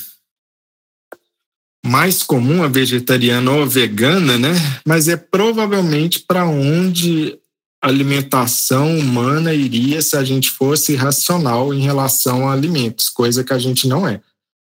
mais 1.84 2.22
comum 2.22 2.62
a 2.62 2.68
vegetariana 2.68 3.50
ou 3.50 3.62
a 3.62 3.66
vegana, 3.66 4.38
né? 4.38 4.52
Mas 4.86 5.08
é 5.08 5.16
provavelmente 5.16 6.20
para 6.20 6.46
onde 6.46 7.38
alimentação 7.80 8.98
humana 8.98 9.54
iria 9.54 10.02
se 10.02 10.16
a 10.16 10.24
gente 10.24 10.50
fosse 10.50 10.96
racional 10.96 11.72
em 11.72 11.80
relação 11.80 12.48
a 12.48 12.52
alimentos, 12.52 13.08
coisa 13.08 13.44
que 13.44 13.52
a 13.52 13.58
gente 13.58 13.86
não 13.86 14.06
é. 14.06 14.20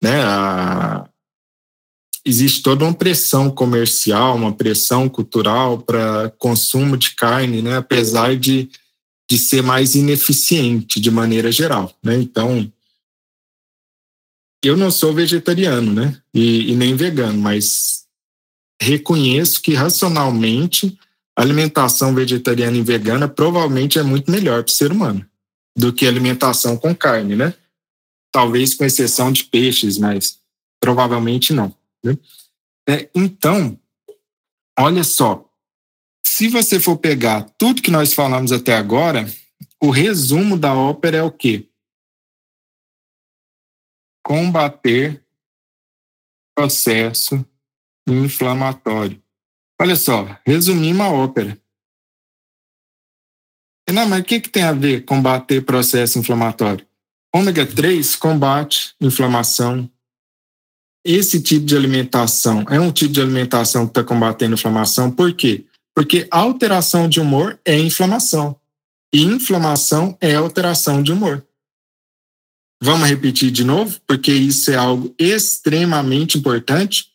Né? 0.03 0.23
A... 0.23 1.09
Existe 2.27 2.63
toda 2.63 2.85
uma 2.85 2.95
pressão 2.95 3.51
comercial, 3.51 4.35
uma 4.37 4.53
pressão 4.53 5.09
cultural 5.09 5.79
para 5.79 6.31
consumo 6.39 6.97
de 6.97 7.15
carne, 7.15 7.61
né? 7.61 7.77
apesar 7.77 8.35
de, 8.35 8.71
de 9.31 9.39
ser 9.39 9.63
mais 9.63 9.95
ineficiente 9.95 10.99
de 10.99 11.11
maneira 11.11 11.53
geral. 11.53 11.95
Né? 12.03 12.17
Então, 12.17 12.73
eu 14.65 14.75
não 14.75 14.91
sou 14.91 15.13
vegetariano 15.13 15.93
né? 15.93 16.19
e, 16.33 16.73
e 16.73 16.75
nem 16.75 16.97
vegano, 16.97 17.39
mas 17.39 18.05
reconheço 18.81 19.61
que 19.61 19.75
racionalmente 19.75 20.99
alimentação 21.37 22.14
vegetariana 22.14 22.76
e 22.76 22.82
vegana 22.82 23.28
provavelmente 23.28 23.99
é 23.99 24.03
muito 24.03 24.30
melhor 24.30 24.62
para 24.62 24.70
o 24.70 24.74
ser 24.74 24.93
humano 24.93 25.26
do 25.76 25.93
que 25.93 26.07
alimentação 26.07 26.76
com 26.76 26.95
carne, 26.95 27.35
né? 27.35 27.55
Talvez 28.32 28.74
com 28.74 28.85
exceção 28.85 29.32
de 29.32 29.45
peixes, 29.45 29.99
mas 29.99 30.41
provavelmente 30.80 31.53
não. 31.53 31.74
Né? 32.05 32.16
É, 32.89 33.11
então, 33.14 33.78
olha 34.78 35.03
só, 35.03 35.49
se 36.24 36.49
você 36.49 36.78
for 36.78 36.97
pegar 36.97 37.43
tudo 37.59 37.82
que 37.82 37.91
nós 37.91 38.12
falamos 38.12 38.53
até 38.53 38.76
agora, 38.76 39.26
o 39.82 39.91
resumo 39.91 40.59
da 40.59 40.74
ópera 40.74 41.18
é 41.18 41.22
o 41.22 41.30
quê? 41.30 41.68
Combater 44.24 45.24
processo 46.57 47.45
inflamatório. 48.09 49.24
Olha 49.85 49.97
só, 49.97 50.41
resumir 50.47 50.95
uma 50.95 51.12
ópera. 51.12 51.61
Não, 53.93 54.09
mas 54.09 54.20
o 54.20 54.24
que, 54.24 54.41
que 54.41 54.49
tem 54.49 54.62
a 54.62 54.72
ver 54.72 55.05
combater 55.05 55.62
processo 55.62 56.18
inflamatório? 56.18 56.87
Ômega 57.35 57.66
3 57.66 58.16
combate 58.16 58.95
inflamação. 58.99 59.87
Esse 61.05 61.39
tipo 61.43 61.66
de 61.66 61.76
alimentação 61.76 62.64
é 62.70 62.80
um 62.80 62.91
tipo 62.91 63.12
de 63.12 63.20
alimentação 63.20 63.85
que 63.85 63.91
está 63.91 64.03
combatendo 64.03 64.55
inflamação. 64.55 65.11
Por 65.11 65.35
quê? 65.35 65.66
Porque 65.95 66.26
alteração 66.30 67.07
de 67.07 67.20
humor 67.20 67.61
é 67.62 67.78
inflamação. 67.78 68.59
E 69.14 69.20
inflamação 69.22 70.16
é 70.18 70.35
alteração 70.35 71.03
de 71.03 71.12
humor. 71.12 71.47
Vamos 72.82 73.07
repetir 73.07 73.51
de 73.51 73.64
novo, 73.64 74.01
porque 74.07 74.32
isso 74.32 74.70
é 74.70 74.76
algo 74.76 75.14
extremamente 75.18 76.39
importante. 76.39 77.12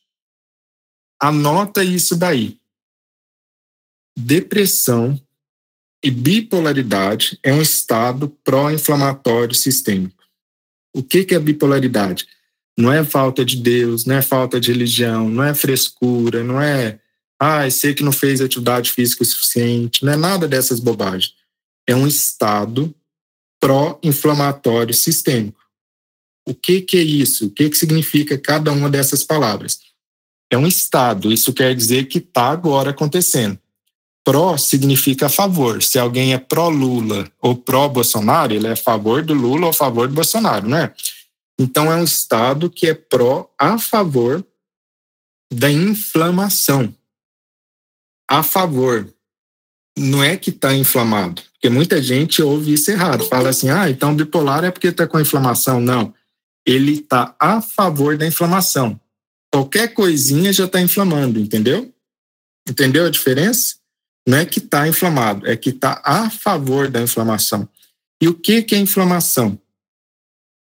Anota 1.20 1.84
isso 1.84 2.15
daí 2.15 2.59
depressão 4.20 5.20
e 6.03 6.11
bipolaridade 6.11 7.39
é 7.41 7.53
um 7.53 7.61
estado 7.61 8.30
pró-inflamatório 8.43 9.55
sistêmico. 9.55 10.24
O 10.93 11.01
que, 11.01 11.26
é 11.34 11.39
bipolaridade? 11.39 12.28
Não 12.78 12.91
é 12.91 13.03
falta 13.03 13.43
de 13.43 13.57
Deus, 13.57 14.05
não 14.05 14.15
é 14.15 14.22
falta 14.22 14.59
de 14.59 14.72
religião, 14.72 15.30
não 15.30 15.43
é 15.43 15.53
frescura, 15.53 16.43
não 16.43 16.61
é, 16.61 16.99
ah, 17.39 17.70
sei 17.70 17.93
que 17.93 18.03
não 18.03 18.11
fez 18.11 18.41
atividade 18.41 18.91
física 18.91 19.24
o 19.24 19.26
suficiente, 19.26 20.03
não 20.03 20.13
é 20.13 20.17
nada 20.17 20.47
dessas 20.47 20.80
bobagens. 20.80 21.34
É 21.88 21.95
um 21.95 22.07
estado 22.07 22.93
pró-inflamatório 23.59 24.93
sistêmico. 24.93 25.59
O 26.47 26.53
que, 26.53 26.82
que 26.82 26.97
é 26.97 27.03
isso? 27.03 27.47
O 27.47 27.51
que, 27.51 27.70
que 27.70 27.78
significa 27.78 28.38
cada 28.38 28.72
uma 28.72 28.89
dessas 28.89 29.24
palavras? 29.24 29.80
É 30.51 30.57
um 30.57 30.65
estado, 30.65 31.32
isso 31.32 31.53
quer 31.53 31.76
dizer 31.76 32.05
que 32.05 32.17
está 32.17 32.49
agora 32.49 32.89
acontecendo 32.89 33.59
pró 34.30 34.57
significa 34.57 35.25
a 35.25 35.30
favor. 35.30 35.82
Se 35.82 35.97
alguém 35.97 36.36
é 36.36 36.38
pró-Lula 36.38 37.27
ou 37.41 37.55
pró-Bolsonaro, 37.55 38.53
ele 38.53 38.67
é 38.67 38.73
a 38.73 38.75
favor 38.75 39.23
do 39.23 39.34
Lula 39.34 39.63
ou 39.63 39.69
a 39.71 39.73
favor 39.73 40.07
do 40.07 40.13
Bolsonaro, 40.13 40.69
né? 40.69 40.93
Então, 41.59 41.91
é 41.91 41.95
um 41.95 42.03
estado 42.03 42.69
que 42.69 42.86
é 42.86 42.93
pró 42.93 43.51
a 43.57 43.80
favor 43.80 44.45
da 45.51 45.71
inflamação. 45.71 46.93
A 48.30 48.43
favor. 48.43 49.11
Não 49.97 50.23
é 50.23 50.38
que 50.38 50.51
está 50.51 50.75
inflamado. 50.75 51.41
Porque 51.53 51.67
muita 51.67 51.99
gente 51.99 52.39
ouve 52.43 52.73
isso 52.73 52.91
errado. 52.91 53.25
Fala 53.25 53.49
assim, 53.49 53.71
ah, 53.71 53.89
então 53.89 54.15
bipolar 54.15 54.63
é 54.63 54.69
porque 54.69 54.89
está 54.89 55.07
com 55.07 55.19
inflamação. 55.19 55.82
Não. 55.82 56.13
Ele 56.63 56.99
está 56.99 57.36
a 57.39 57.63
favor 57.63 58.15
da 58.15 58.27
inflamação. 58.27 58.99
Qualquer 59.51 59.91
coisinha 59.95 60.53
já 60.53 60.65
está 60.65 60.80
inflamando, 60.80 61.39
entendeu? 61.39 61.91
Entendeu 62.69 63.07
a 63.07 63.09
diferença? 63.09 63.78
Não 64.30 64.38
é 64.38 64.45
que 64.45 64.59
está 64.59 64.88
inflamado, 64.88 65.47
é 65.47 65.57
que 65.57 65.71
está 65.71 66.03
a 66.05 66.30
favor 66.30 66.88
da 66.88 67.01
inflamação. 67.01 67.67
E 68.21 68.27
o 68.27 68.34
que, 68.36 68.61
que 68.61 68.75
é 68.75 68.77
inflamação? 68.77 69.59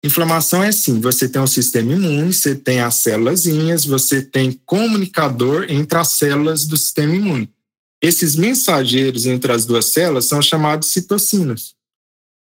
Inflamação 0.04 0.62
é 0.62 0.68
assim: 0.68 1.00
você 1.00 1.28
tem 1.28 1.42
um 1.42 1.48
sistema 1.48 1.92
imune, 1.92 2.32
você 2.32 2.54
tem 2.54 2.78
as 2.78 2.94
célulazinhas, 2.94 3.84
você 3.84 4.22
tem 4.22 4.52
comunicador 4.64 5.66
entre 5.68 5.98
as 5.98 6.10
células 6.10 6.64
do 6.64 6.76
sistema 6.76 7.12
imune. 7.12 7.52
Esses 8.00 8.36
mensageiros 8.36 9.26
entre 9.26 9.50
as 9.50 9.66
duas 9.66 9.86
células 9.86 10.26
são 10.26 10.40
chamados 10.40 10.90
citocinas. 10.90 11.74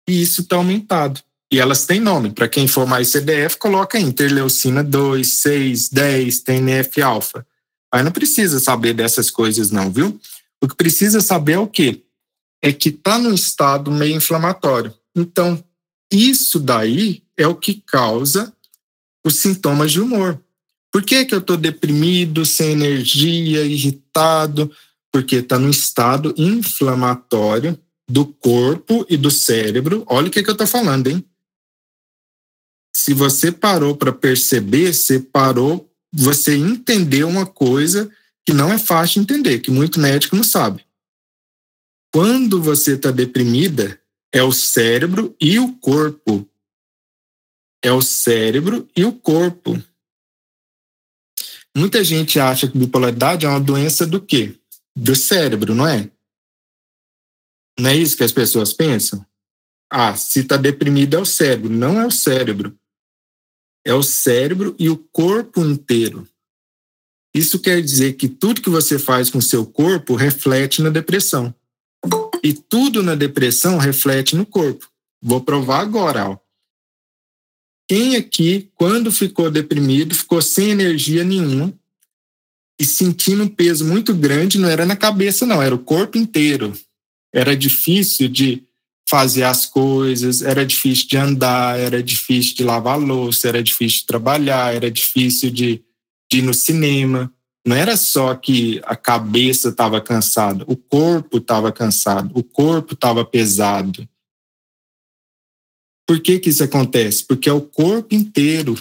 E 0.08 0.20
isso 0.22 0.40
está 0.40 0.56
aumentado. 0.56 1.20
E 1.52 1.60
elas 1.60 1.86
têm 1.86 2.00
nome. 2.00 2.32
Para 2.32 2.48
quem 2.48 2.66
for 2.66 2.84
mais 2.84 3.10
CDF, 3.10 3.58
coloca 3.58 3.96
interleucina 3.96 4.82
2, 4.82 5.34
6, 5.34 5.88
10, 5.88 6.40
TNF-alfa. 6.40 7.46
Mas 7.94 8.04
não 8.04 8.10
precisa 8.10 8.58
saber 8.58 8.92
dessas 8.92 9.30
coisas, 9.30 9.70
não, 9.70 9.88
viu? 9.88 10.18
O 10.62 10.68
que 10.68 10.76
precisa 10.76 11.20
saber 11.20 11.54
é 11.54 11.58
o 11.58 11.66
quê? 11.66 12.04
É 12.62 12.72
que 12.72 12.90
está 12.90 13.18
no 13.18 13.34
estado 13.34 13.90
meio 13.90 14.16
inflamatório. 14.16 14.94
Então, 15.14 15.62
isso 16.10 16.60
daí 16.60 17.22
é 17.36 17.46
o 17.46 17.56
que 17.56 17.82
causa 17.84 18.54
os 19.26 19.36
sintomas 19.36 19.90
de 19.90 20.00
humor. 20.00 20.40
Por 20.92 21.02
que, 21.02 21.24
que 21.24 21.34
eu 21.34 21.40
estou 21.40 21.56
deprimido, 21.56 22.46
sem 22.46 22.72
energia, 22.72 23.64
irritado? 23.64 24.70
Porque 25.10 25.36
está 25.36 25.58
no 25.58 25.68
estado 25.68 26.32
inflamatório 26.36 27.78
do 28.08 28.26
corpo 28.26 29.04
e 29.08 29.16
do 29.16 29.30
cérebro. 29.30 30.04
Olha 30.06 30.28
o 30.28 30.30
que, 30.30 30.42
que 30.42 30.50
eu 30.50 30.52
estou 30.52 30.66
falando, 30.66 31.08
hein? 31.08 31.24
Se 32.94 33.14
você 33.14 33.50
parou 33.50 33.96
para 33.96 34.12
perceber, 34.12 34.92
você 34.92 35.18
parou, 35.18 35.90
você 36.12 36.56
entendeu 36.56 37.26
uma 37.26 37.46
coisa 37.46 38.10
que 38.46 38.52
não 38.52 38.72
é 38.72 38.78
fácil 38.78 39.24
de 39.24 39.32
entender, 39.32 39.60
que 39.60 39.70
muito 39.70 40.00
médico 40.00 40.36
não 40.36 40.42
sabe. 40.42 40.84
Quando 42.12 42.60
você 42.60 42.94
está 42.94 43.10
deprimida, 43.10 44.00
é 44.32 44.42
o 44.42 44.52
cérebro 44.52 45.34
e 45.40 45.58
o 45.58 45.74
corpo. 45.76 46.48
É 47.84 47.92
o 47.92 48.02
cérebro 48.02 48.88
e 48.96 49.04
o 49.04 49.12
corpo. 49.12 49.82
Muita 51.76 52.04
gente 52.04 52.38
acha 52.38 52.68
que 52.68 52.76
bipolaridade 52.76 53.46
é 53.46 53.48
uma 53.48 53.60
doença 53.60 54.06
do 54.06 54.20
quê? 54.20 54.58
Do 54.94 55.16
cérebro, 55.16 55.74
não 55.74 55.88
é? 55.88 56.10
Não 57.78 57.90
é 57.90 57.96
isso 57.96 58.16
que 58.16 58.24
as 58.24 58.32
pessoas 58.32 58.72
pensam? 58.72 59.24
Ah, 59.90 60.14
se 60.14 60.40
está 60.40 60.56
deprimido 60.56 61.16
é 61.16 61.18
o 61.18 61.26
cérebro. 61.26 61.70
Não 61.70 62.00
é 62.00 62.06
o 62.06 62.10
cérebro. 62.10 62.78
É 63.84 63.94
o 63.94 64.02
cérebro 64.02 64.76
e 64.78 64.88
o 64.88 64.96
corpo 64.96 65.60
inteiro. 65.60 66.28
Isso 67.34 67.58
quer 67.58 67.80
dizer 67.80 68.14
que 68.14 68.28
tudo 68.28 68.60
que 68.60 68.68
você 68.68 68.98
faz 68.98 69.30
com 69.30 69.40
seu 69.40 69.64
corpo 69.64 70.14
reflete 70.14 70.82
na 70.82 70.90
depressão. 70.90 71.54
E 72.42 72.52
tudo 72.52 73.02
na 73.02 73.14
depressão 73.14 73.78
reflete 73.78 74.36
no 74.36 74.44
corpo. 74.44 74.88
Vou 75.22 75.40
provar 75.40 75.80
agora. 75.80 76.30
Ó. 76.30 76.38
Quem 77.88 78.16
aqui, 78.16 78.70
quando 78.74 79.10
ficou 79.10 79.50
deprimido, 79.50 80.14
ficou 80.14 80.42
sem 80.42 80.70
energia 80.70 81.24
nenhuma 81.24 81.72
e 82.78 82.84
sentindo 82.84 83.44
um 83.44 83.48
peso 83.48 83.84
muito 83.84 84.14
grande, 84.14 84.58
não 84.58 84.68
era 84.68 84.84
na 84.84 84.96
cabeça, 84.96 85.46
não, 85.46 85.62
era 85.62 85.74
o 85.74 85.78
corpo 85.78 86.18
inteiro. 86.18 86.72
Era 87.32 87.56
difícil 87.56 88.28
de 88.28 88.64
fazer 89.08 89.44
as 89.44 89.66
coisas, 89.66 90.42
era 90.42 90.66
difícil 90.66 91.06
de 91.06 91.16
andar, 91.16 91.78
era 91.78 92.02
difícil 92.02 92.56
de 92.56 92.64
lavar 92.64 92.98
louça, 92.98 93.48
era 93.48 93.62
difícil 93.62 94.00
de 94.00 94.06
trabalhar, 94.06 94.74
era 94.74 94.90
difícil 94.90 95.50
de 95.50 95.82
de 96.32 96.38
ir 96.38 96.42
no 96.42 96.54
cinema. 96.54 97.30
Não 97.64 97.76
era 97.76 97.94
só 97.94 98.34
que 98.34 98.80
a 98.84 98.96
cabeça 98.96 99.68
estava 99.68 100.00
cansada, 100.00 100.64
o 100.66 100.74
corpo 100.74 101.36
estava 101.36 101.70
cansado, 101.70 102.32
o 102.34 102.42
corpo 102.42 102.94
estava 102.94 103.24
pesado. 103.24 104.08
Por 106.06 106.20
que, 106.20 106.38
que 106.40 106.48
isso 106.48 106.64
acontece? 106.64 107.24
Porque 107.24 107.48
é 107.48 107.52
o 107.52 107.60
corpo 107.60 108.14
inteiro 108.14 108.74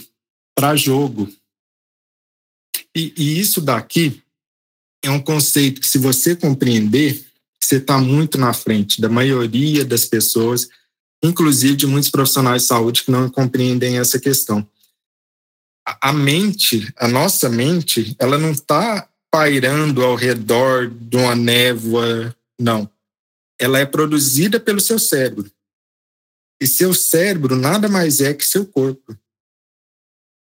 para 0.56 0.76
jogo. 0.76 1.30
E, 2.96 3.14
e 3.18 3.40
isso 3.40 3.62
daqui 3.62 4.24
é 5.04 5.12
um 5.12 5.20
conceito 5.20 5.82
que, 5.82 5.88
se 5.88 5.98
você 5.98 6.36
compreender, 6.36 7.24
você 7.60 7.76
está 7.76 8.00
muito 8.00 8.38
na 8.38 8.54
frente 8.54 9.00
da 9.00 9.10
maioria 9.10 9.86
das 9.86 10.06
pessoas, 10.06 10.70
inclusive 11.22 11.76
de 11.76 11.86
muitos 11.86 12.10
profissionais 12.10 12.64
de 12.64 12.68
saúde 12.70 13.04
que 13.04 13.12
não 13.12 13.30
compreendem 13.30 14.00
essa 14.00 14.20
questão 14.20 14.68
a 16.02 16.14
mente, 16.14 16.94
a 16.98 17.08
nossa 17.08 17.50
mente, 17.50 18.16
ela 18.20 18.38
não 18.38 18.52
está 18.52 19.10
pairando 19.32 20.04
ao 20.04 20.16
redor 20.16 20.90
de 20.90 21.18
uma 21.18 21.36
névoa, 21.36 22.36
não. 22.60 22.90
Ela 23.60 23.80
é 23.80 23.86
produzida 23.86 24.60
pelo 24.60 24.82
seu 24.82 25.00
cérebro. 25.00 25.52
E 26.62 26.68
seu 26.68 26.94
cérebro 26.94 27.56
nada 27.56 27.88
mais 27.88 28.22
é 28.22 28.34
que 28.34 28.46
seu 28.46 28.66
corpo. 28.66 29.18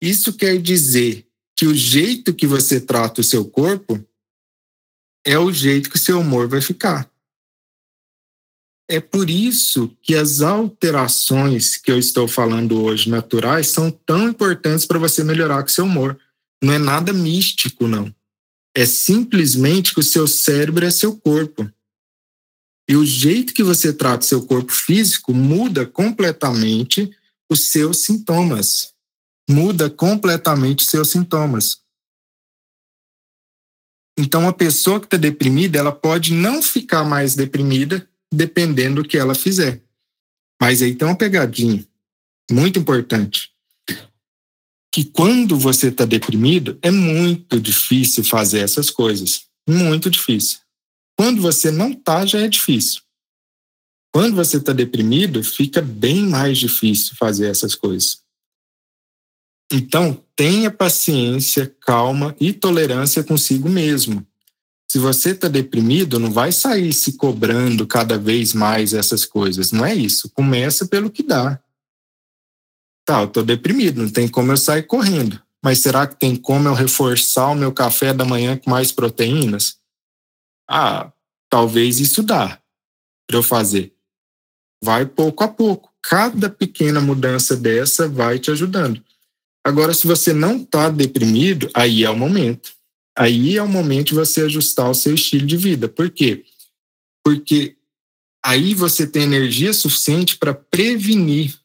Isso 0.02 0.32
quer 0.32 0.60
dizer 0.60 1.26
que 1.54 1.66
o 1.66 1.74
jeito 1.74 2.34
que 2.34 2.46
você 2.46 2.80
trata 2.80 3.20
o 3.20 3.24
seu 3.24 3.44
corpo 3.44 4.04
é 5.24 5.38
o 5.38 5.52
jeito 5.52 5.88
que 5.90 5.96
o 5.96 6.00
seu 6.00 6.18
humor 6.18 6.48
vai 6.48 6.60
ficar. 6.60 7.11
É 8.93 9.01
por 9.01 9.30
isso 9.30 9.97
que 10.03 10.14
as 10.14 10.43
alterações 10.43 11.78
que 11.78 11.90
eu 11.90 11.99
estou 11.99 12.28
falando 12.28 12.82
hoje, 12.82 13.09
naturais, 13.09 13.68
são 13.68 13.90
tão 13.90 14.28
importantes 14.28 14.84
para 14.84 14.99
você 14.99 15.24
melhorar 15.24 15.62
com 15.62 15.70
seu 15.70 15.86
humor. 15.86 16.20
Não 16.62 16.74
é 16.74 16.78
nada 16.78 17.11
místico, 17.11 17.88
não. 17.88 18.14
É 18.76 18.84
simplesmente 18.84 19.95
que 19.95 20.01
o 20.01 20.03
seu 20.03 20.28
cérebro 20.28 20.84
é 20.84 20.90
seu 20.90 21.16
corpo. 21.16 21.72
E 22.86 22.95
o 22.95 23.03
jeito 23.03 23.55
que 23.55 23.62
você 23.62 23.95
trata 23.95 24.26
seu 24.26 24.45
corpo 24.45 24.70
físico 24.70 25.32
muda 25.32 25.86
completamente 25.86 27.11
os 27.51 27.70
seus 27.70 28.05
sintomas. 28.05 28.93
Muda 29.49 29.88
completamente 29.88 30.80
os 30.80 30.90
seus 30.90 31.09
sintomas. 31.09 31.78
Então, 34.18 34.47
a 34.47 34.53
pessoa 34.53 35.01
que 35.01 35.07
está 35.07 35.16
deprimida, 35.16 35.78
ela 35.78 35.93
pode 35.93 36.34
não 36.34 36.62
ficar 36.62 37.05
mais 37.05 37.34
deprimida 37.34 38.07
dependendo 38.32 39.02
do 39.02 39.08
que 39.08 39.18
ela 39.18 39.34
fizer. 39.34 39.82
Mas 40.60 40.80
aí 40.80 40.94
tem 40.94 41.06
uma 41.06 41.16
pegadinha 41.16 41.86
muito 42.50 42.78
importante. 42.78 43.50
Que 44.94 45.04
quando 45.04 45.58
você 45.58 45.88
está 45.88 46.04
deprimido, 46.04 46.78
é 46.82 46.90
muito 46.90 47.60
difícil 47.60 48.24
fazer 48.24 48.60
essas 48.60 48.90
coisas. 48.90 49.46
Muito 49.68 50.10
difícil. 50.10 50.58
Quando 51.16 51.40
você 51.40 51.70
não 51.70 51.90
está, 51.90 52.26
já 52.26 52.40
é 52.40 52.48
difícil. 52.48 53.00
Quando 54.12 54.36
você 54.36 54.58
está 54.58 54.72
deprimido, 54.72 55.42
fica 55.42 55.80
bem 55.80 56.26
mais 56.26 56.58
difícil 56.58 57.16
fazer 57.16 57.46
essas 57.46 57.74
coisas. 57.74 58.20
Então, 59.72 60.22
tenha 60.36 60.70
paciência, 60.70 61.74
calma 61.80 62.36
e 62.38 62.52
tolerância 62.52 63.24
consigo 63.24 63.70
mesmo. 63.70 64.26
Se 64.93 64.99
você 64.99 65.30
está 65.30 65.49
deprimido, 65.49 66.18
não 66.18 66.30
vai 66.30 66.53
sair 66.53 66.93
se 66.93 67.14
cobrando 67.14 67.86
cada 67.86 68.18
vez 68.18 68.53
mais 68.53 68.93
essas 68.93 69.24
coisas. 69.24 69.72
Não 69.72 69.86
é 69.86 69.95
isso. 69.95 70.28
Começa 70.28 70.86
pelo 70.86 71.09
que 71.09 71.22
dá. 71.22 71.59
Tá, 73.07 73.22
eu 73.22 73.24
estou 73.24 73.43
deprimido, 73.43 74.03
não 74.03 74.11
tem 74.11 74.28
como 74.28 74.53
eu 74.53 74.57
sair 74.59 74.82
correndo. 74.82 75.43
Mas 75.64 75.78
será 75.78 76.07
que 76.07 76.16
tem 76.16 76.36
como 76.36 76.68
eu 76.68 76.74
reforçar 76.74 77.49
o 77.49 77.55
meu 77.55 77.72
café 77.72 78.12
da 78.12 78.26
manhã 78.26 78.55
com 78.55 78.68
mais 78.68 78.93
proteínas? 78.93 79.78
Ah, 80.68 81.11
talvez 81.49 81.99
isso 81.99 82.22
dá 82.22 82.61
para 83.26 83.38
eu 83.38 83.43
fazer. 83.43 83.95
Vai 84.84 85.07
pouco 85.07 85.43
a 85.43 85.49
pouco. 85.49 85.90
Cada 86.03 86.51
pequena 86.51 87.01
mudança 87.01 87.57
dessa 87.57 88.07
vai 88.07 88.38
te 88.38 88.51
ajudando. 88.51 89.03
Agora, 89.64 89.95
se 89.95 90.07
você 90.07 90.34
não 90.34 90.59
está 90.59 90.90
deprimido, 90.90 91.70
aí 91.72 92.05
é 92.05 92.11
o 92.11 92.14
momento 92.14 92.81
aí 93.16 93.56
é 93.56 93.62
o 93.62 93.68
momento 93.68 94.08
de 94.08 94.14
você 94.14 94.42
ajustar 94.42 94.90
o 94.90 94.94
seu 94.94 95.14
estilo 95.14 95.46
de 95.46 95.56
vida. 95.56 95.88
Por 95.88 96.10
quê? 96.10 96.44
Porque 97.24 97.76
aí 98.44 98.74
você 98.74 99.06
tem 99.06 99.22
energia 99.22 99.72
suficiente 99.72 100.36
para 100.36 100.54
prevenir. 100.54 101.58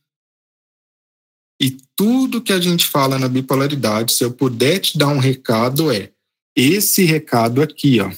E 1.59 1.77
tudo 1.95 2.41
que 2.41 2.53
a 2.53 2.59
gente 2.59 2.85
fala 2.85 3.17
na 3.17 3.27
bipolaridade, 3.27 4.13
se 4.13 4.23
eu 4.23 4.31
puder 4.31 4.79
te 4.79 4.97
dar 4.97 5.07
um 5.07 5.17
recado, 5.17 5.91
é 5.91 6.11
esse 6.55 7.03
recado 7.03 7.61
aqui, 7.61 7.99
ó. 7.99 8.11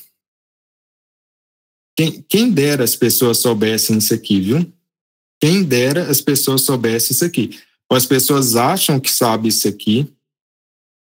Quem, 1.97 2.21
quem 2.21 2.51
dera 2.51 2.83
as 2.83 2.95
pessoas 2.95 3.39
soubessem 3.39 3.97
isso 3.97 4.13
aqui, 4.13 4.39
viu? 4.39 4.73
Quem 5.41 5.63
dera 5.63 6.09
as 6.09 6.21
pessoas 6.21 6.61
soubessem 6.61 7.13
isso 7.13 7.25
aqui. 7.25 7.59
Ou 7.89 7.97
as 7.97 8.05
pessoas 8.05 8.55
acham 8.55 8.99
que 8.99 9.11
sabem 9.11 9.49
isso 9.49 9.67
aqui, 9.67 10.07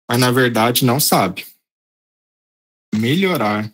mas 0.09 0.19
na 0.19 0.31
verdade 0.31 0.83
não 0.83 0.99
sabe. 0.99 1.45
Melhorar 2.93 3.73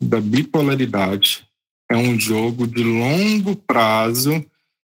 da 0.00 0.20
bipolaridade 0.20 1.46
é 1.90 1.96
um 1.96 2.18
jogo 2.18 2.66
de 2.66 2.84
longo 2.84 3.56
prazo 3.56 4.44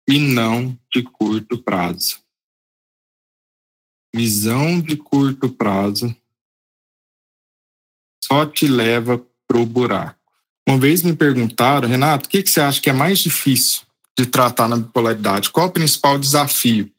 e 0.09 0.18
não 0.18 0.77
de 0.93 1.03
curto 1.03 1.57
prazo. 1.57 2.21
Visão 4.14 4.81
de 4.81 4.97
curto 4.97 5.49
prazo 5.49 6.14
só 8.23 8.45
te 8.45 8.66
leva 8.66 9.25
para 9.47 9.59
o 9.59 9.64
buraco. 9.64 10.18
Uma 10.68 10.79
vez 10.79 11.03
me 11.03 11.14
perguntaram, 11.14 11.89
Renato, 11.89 12.27
o 12.27 12.29
que, 12.29 12.43
que 12.43 12.51
você 12.51 12.61
acha 12.61 12.81
que 12.81 12.91
é 12.91 12.93
mais 12.93 13.21
difícil 13.21 13.83
de 14.18 14.27
tratar 14.27 14.68
na 14.68 14.77
bipolaridade? 14.77 15.51
Qual 15.51 15.68
o 15.68 15.73
principal 15.73 16.18
desafio? 16.18 16.91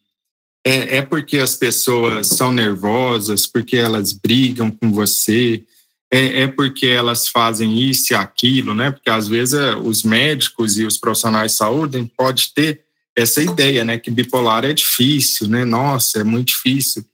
É, 0.65 0.97
é 0.97 1.01
porque 1.01 1.37
as 1.37 1.55
pessoas 1.55 2.27
são 2.27 2.51
nervosas, 2.51 3.45
porque 3.45 3.77
elas 3.77 4.13
brigam 4.13 4.71
com 4.71 4.91
você, 4.91 5.65
é, 6.13 6.41
é, 6.41 6.47
porque 6.47 6.87
elas 6.87 7.29
fazem 7.29 7.79
isso 7.79 8.11
e 8.11 8.15
aquilo, 8.15 8.75
né? 8.75 8.91
Porque 8.91 9.09
às 9.09 9.29
vezes 9.29 9.53
é, 9.53 9.75
os 9.75 10.03
médicos 10.03 10.77
e 10.77 10.85
os 10.85 10.97
profissionais 10.97 11.53
de 11.53 11.57
saúde 11.57 12.11
podem 12.17 12.43
ter 12.53 12.81
essa 13.15 13.41
ideia, 13.41 13.85
né? 13.85 13.97
Que 13.97 14.11
bipolar 14.11 14.65
é 14.65 14.73
difícil, 14.73 15.47
né? 15.47 15.63
Nossa, 15.63 16.19
é 16.19 16.23
muito 16.23 16.49
difícil. 16.49 17.05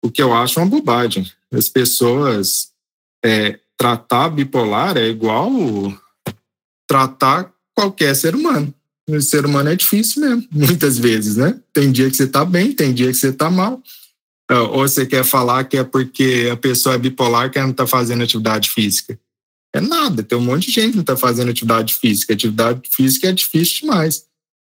O 0.00 0.10
que 0.10 0.22
eu 0.22 0.32
acho 0.32 0.60
uma 0.60 0.66
bobagem. 0.66 1.28
As 1.52 1.68
pessoas 1.68 2.68
é, 3.24 3.58
tratar 3.76 4.28
bipolar 4.28 4.96
é 4.96 5.08
igual 5.08 5.50
tratar 6.86 7.52
qualquer 7.74 8.14
ser 8.14 8.36
humano. 8.36 8.72
O 9.08 9.20
ser 9.20 9.44
humano 9.44 9.68
é 9.70 9.76
difícil 9.76 10.22
mesmo, 10.22 10.46
muitas 10.52 10.96
vezes, 10.96 11.36
né? 11.36 11.58
Tem 11.72 11.90
dia 11.90 12.08
que 12.08 12.16
você 12.16 12.26
tá 12.26 12.44
bem, 12.44 12.72
tem 12.72 12.94
dia 12.94 13.08
que 13.08 13.14
você 13.14 13.32
tá 13.32 13.50
mal. 13.50 13.82
Ah, 14.50 14.62
ou 14.62 14.86
você 14.86 15.06
quer 15.06 15.24
falar 15.24 15.64
que 15.64 15.76
é 15.76 15.84
porque 15.84 16.48
a 16.52 16.56
pessoa 16.56 16.94
é 16.94 16.98
bipolar 16.98 17.50
que 17.50 17.58
não 17.58 17.70
está 17.70 17.86
fazendo 17.86 18.22
atividade 18.22 18.70
física. 18.70 19.18
É 19.74 19.80
nada, 19.80 20.22
tem 20.22 20.38
um 20.38 20.42
monte 20.42 20.66
de 20.66 20.72
gente 20.72 20.90
que 20.90 20.96
não 20.96 21.02
está 21.02 21.16
fazendo 21.16 21.50
atividade 21.50 21.94
física. 21.94 22.32
Atividade 22.32 22.82
física 22.90 23.28
é 23.28 23.32
difícil 23.32 23.80
demais. 23.80 24.24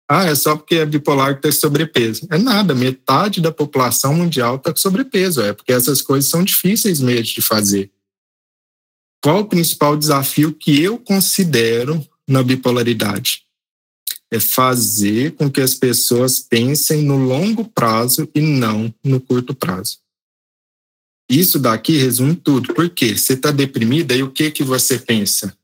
Ah, 0.09 0.25
é 0.25 0.35
só 0.35 0.57
porque 0.57 0.77
é 0.77 0.87
bipolar 0.87 1.35
que 1.35 1.43
tem 1.43 1.51
sobrepeso. 1.51 2.27
É 2.31 2.39
nada, 2.39 2.75
metade 2.75 3.41
da 3.41 3.51
população 3.51 4.15
mundial 4.15 4.57
está 4.57 4.71
com 4.71 4.79
sobrepeso. 4.79 5.41
É 5.41 5.53
porque 5.53 5.73
essas 5.73 6.03
coisas 6.03 6.31
são 6.31 6.45
difíceis 6.45 7.01
mesmo 7.01 7.35
de 7.35 7.43
fazer. 7.43 7.91
Qual 9.23 9.41
o 9.41 9.45
principal 9.47 9.97
desafio 9.97 10.53
que 10.53 10.83
eu 10.83 10.99
considero 10.99 12.05
na 12.29 12.43
bipolaridade? 12.43 13.42
É 14.33 14.41
fazer 14.41 15.33
com 15.37 15.51
que 15.51 15.61
as 15.61 15.75
pessoas 15.75 16.41
pensem 16.41 17.03
no 17.03 17.17
longo 17.17 17.67
prazo 17.67 18.29
e 18.35 18.41
não 18.41 18.93
no 19.05 19.21
curto 19.21 19.55
prazo. 19.55 19.99
Isso 21.29 21.59
daqui 21.59 21.99
resume 21.99 22.35
tudo. 22.35 22.73
Por 22.75 22.89
quê? 22.91 23.17
Você 23.17 23.35
está 23.35 23.51
deprimida 23.51 24.15
e 24.15 24.23
o 24.23 24.31
que, 24.31 24.51
que 24.51 24.65
você 24.65 24.99
pensa? 24.99 25.57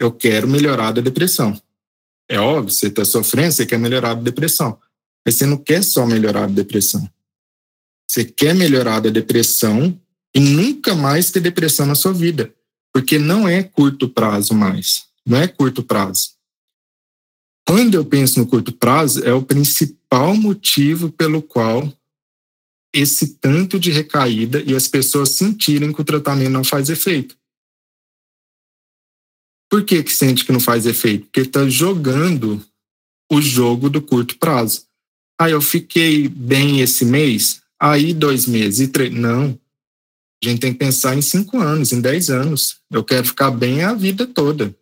Eu 0.00 0.10
quero 0.10 0.48
melhorar 0.48 0.92
da 0.92 1.00
depressão. 1.00 1.60
É 2.28 2.38
óbvio, 2.38 2.72
você 2.72 2.88
está 2.88 3.04
sofrendo, 3.04 3.52
você 3.52 3.64
quer 3.64 3.78
melhorar 3.78 4.14
da 4.14 4.22
depressão. 4.22 4.78
Mas 5.24 5.36
você 5.36 5.46
não 5.46 5.56
quer 5.56 5.82
só 5.84 6.06
melhorar 6.06 6.46
da 6.46 6.54
depressão. 6.54 7.08
Você 8.08 8.24
quer 8.24 8.54
melhorar 8.54 9.00
da 9.00 9.10
depressão 9.10 9.98
e 10.34 10.40
nunca 10.40 10.94
mais 10.94 11.30
ter 11.30 11.40
depressão 11.40 11.86
na 11.86 11.94
sua 11.94 12.12
vida, 12.12 12.52
porque 12.92 13.18
não 13.18 13.48
é 13.48 13.62
curto 13.62 14.08
prazo 14.08 14.54
mais, 14.54 15.04
não 15.24 15.38
é 15.38 15.46
curto 15.46 15.82
prazo. 15.82 16.31
Quando 17.66 17.94
eu 17.94 18.04
penso 18.04 18.38
no 18.38 18.46
curto 18.46 18.72
prazo, 18.72 19.24
é 19.24 19.32
o 19.32 19.42
principal 19.42 20.36
motivo 20.36 21.10
pelo 21.10 21.42
qual 21.42 21.92
esse 22.94 23.38
tanto 23.38 23.78
de 23.80 23.90
recaída 23.90 24.62
e 24.62 24.74
as 24.74 24.86
pessoas 24.86 25.30
sentirem 25.30 25.92
que 25.92 26.00
o 26.00 26.04
tratamento 26.04 26.50
não 26.50 26.64
faz 26.64 26.90
efeito. 26.90 27.36
Por 29.70 29.84
que, 29.84 30.02
que 30.02 30.12
sente 30.12 30.44
que 30.44 30.52
não 30.52 30.60
faz 30.60 30.84
efeito? 30.84 31.24
Porque 31.24 31.40
está 31.40 31.66
jogando 31.66 32.62
o 33.30 33.40
jogo 33.40 33.88
do 33.88 34.02
curto 34.02 34.36
prazo. 34.38 34.84
Ah, 35.40 35.48
eu 35.48 35.62
fiquei 35.62 36.28
bem 36.28 36.80
esse 36.80 37.06
mês, 37.06 37.62
aí 37.80 38.12
dois 38.12 38.46
meses 38.46 38.80
e 38.80 38.88
três. 38.88 39.10
Não. 39.10 39.58
A 40.44 40.48
gente 40.48 40.60
tem 40.60 40.72
que 40.72 40.78
pensar 40.78 41.16
em 41.16 41.22
cinco 41.22 41.58
anos, 41.58 41.92
em 41.92 42.00
dez 42.02 42.28
anos. 42.28 42.80
Eu 42.90 43.02
quero 43.02 43.26
ficar 43.26 43.50
bem 43.50 43.82
a 43.82 43.94
vida 43.94 44.26
toda. 44.26 44.76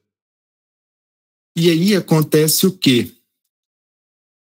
E 1.57 1.71
aí 1.71 1.97
acontece 1.97 2.67
o 2.67 2.73
quê? 2.73 3.13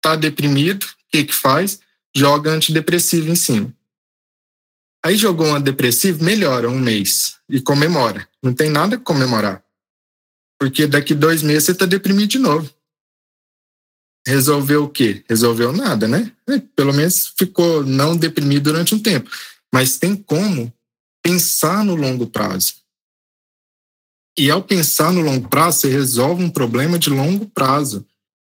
Tá 0.02 0.16
deprimido, 0.16 0.84
o 0.84 1.10
que 1.10 1.24
que 1.24 1.34
faz? 1.34 1.80
Joga 2.14 2.50
antidepressivo 2.50 3.28
em 3.30 3.36
cima. 3.36 3.74
Aí 5.04 5.16
jogou 5.16 5.46
um 5.46 5.54
antidepressivo, 5.54 6.24
melhora 6.24 6.68
um 6.68 6.78
mês 6.78 7.38
e 7.48 7.60
comemora. 7.60 8.28
Não 8.42 8.52
tem 8.52 8.70
nada 8.70 8.96
que 8.96 9.04
comemorar. 9.04 9.64
Porque 10.58 10.86
daqui 10.86 11.14
dois 11.14 11.42
meses 11.42 11.64
você 11.64 11.72
está 11.72 11.86
deprimido 11.86 12.28
de 12.28 12.38
novo. 12.38 12.68
Resolveu 14.26 14.84
o 14.84 14.88
quê? 14.88 15.24
Resolveu 15.28 15.72
nada, 15.72 16.08
né? 16.08 16.32
Pelo 16.74 16.92
menos 16.92 17.32
ficou 17.38 17.84
não 17.84 18.16
deprimido 18.16 18.64
durante 18.64 18.94
um 18.94 18.98
tempo. 18.98 19.30
Mas 19.72 19.98
tem 19.98 20.16
como 20.16 20.72
pensar 21.22 21.84
no 21.84 21.94
longo 21.94 22.26
prazo. 22.26 22.74
E 24.38 24.50
ao 24.50 24.62
pensar 24.62 25.12
no 25.12 25.22
longo 25.22 25.48
prazo, 25.48 25.80
você 25.80 25.88
resolve 25.88 26.44
um 26.44 26.50
problema 26.50 26.98
de 26.98 27.08
longo 27.08 27.46
prazo, 27.46 28.06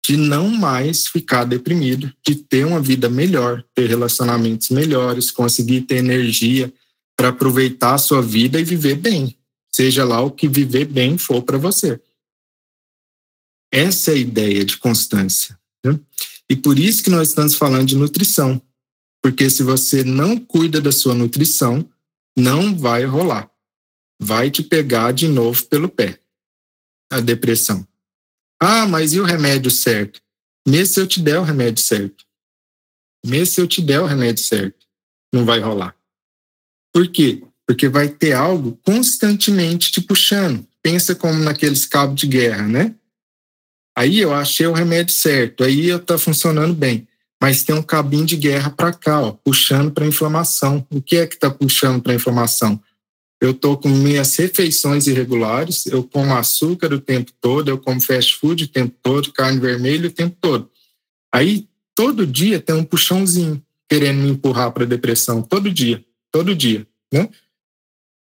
de 0.06 0.16
não 0.16 0.48
mais 0.48 1.06
ficar 1.06 1.44
deprimido, 1.44 2.12
de 2.26 2.34
ter 2.34 2.66
uma 2.66 2.80
vida 2.80 3.08
melhor, 3.08 3.64
ter 3.74 3.88
relacionamentos 3.88 4.70
melhores, 4.70 5.30
conseguir 5.30 5.82
ter 5.82 5.96
energia 5.96 6.72
para 7.16 7.28
aproveitar 7.28 7.94
a 7.94 7.98
sua 7.98 8.22
vida 8.22 8.58
e 8.58 8.64
viver 8.64 8.96
bem, 8.96 9.36
seja 9.70 10.04
lá 10.04 10.20
o 10.20 10.30
que 10.30 10.48
viver 10.48 10.86
bem 10.86 11.18
for 11.18 11.42
para 11.42 11.58
você. 11.58 12.00
Essa 13.72 14.10
é 14.10 14.14
a 14.14 14.18
ideia 14.18 14.64
de 14.64 14.76
constância. 14.78 15.58
Né? 15.84 15.98
E 16.48 16.56
por 16.56 16.78
isso 16.78 17.02
que 17.02 17.10
nós 17.10 17.28
estamos 17.28 17.54
falando 17.54 17.88
de 17.88 17.96
nutrição. 17.96 18.60
Porque 19.22 19.48
se 19.50 19.62
você 19.62 20.02
não 20.02 20.38
cuida 20.38 20.80
da 20.80 20.90
sua 20.90 21.14
nutrição, 21.14 21.86
não 22.36 22.76
vai 22.76 23.04
rolar. 23.04 23.49
Vai 24.20 24.50
te 24.50 24.62
pegar 24.62 25.12
de 25.12 25.26
novo 25.26 25.64
pelo 25.66 25.88
pé. 25.88 26.20
A 27.10 27.20
depressão. 27.20 27.86
Ah, 28.60 28.86
mas 28.86 29.14
e 29.14 29.20
o 29.20 29.24
remédio 29.24 29.70
certo? 29.70 30.20
Mesmo 30.68 30.94
se 30.94 31.00
eu 31.00 31.06
te 31.06 31.20
der 31.20 31.38
o 31.38 31.42
remédio 31.42 31.82
certo. 31.82 32.24
Mesmo 33.24 33.46
se 33.46 33.60
eu 33.60 33.66
te 33.66 33.80
der 33.80 34.00
o 34.00 34.06
remédio 34.06 34.44
certo, 34.44 34.86
não 35.32 35.44
vai 35.44 35.60
rolar. 35.60 35.96
Por 36.92 37.08
quê? 37.08 37.42
Porque 37.66 37.88
vai 37.88 38.08
ter 38.08 38.32
algo 38.32 38.78
constantemente 38.84 39.90
te 39.90 40.00
puxando. 40.00 40.66
Pensa 40.82 41.14
como 41.14 41.42
naqueles 41.42 41.86
cabos 41.86 42.20
de 42.20 42.26
guerra, 42.26 42.66
né? 42.66 42.94
Aí 43.96 44.18
eu 44.18 44.34
achei 44.34 44.66
o 44.66 44.72
remédio 44.72 45.14
certo, 45.14 45.64
aí 45.64 45.88
eu 45.88 45.98
tá 45.98 46.16
funcionando 46.18 46.74
bem 46.74 47.08
mas 47.42 47.62
tem 47.62 47.74
um 47.74 47.82
cabinho 47.82 48.26
de 48.26 48.36
guerra 48.36 48.70
para 48.70 48.92
cá, 48.92 49.20
ó, 49.22 49.32
puxando 49.32 49.90
para 49.90 50.06
inflamação. 50.06 50.86
O 50.90 51.00
que 51.00 51.16
é 51.16 51.26
que 51.26 51.34
está 51.34 51.50
puxando 51.50 52.02
para 52.02 52.12
inflamação? 52.12 52.80
Eu 53.40 53.52
estou 53.52 53.76
com 53.76 53.88
minhas 53.88 54.36
refeições 54.36 55.06
irregulares, 55.06 55.86
eu 55.86 56.04
como 56.04 56.34
açúcar 56.34 56.92
o 56.92 57.00
tempo 57.00 57.32
todo, 57.40 57.68
eu 57.68 57.78
como 57.78 58.00
fast 58.00 58.36
food 58.36 58.64
o 58.64 58.68
tempo 58.68 58.94
todo, 59.02 59.32
carne 59.32 59.58
vermelha 59.58 60.08
o 60.08 60.12
tempo 60.12 60.36
todo. 60.40 60.70
Aí, 61.32 61.66
todo 61.94 62.26
dia 62.26 62.60
tem 62.60 62.74
um 62.74 62.84
puxãozinho 62.84 63.62
querendo 63.88 64.18
me 64.18 64.30
empurrar 64.30 64.70
para 64.72 64.84
a 64.84 64.86
depressão, 64.86 65.42
todo 65.42 65.70
dia, 65.70 66.04
todo 66.30 66.54
dia, 66.54 66.86
né? 67.12 67.28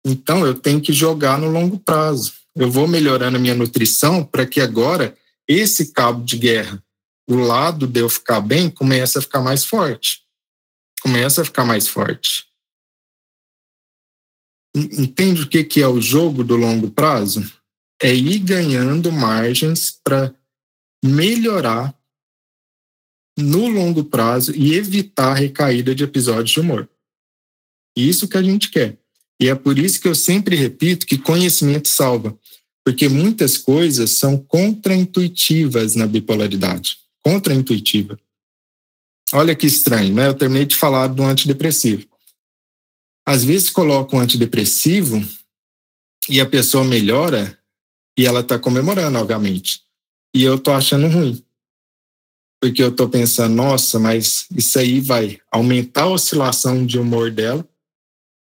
Então, 0.06 0.46
eu 0.46 0.54
tenho 0.54 0.80
que 0.80 0.94
jogar 0.94 1.38
no 1.38 1.50
longo 1.50 1.78
prazo. 1.78 2.34
Eu 2.56 2.72
vou 2.72 2.88
melhorando 2.88 3.38
a 3.38 3.40
minha 3.40 3.54
nutrição 3.54 4.24
para 4.24 4.46
que 4.46 4.62
agora 4.62 5.16
esse 5.48 5.92
cabo 5.92 6.24
de 6.24 6.38
guerra 6.38 6.82
o 7.30 7.36
lado 7.36 7.86
de 7.86 8.00
eu 8.00 8.10
ficar 8.10 8.42
bem 8.42 8.72
começa 8.72 9.20
a 9.20 9.22
ficar 9.22 9.42
mais 9.42 9.64
forte. 9.64 10.24
Começa 11.00 11.44
a 11.44 11.46
ficar 11.46 11.64
mais 11.64 11.88
forte. 11.88 12.49
Entende 14.76 15.44
o 15.44 15.48
que 15.48 15.82
é 15.82 15.88
o 15.88 16.02
jogo 16.02 16.44
do 16.44 16.56
longo 16.56 16.92
prazo? 16.92 17.52
É 18.02 18.14
ir 18.14 18.40
ganhando 18.40 19.12
margens 19.12 19.92
para 20.04 20.34
melhorar 21.04 21.94
no 23.38 23.68
longo 23.68 24.04
prazo 24.04 24.54
e 24.56 24.74
evitar 24.76 25.32
a 25.32 25.36
recaída 25.36 25.96
de 25.96 26.04
episódios 26.04 26.52
de 26.52 26.60
humor. 26.60 26.90
Isso 27.96 28.28
que 28.28 28.38
a 28.38 28.44
gente 28.44 28.70
quer. 28.70 28.98
E 29.42 29.48
é 29.48 29.56
por 29.56 29.80
isso 29.80 30.00
que 30.02 30.08
eu 30.08 30.16
sempre 30.16 30.56
repito 30.56 31.06
que 31.06 31.18
conhecimento 31.18 31.88
salva, 31.88 32.38
porque 32.86 33.08
muitas 33.08 33.58
coisas 33.58 34.12
são 34.12 34.38
contraintuitivas 34.38 35.96
na 35.96 36.06
bipolaridade 36.06 36.98
contraintuitiva. 37.24 38.20
Olha 39.34 39.56
que 39.56 39.68
estranho, 39.68 40.14
né? 40.14 40.28
Eu 40.28 40.34
terminei 40.34 40.66
de 40.66 40.76
falar 40.76 41.08
do 41.08 41.24
antidepressivo. 41.24 42.08
Às 43.30 43.44
vezes 43.44 43.70
coloca 43.70 44.16
um 44.16 44.20
antidepressivo 44.20 45.24
e 46.28 46.42
a 46.42 46.50
pessoa 46.50 46.84
melhora 46.84 47.56
E 48.18 48.26
ela 48.26 48.40
está 48.40 48.58
comemorando, 48.58 49.20
obviamente. 49.20 49.84
E 50.36 50.44
eu 50.44 50.58
tô 50.60 50.72
achando 50.72 51.08
ruim. 51.08 51.42
Porque 52.60 52.82
eu 52.82 52.94
tô 52.94 53.08
pensando, 53.08 53.54
nossa, 53.54 54.00
mas 54.00 54.48
isso 54.58 54.80
aí 54.80 55.00
vai 55.00 55.40
aumentar 55.52 56.02
a 56.02 56.10
oscilação 56.10 56.84
de 56.84 56.98
humor 56.98 57.30
dela. 57.30 57.64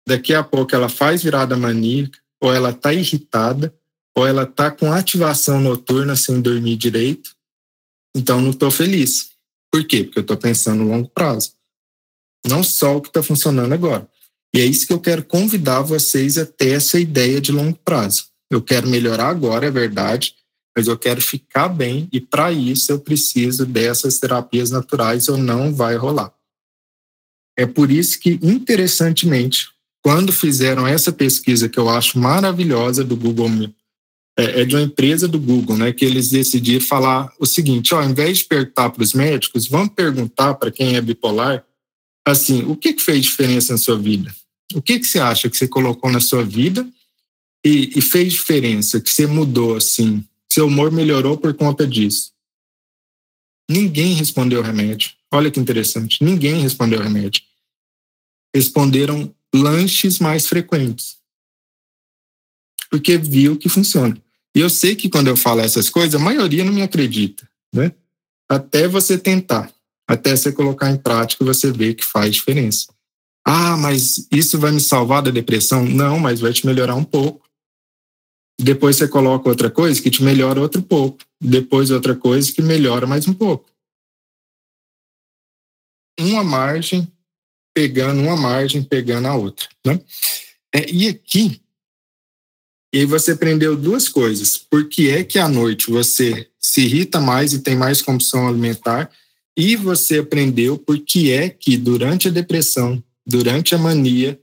Daqui 0.07 0.33
a 0.33 0.43
pouco 0.43 0.73
ela 0.73 0.89
faz 0.89 1.21
virada 1.21 1.55
maníaca, 1.55 2.19
ou 2.41 2.51
ela 2.51 2.73
tá 2.73 2.91
irritada, 2.91 3.71
ou 4.17 4.25
ela 4.25 4.47
tá 4.47 4.71
com 4.71 4.91
ativação 4.91 5.61
noturna 5.61 6.15
sem 6.15 6.41
dormir 6.41 6.77
direito. 6.77 7.35
Então 8.17 8.41
não 8.41 8.51
tô 8.51 8.71
feliz. 8.71 9.29
Por 9.71 9.85
quê? 9.85 10.03
Porque 10.03 10.19
eu 10.19 10.25
tô 10.25 10.35
pensando 10.35 10.83
no 10.83 10.89
longo 10.89 11.09
prazo. 11.09 11.53
Não 12.45 12.63
só 12.63 12.97
o 12.97 13.01
que 13.01 13.09
está 13.09 13.21
funcionando 13.21 13.71
agora. 13.71 14.09
E 14.53 14.59
é 14.59 14.65
isso 14.65 14.87
que 14.87 14.93
eu 14.93 14.99
quero 14.99 15.23
convidar 15.23 15.81
vocês 15.81 16.37
a 16.37 16.45
ter 16.45 16.71
essa 16.71 16.99
ideia 16.99 17.39
de 17.39 17.51
longo 17.51 17.77
prazo. 17.85 18.25
Eu 18.51 18.61
quero 18.61 18.89
melhorar 18.89 19.29
agora, 19.29 19.67
é 19.67 19.71
verdade, 19.71 20.33
mas 20.75 20.87
eu 20.87 20.97
quero 20.97 21.21
ficar 21.21 21.67
bem 21.67 22.07
e 22.11 22.19
para 22.19 22.51
isso 22.51 22.91
eu 22.91 22.99
preciso 22.99 23.65
dessas 23.65 24.17
terapias 24.17 24.71
naturais 24.71 25.27
ou 25.27 25.37
não 25.37 25.73
vai 25.73 25.95
rolar. 25.95 26.33
É 27.57 27.65
por 27.65 27.91
isso 27.91 28.19
que, 28.19 28.39
interessantemente, 28.41 29.67
quando 30.01 30.31
fizeram 30.31 30.87
essa 30.87 31.11
pesquisa 31.11 31.67
que 31.67 31.77
eu 31.77 31.89
acho 31.89 32.17
maravilhosa 32.17 33.03
do 33.03 33.15
Google, 33.15 33.49
é, 34.37 34.61
é 34.61 34.65
de 34.65 34.75
uma 34.75 34.81
empresa 34.81 35.27
do 35.27 35.37
Google, 35.37 35.77
né, 35.77 35.91
que 35.91 36.05
eles 36.05 36.29
decidiram 36.29 36.85
falar 36.85 37.31
o 37.37 37.45
seguinte: 37.45 37.93
ó, 37.93 38.01
ao 38.01 38.09
invés 38.09 38.39
de 38.39 38.45
perguntar 38.45 38.89
para 38.89 39.03
os 39.03 39.13
médicos, 39.13 39.67
vamos 39.67 39.93
perguntar 39.93 40.53
para 40.53 40.71
quem 40.71 40.95
é 40.95 41.01
bipolar, 41.01 41.65
assim, 42.31 42.63
o 42.63 42.75
que, 42.75 42.93
que 42.93 43.01
fez 43.01 43.23
diferença 43.23 43.73
na 43.73 43.77
sua 43.77 43.97
vida? 43.97 44.33
O 44.73 44.81
que, 44.81 44.99
que 44.99 45.05
você 45.05 45.19
acha 45.19 45.49
que 45.49 45.57
você 45.57 45.67
colocou 45.67 46.11
na 46.11 46.19
sua 46.19 46.43
vida 46.43 46.87
e, 47.65 47.97
e 47.97 48.01
fez 48.01 48.33
diferença, 48.33 49.01
que 49.01 49.09
você 49.09 49.25
mudou 49.25 49.75
assim, 49.75 50.23
seu 50.51 50.67
humor 50.67 50.91
melhorou 50.91 51.37
por 51.37 51.53
conta 51.53 51.87
disso? 51.87 52.31
Ninguém 53.69 54.13
respondeu 54.13 54.61
remédio. 54.61 55.11
Olha 55.31 55.51
que 55.51 55.59
interessante, 55.59 56.23
ninguém 56.23 56.61
respondeu 56.61 57.01
remédio. 57.01 57.43
Responderam 58.55 59.33
lanches 59.53 60.19
mais 60.19 60.47
frequentes. 60.47 61.17
Porque 62.89 63.17
viu 63.17 63.57
que 63.57 63.69
funciona. 63.69 64.19
E 64.55 64.59
eu 64.59 64.69
sei 64.69 64.95
que 64.95 65.09
quando 65.09 65.27
eu 65.27 65.37
falo 65.37 65.61
essas 65.61 65.89
coisas, 65.89 66.19
a 66.19 66.23
maioria 66.23 66.63
não 66.63 66.73
me 66.73 66.81
acredita, 66.81 67.47
né? 67.73 67.91
Até 68.49 68.87
você 68.87 69.17
tentar, 69.17 69.71
até 70.09 70.35
você 70.35 70.51
colocar 70.51 70.89
em 70.89 70.97
prática, 70.97 71.45
você 71.45 71.71
vê 71.71 71.93
que 71.93 72.03
faz 72.03 72.33
diferença. 72.33 72.91
Ah, 73.45 73.77
mas 73.77 74.27
isso 74.31 74.57
vai 74.57 74.71
me 74.71 74.79
salvar 74.79 75.21
da 75.21 75.29
depressão? 75.29 75.85
Não, 75.85 76.17
mas 76.17 76.39
vai 76.39 76.51
te 76.51 76.65
melhorar 76.65 76.95
um 76.95 77.03
pouco. 77.03 77.47
Depois 78.59 78.95
você 78.95 79.07
coloca 79.07 79.47
outra 79.47 79.69
coisa 79.69 80.01
que 80.01 80.09
te 80.09 80.23
melhora 80.23 80.59
outro 80.59 80.81
pouco. 80.81 81.19
Depois 81.39 81.91
outra 81.91 82.15
coisa 82.15 82.51
que 82.51 82.59
melhora 82.59 83.05
mais 83.05 83.27
um 83.27 83.33
pouco. 83.35 83.69
Uma 86.19 86.43
margem 86.43 87.07
pegando 87.71 88.19
uma 88.19 88.35
margem, 88.35 88.83
pegando 88.83 89.27
a 89.27 89.35
outra. 89.35 89.69
Né? 89.85 90.01
É, 90.73 90.91
e 90.91 91.07
aqui, 91.07 91.61
e 92.91 92.97
aí 92.97 93.05
você 93.05 93.33
aprendeu 93.33 93.77
duas 93.77 94.09
coisas. 94.09 94.57
Por 94.57 94.89
que 94.89 95.11
é 95.11 95.23
que 95.23 95.37
à 95.37 95.47
noite 95.47 95.91
você 95.91 96.49
se 96.59 96.81
irrita 96.81 97.21
mais 97.21 97.53
e 97.53 97.61
tem 97.61 97.75
mais 97.75 98.01
compulsão 98.01 98.47
alimentar? 98.47 99.11
E 99.59 99.75
você 99.75 100.19
aprendeu 100.19 100.79
por 100.79 100.97
que 101.01 101.33
é 101.33 101.49
que 101.49 101.75
durante 101.75 102.29
a 102.29 102.31
depressão, 102.31 103.03
durante 103.25 103.75
a 103.75 103.77
mania, 103.77 104.41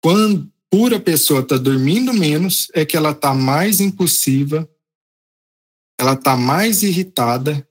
quando 0.00 0.48
a 0.94 1.00
pessoa 1.00 1.40
estar 1.40 1.56
tá 1.56 1.62
dormindo 1.62 2.14
menos, 2.14 2.68
é 2.72 2.86
que 2.86 2.96
ela 2.96 3.10
está 3.10 3.34
mais 3.34 3.80
impulsiva, 3.80 4.70
ela 5.98 6.12
está 6.12 6.36
mais 6.36 6.84
irritada 6.84 7.68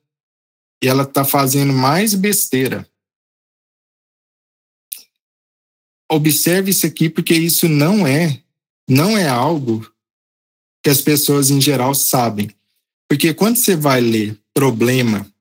e 0.83 0.89
ela 0.89 1.03
está 1.03 1.23
fazendo 1.23 1.71
mais 1.71 2.13
besteira. 2.13 2.85
Observe 6.11 6.71
isso 6.71 6.85
aqui, 6.85 7.09
porque 7.09 7.33
isso 7.33 7.69
não 7.69 8.05
é, 8.05 8.43
não 8.89 9.17
é 9.17 9.29
algo 9.29 9.89
que 10.83 10.89
as 10.89 11.01
pessoas 11.01 11.49
em 11.49 11.61
geral 11.61 11.95
sabem. 11.95 12.49
Porque 13.07 13.33
quando 13.33 13.55
você 13.55 13.73
vai 13.73 14.01
ler 14.01 14.37
problema, 14.53 15.33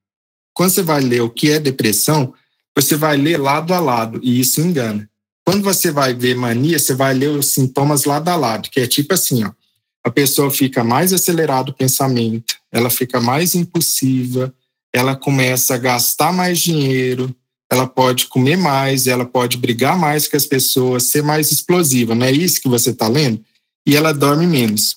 quando 0.55 0.70
você 0.70 0.82
vai 0.82 1.00
ler 1.00 1.20
o 1.20 1.28
que 1.28 1.50
é 1.50 1.59
depressão, 1.59 2.32
você 2.74 2.96
vai 2.96 3.16
ler 3.16 3.38
lado 3.38 3.74
a 3.74 3.80
lado, 3.80 4.20
e 4.22 4.40
isso 4.40 4.61
engana. 4.61 5.09
Quando 5.44 5.62
você 5.62 5.90
vai 5.90 6.14
ver 6.14 6.36
mania, 6.36 6.78
você 6.78 6.94
vai 6.94 7.12
ler 7.12 7.30
os 7.30 7.48
sintomas 7.52 8.05
lado 8.05 8.28
a 8.28 8.36
lado, 8.36 8.70
que 8.70 8.80
é 8.80 8.86
tipo 8.86 9.12
assim, 9.12 9.44
ó, 9.44 9.50
a 10.02 10.11
pessoa 10.11 10.50
fica 10.50 10.82
mais 10.82 11.12
acelerado 11.12 11.70
o 11.70 11.74
pensamento, 11.74 12.55
ela 12.72 12.88
fica 12.88 13.20
mais 13.20 13.55
impulsiva, 13.55 14.55
ela 14.92 15.16
começa 15.16 15.74
a 15.74 15.78
gastar 15.78 16.32
mais 16.32 16.61
dinheiro, 16.61 17.34
ela 17.70 17.86
pode 17.86 18.26
comer 18.26 18.57
mais, 18.57 19.07
ela 19.07 19.24
pode 19.24 19.57
brigar 19.57 19.98
mais 19.98 20.28
com 20.28 20.36
as 20.36 20.46
pessoas, 20.46 21.05
ser 21.05 21.22
mais 21.22 21.50
explosiva, 21.50 22.14
não 22.14 22.26
é 22.26 22.32
isso 22.32 22.61
que 22.61 22.68
você 22.68 22.90
está 22.90 23.09
lendo? 23.09 23.42
E 23.86 23.96
ela 23.96 24.12
dorme 24.12 24.46
menos. 24.46 24.96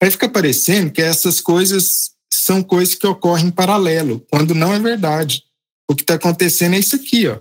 Aí 0.00 0.10
fica 0.10 0.28
parecendo 0.28 0.92
que 0.92 1.02
essas 1.02 1.40
coisas 1.40 2.12
são 2.48 2.62
coisas 2.62 2.94
que 2.94 3.06
ocorrem 3.06 3.48
em 3.48 3.50
paralelo, 3.50 4.20
quando 4.30 4.54
não 4.54 4.72
é 4.72 4.78
verdade. 4.78 5.44
O 5.86 5.94
que 5.94 6.02
está 6.02 6.14
acontecendo 6.14 6.76
é 6.76 6.78
isso 6.78 6.96
aqui, 6.96 7.28
ó. 7.28 7.40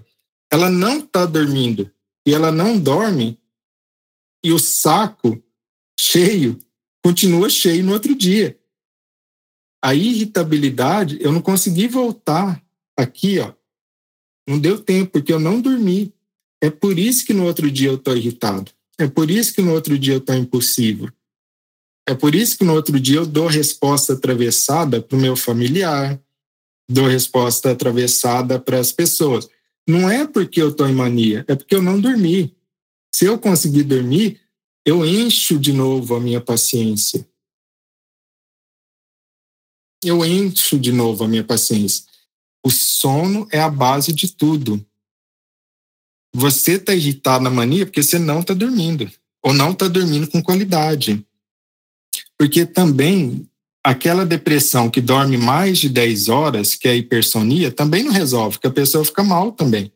Ela 0.52 0.70
não 0.70 1.00
está 1.00 1.26
dormindo, 1.26 1.90
e 2.28 2.34
ela 2.34 2.52
não 2.52 2.78
dorme, 2.78 3.40
e 4.44 4.52
o 4.52 4.60
saco 4.60 5.42
cheio 5.98 6.60
continua 7.02 7.50
cheio 7.50 7.86
no 7.86 7.94
outro 7.94 8.14
dia. 8.14 8.60
A 9.82 9.96
irritabilidade, 9.96 11.20
eu 11.22 11.32
não 11.32 11.42
consegui 11.42 11.88
voltar 11.88 12.62
aqui, 12.98 13.40
ó. 13.40 13.54
Não 14.46 14.60
deu 14.60 14.78
tempo, 14.78 15.12
porque 15.12 15.32
eu 15.32 15.40
não 15.40 15.62
dormi. 15.62 16.14
É 16.62 16.70
por 16.70 17.00
isso 17.00 17.26
que 17.26 17.34
no 17.34 17.46
outro 17.46 17.72
dia 17.72 17.88
eu 17.88 17.96
estou 17.96 18.18
irritado. 18.18 18.70
É 18.98 19.08
por 19.08 19.32
isso 19.32 19.54
que 19.54 19.62
no 19.62 19.72
outro 19.72 19.98
dia 19.98 20.16
eu 20.16 20.20
estou 20.20 20.36
impulsivo. 20.36 21.10
É 22.08 22.16
por 22.16 22.34
isso 22.34 22.58
que 22.58 22.64
no 22.64 22.74
outro 22.74 22.98
dia 23.00 23.18
eu 23.18 23.26
dou 23.26 23.48
resposta 23.48 24.14
atravessada 24.14 25.02
para 25.02 25.18
o 25.18 25.20
meu 25.20 25.36
familiar, 25.36 26.18
dou 26.90 27.06
resposta 27.06 27.72
atravessada 27.72 28.58
para 28.58 28.80
as 28.80 28.94
pessoas. 28.94 29.50
Não 29.86 30.10
é 30.10 30.26
porque 30.26 30.62
eu 30.62 30.70
estou 30.70 30.88
em 30.88 30.96
mania, 30.96 31.44
é 31.50 31.56
porque 31.56 31.76
eu 31.76 31.82
não 31.82 32.00
dormi. 32.00 32.56
Se 33.14 33.26
eu 33.26 33.38
conseguir 33.38 33.84
dormir, 33.84 34.40
eu 34.86 35.06
encho 35.06 35.60
de 35.60 35.74
novo 35.74 36.16
a 36.16 36.20
minha 36.20 36.40
paciência. 36.40 37.28
Eu 40.02 40.26
encho 40.26 40.80
de 40.80 40.94
novo 40.94 41.26
a 41.26 41.28
minha 41.28 41.44
paciência. 41.44 42.06
O 42.66 42.70
sono 42.70 43.48
é 43.52 43.60
a 43.60 43.70
base 43.70 44.14
de 44.14 44.34
tudo. 44.34 44.86
Você 46.34 46.74
está 46.74 46.94
irritado 46.94 47.44
na 47.44 47.50
mania 47.50 47.86
porque 47.86 48.02
você 48.02 48.18
não 48.18 48.40
está 48.40 48.54
dormindo, 48.54 49.12
ou 49.44 49.54
não 49.54 49.72
está 49.72 49.90
dormindo 49.90 50.30
com 50.30 50.42
qualidade. 50.42 51.27
Porque 52.40 52.66
também 52.66 53.48
aquela 53.84 54.26
depressão 54.26 54.90
que 54.90 55.00
dorme 55.00 55.38
mais 55.38 55.78
de 55.78 55.90
10 55.90 56.28
horas, 56.30 56.76
que 56.76 56.88
é 56.88 56.92
a 56.92 56.96
hipersonia, 56.96 57.72
também 57.72 58.04
não 58.04 58.12
resolve, 58.12 58.58
porque 58.58 58.68
a 58.68 58.72
pessoa 58.72 59.06
fica 59.06 59.24
mal 59.24 59.52
também. 59.52 59.92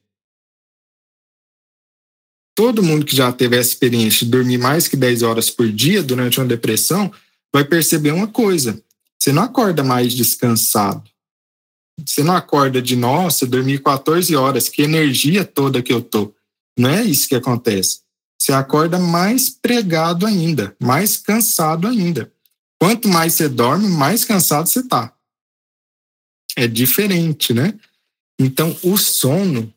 Todo 2.55 2.83
mundo 2.83 3.05
que 3.05 3.15
já 3.15 3.31
teve 3.31 3.57
essa 3.57 3.69
experiência 3.69 4.25
de 4.25 4.31
dormir 4.31 4.57
mais 4.57 4.87
que 4.87 4.95
10 4.95 5.23
horas 5.23 5.49
por 5.49 5.69
dia 5.71 6.01
durante 6.01 6.39
uma 6.39 6.47
depressão 6.47 7.11
vai 7.53 7.65
perceber 7.65 8.11
uma 8.11 8.27
coisa: 8.27 8.81
você 9.19 9.31
não 9.31 9.43
acorda 9.43 9.83
mais 9.83 10.13
descansado. 10.13 11.03
Você 12.05 12.23
não 12.23 12.35
acorda 12.35 12.81
de, 12.81 12.95
nossa, 12.95 13.45
dormi 13.45 13.77
14 13.77 14.35
horas, 14.35 14.67
que 14.67 14.81
energia 14.81 15.45
toda 15.45 15.81
que 15.81 15.93
eu 15.93 16.01
tô. 16.01 16.33
Não 16.77 16.89
é 16.89 17.03
isso 17.03 17.27
que 17.27 17.35
acontece. 17.35 17.99
Você 18.41 18.53
acorda 18.53 18.97
mais 18.97 19.51
pregado 19.51 20.25
ainda, 20.25 20.75
mais 20.81 21.15
cansado 21.15 21.87
ainda. 21.87 22.33
Quanto 22.79 23.07
mais 23.07 23.35
você 23.35 23.47
dorme, 23.47 23.87
mais 23.87 24.25
cansado 24.25 24.67
você 24.67 24.81
tá. 24.81 25.15
É 26.55 26.67
diferente, 26.67 27.53
né? 27.53 27.79
Então, 28.39 28.75
o 28.81 28.97
sono 28.97 29.71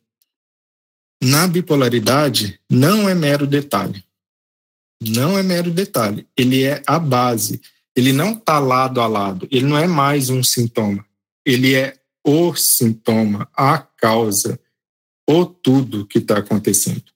na 1.22 1.46
bipolaridade 1.46 2.58
não 2.70 3.06
é 3.06 3.14
mero 3.14 3.46
detalhe. 3.46 4.02
Não 4.98 5.36
é 5.38 5.42
mero 5.42 5.70
detalhe. 5.70 6.26
Ele 6.34 6.62
é 6.62 6.82
a 6.86 6.98
base. 6.98 7.60
Ele 7.94 8.14
não 8.14 8.32
está 8.32 8.58
lado 8.58 8.98
a 8.98 9.06
lado. 9.06 9.46
Ele 9.50 9.66
não 9.66 9.76
é 9.76 9.86
mais 9.86 10.30
um 10.30 10.42
sintoma. 10.42 11.04
Ele 11.44 11.74
é 11.74 11.98
o 12.26 12.56
sintoma, 12.56 13.46
a 13.54 13.76
causa, 13.76 14.58
o 15.28 15.44
tudo 15.44 16.06
que 16.06 16.16
está 16.16 16.38
acontecendo. 16.38 17.13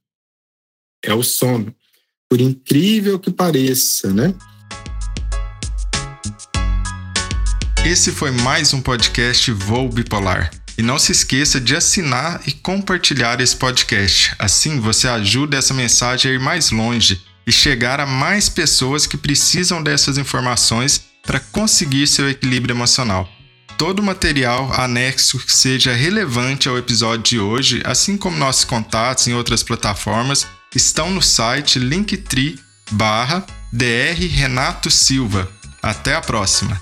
É 1.04 1.14
o 1.14 1.22
sono. 1.22 1.72
Por 2.28 2.40
incrível 2.40 3.18
que 3.18 3.30
pareça, 3.30 4.12
né? 4.12 4.34
Esse 7.86 8.10
foi 8.10 8.32
mais 8.32 8.74
um 8.74 8.80
podcast 8.80 9.50
Voo 9.52 9.88
Bipolar. 9.88 10.50
E 10.76 10.82
não 10.82 10.98
se 10.98 11.12
esqueça 11.12 11.60
de 11.60 11.74
assinar 11.76 12.42
e 12.46 12.52
compartilhar 12.52 13.40
esse 13.40 13.56
podcast. 13.56 14.34
Assim 14.38 14.80
você 14.80 15.08
ajuda 15.08 15.56
essa 15.56 15.72
mensagem 15.72 16.32
a 16.32 16.34
ir 16.34 16.40
mais 16.40 16.70
longe 16.70 17.20
e 17.46 17.52
chegar 17.52 18.00
a 18.00 18.06
mais 18.06 18.48
pessoas 18.48 19.06
que 19.06 19.16
precisam 19.16 19.82
dessas 19.82 20.18
informações 20.18 21.04
para 21.22 21.40
conseguir 21.40 22.06
seu 22.08 22.28
equilíbrio 22.28 22.74
emocional. 22.74 23.28
Todo 23.78 24.02
material 24.02 24.72
anexo 24.72 25.38
que 25.38 25.54
seja 25.54 25.92
relevante 25.92 26.68
ao 26.68 26.76
episódio 26.76 27.22
de 27.22 27.38
hoje, 27.38 27.80
assim 27.84 28.16
como 28.16 28.36
nossos 28.36 28.64
contatos 28.64 29.28
em 29.28 29.34
outras 29.34 29.62
plataformas, 29.62 30.46
estão 30.78 31.10
no 31.10 31.20
site 31.20 31.78
linktree. 31.78 32.58
Renato 34.28 34.90
Silva. 34.90 35.50
Até 35.82 36.14
a 36.14 36.20
próxima! 36.20 36.80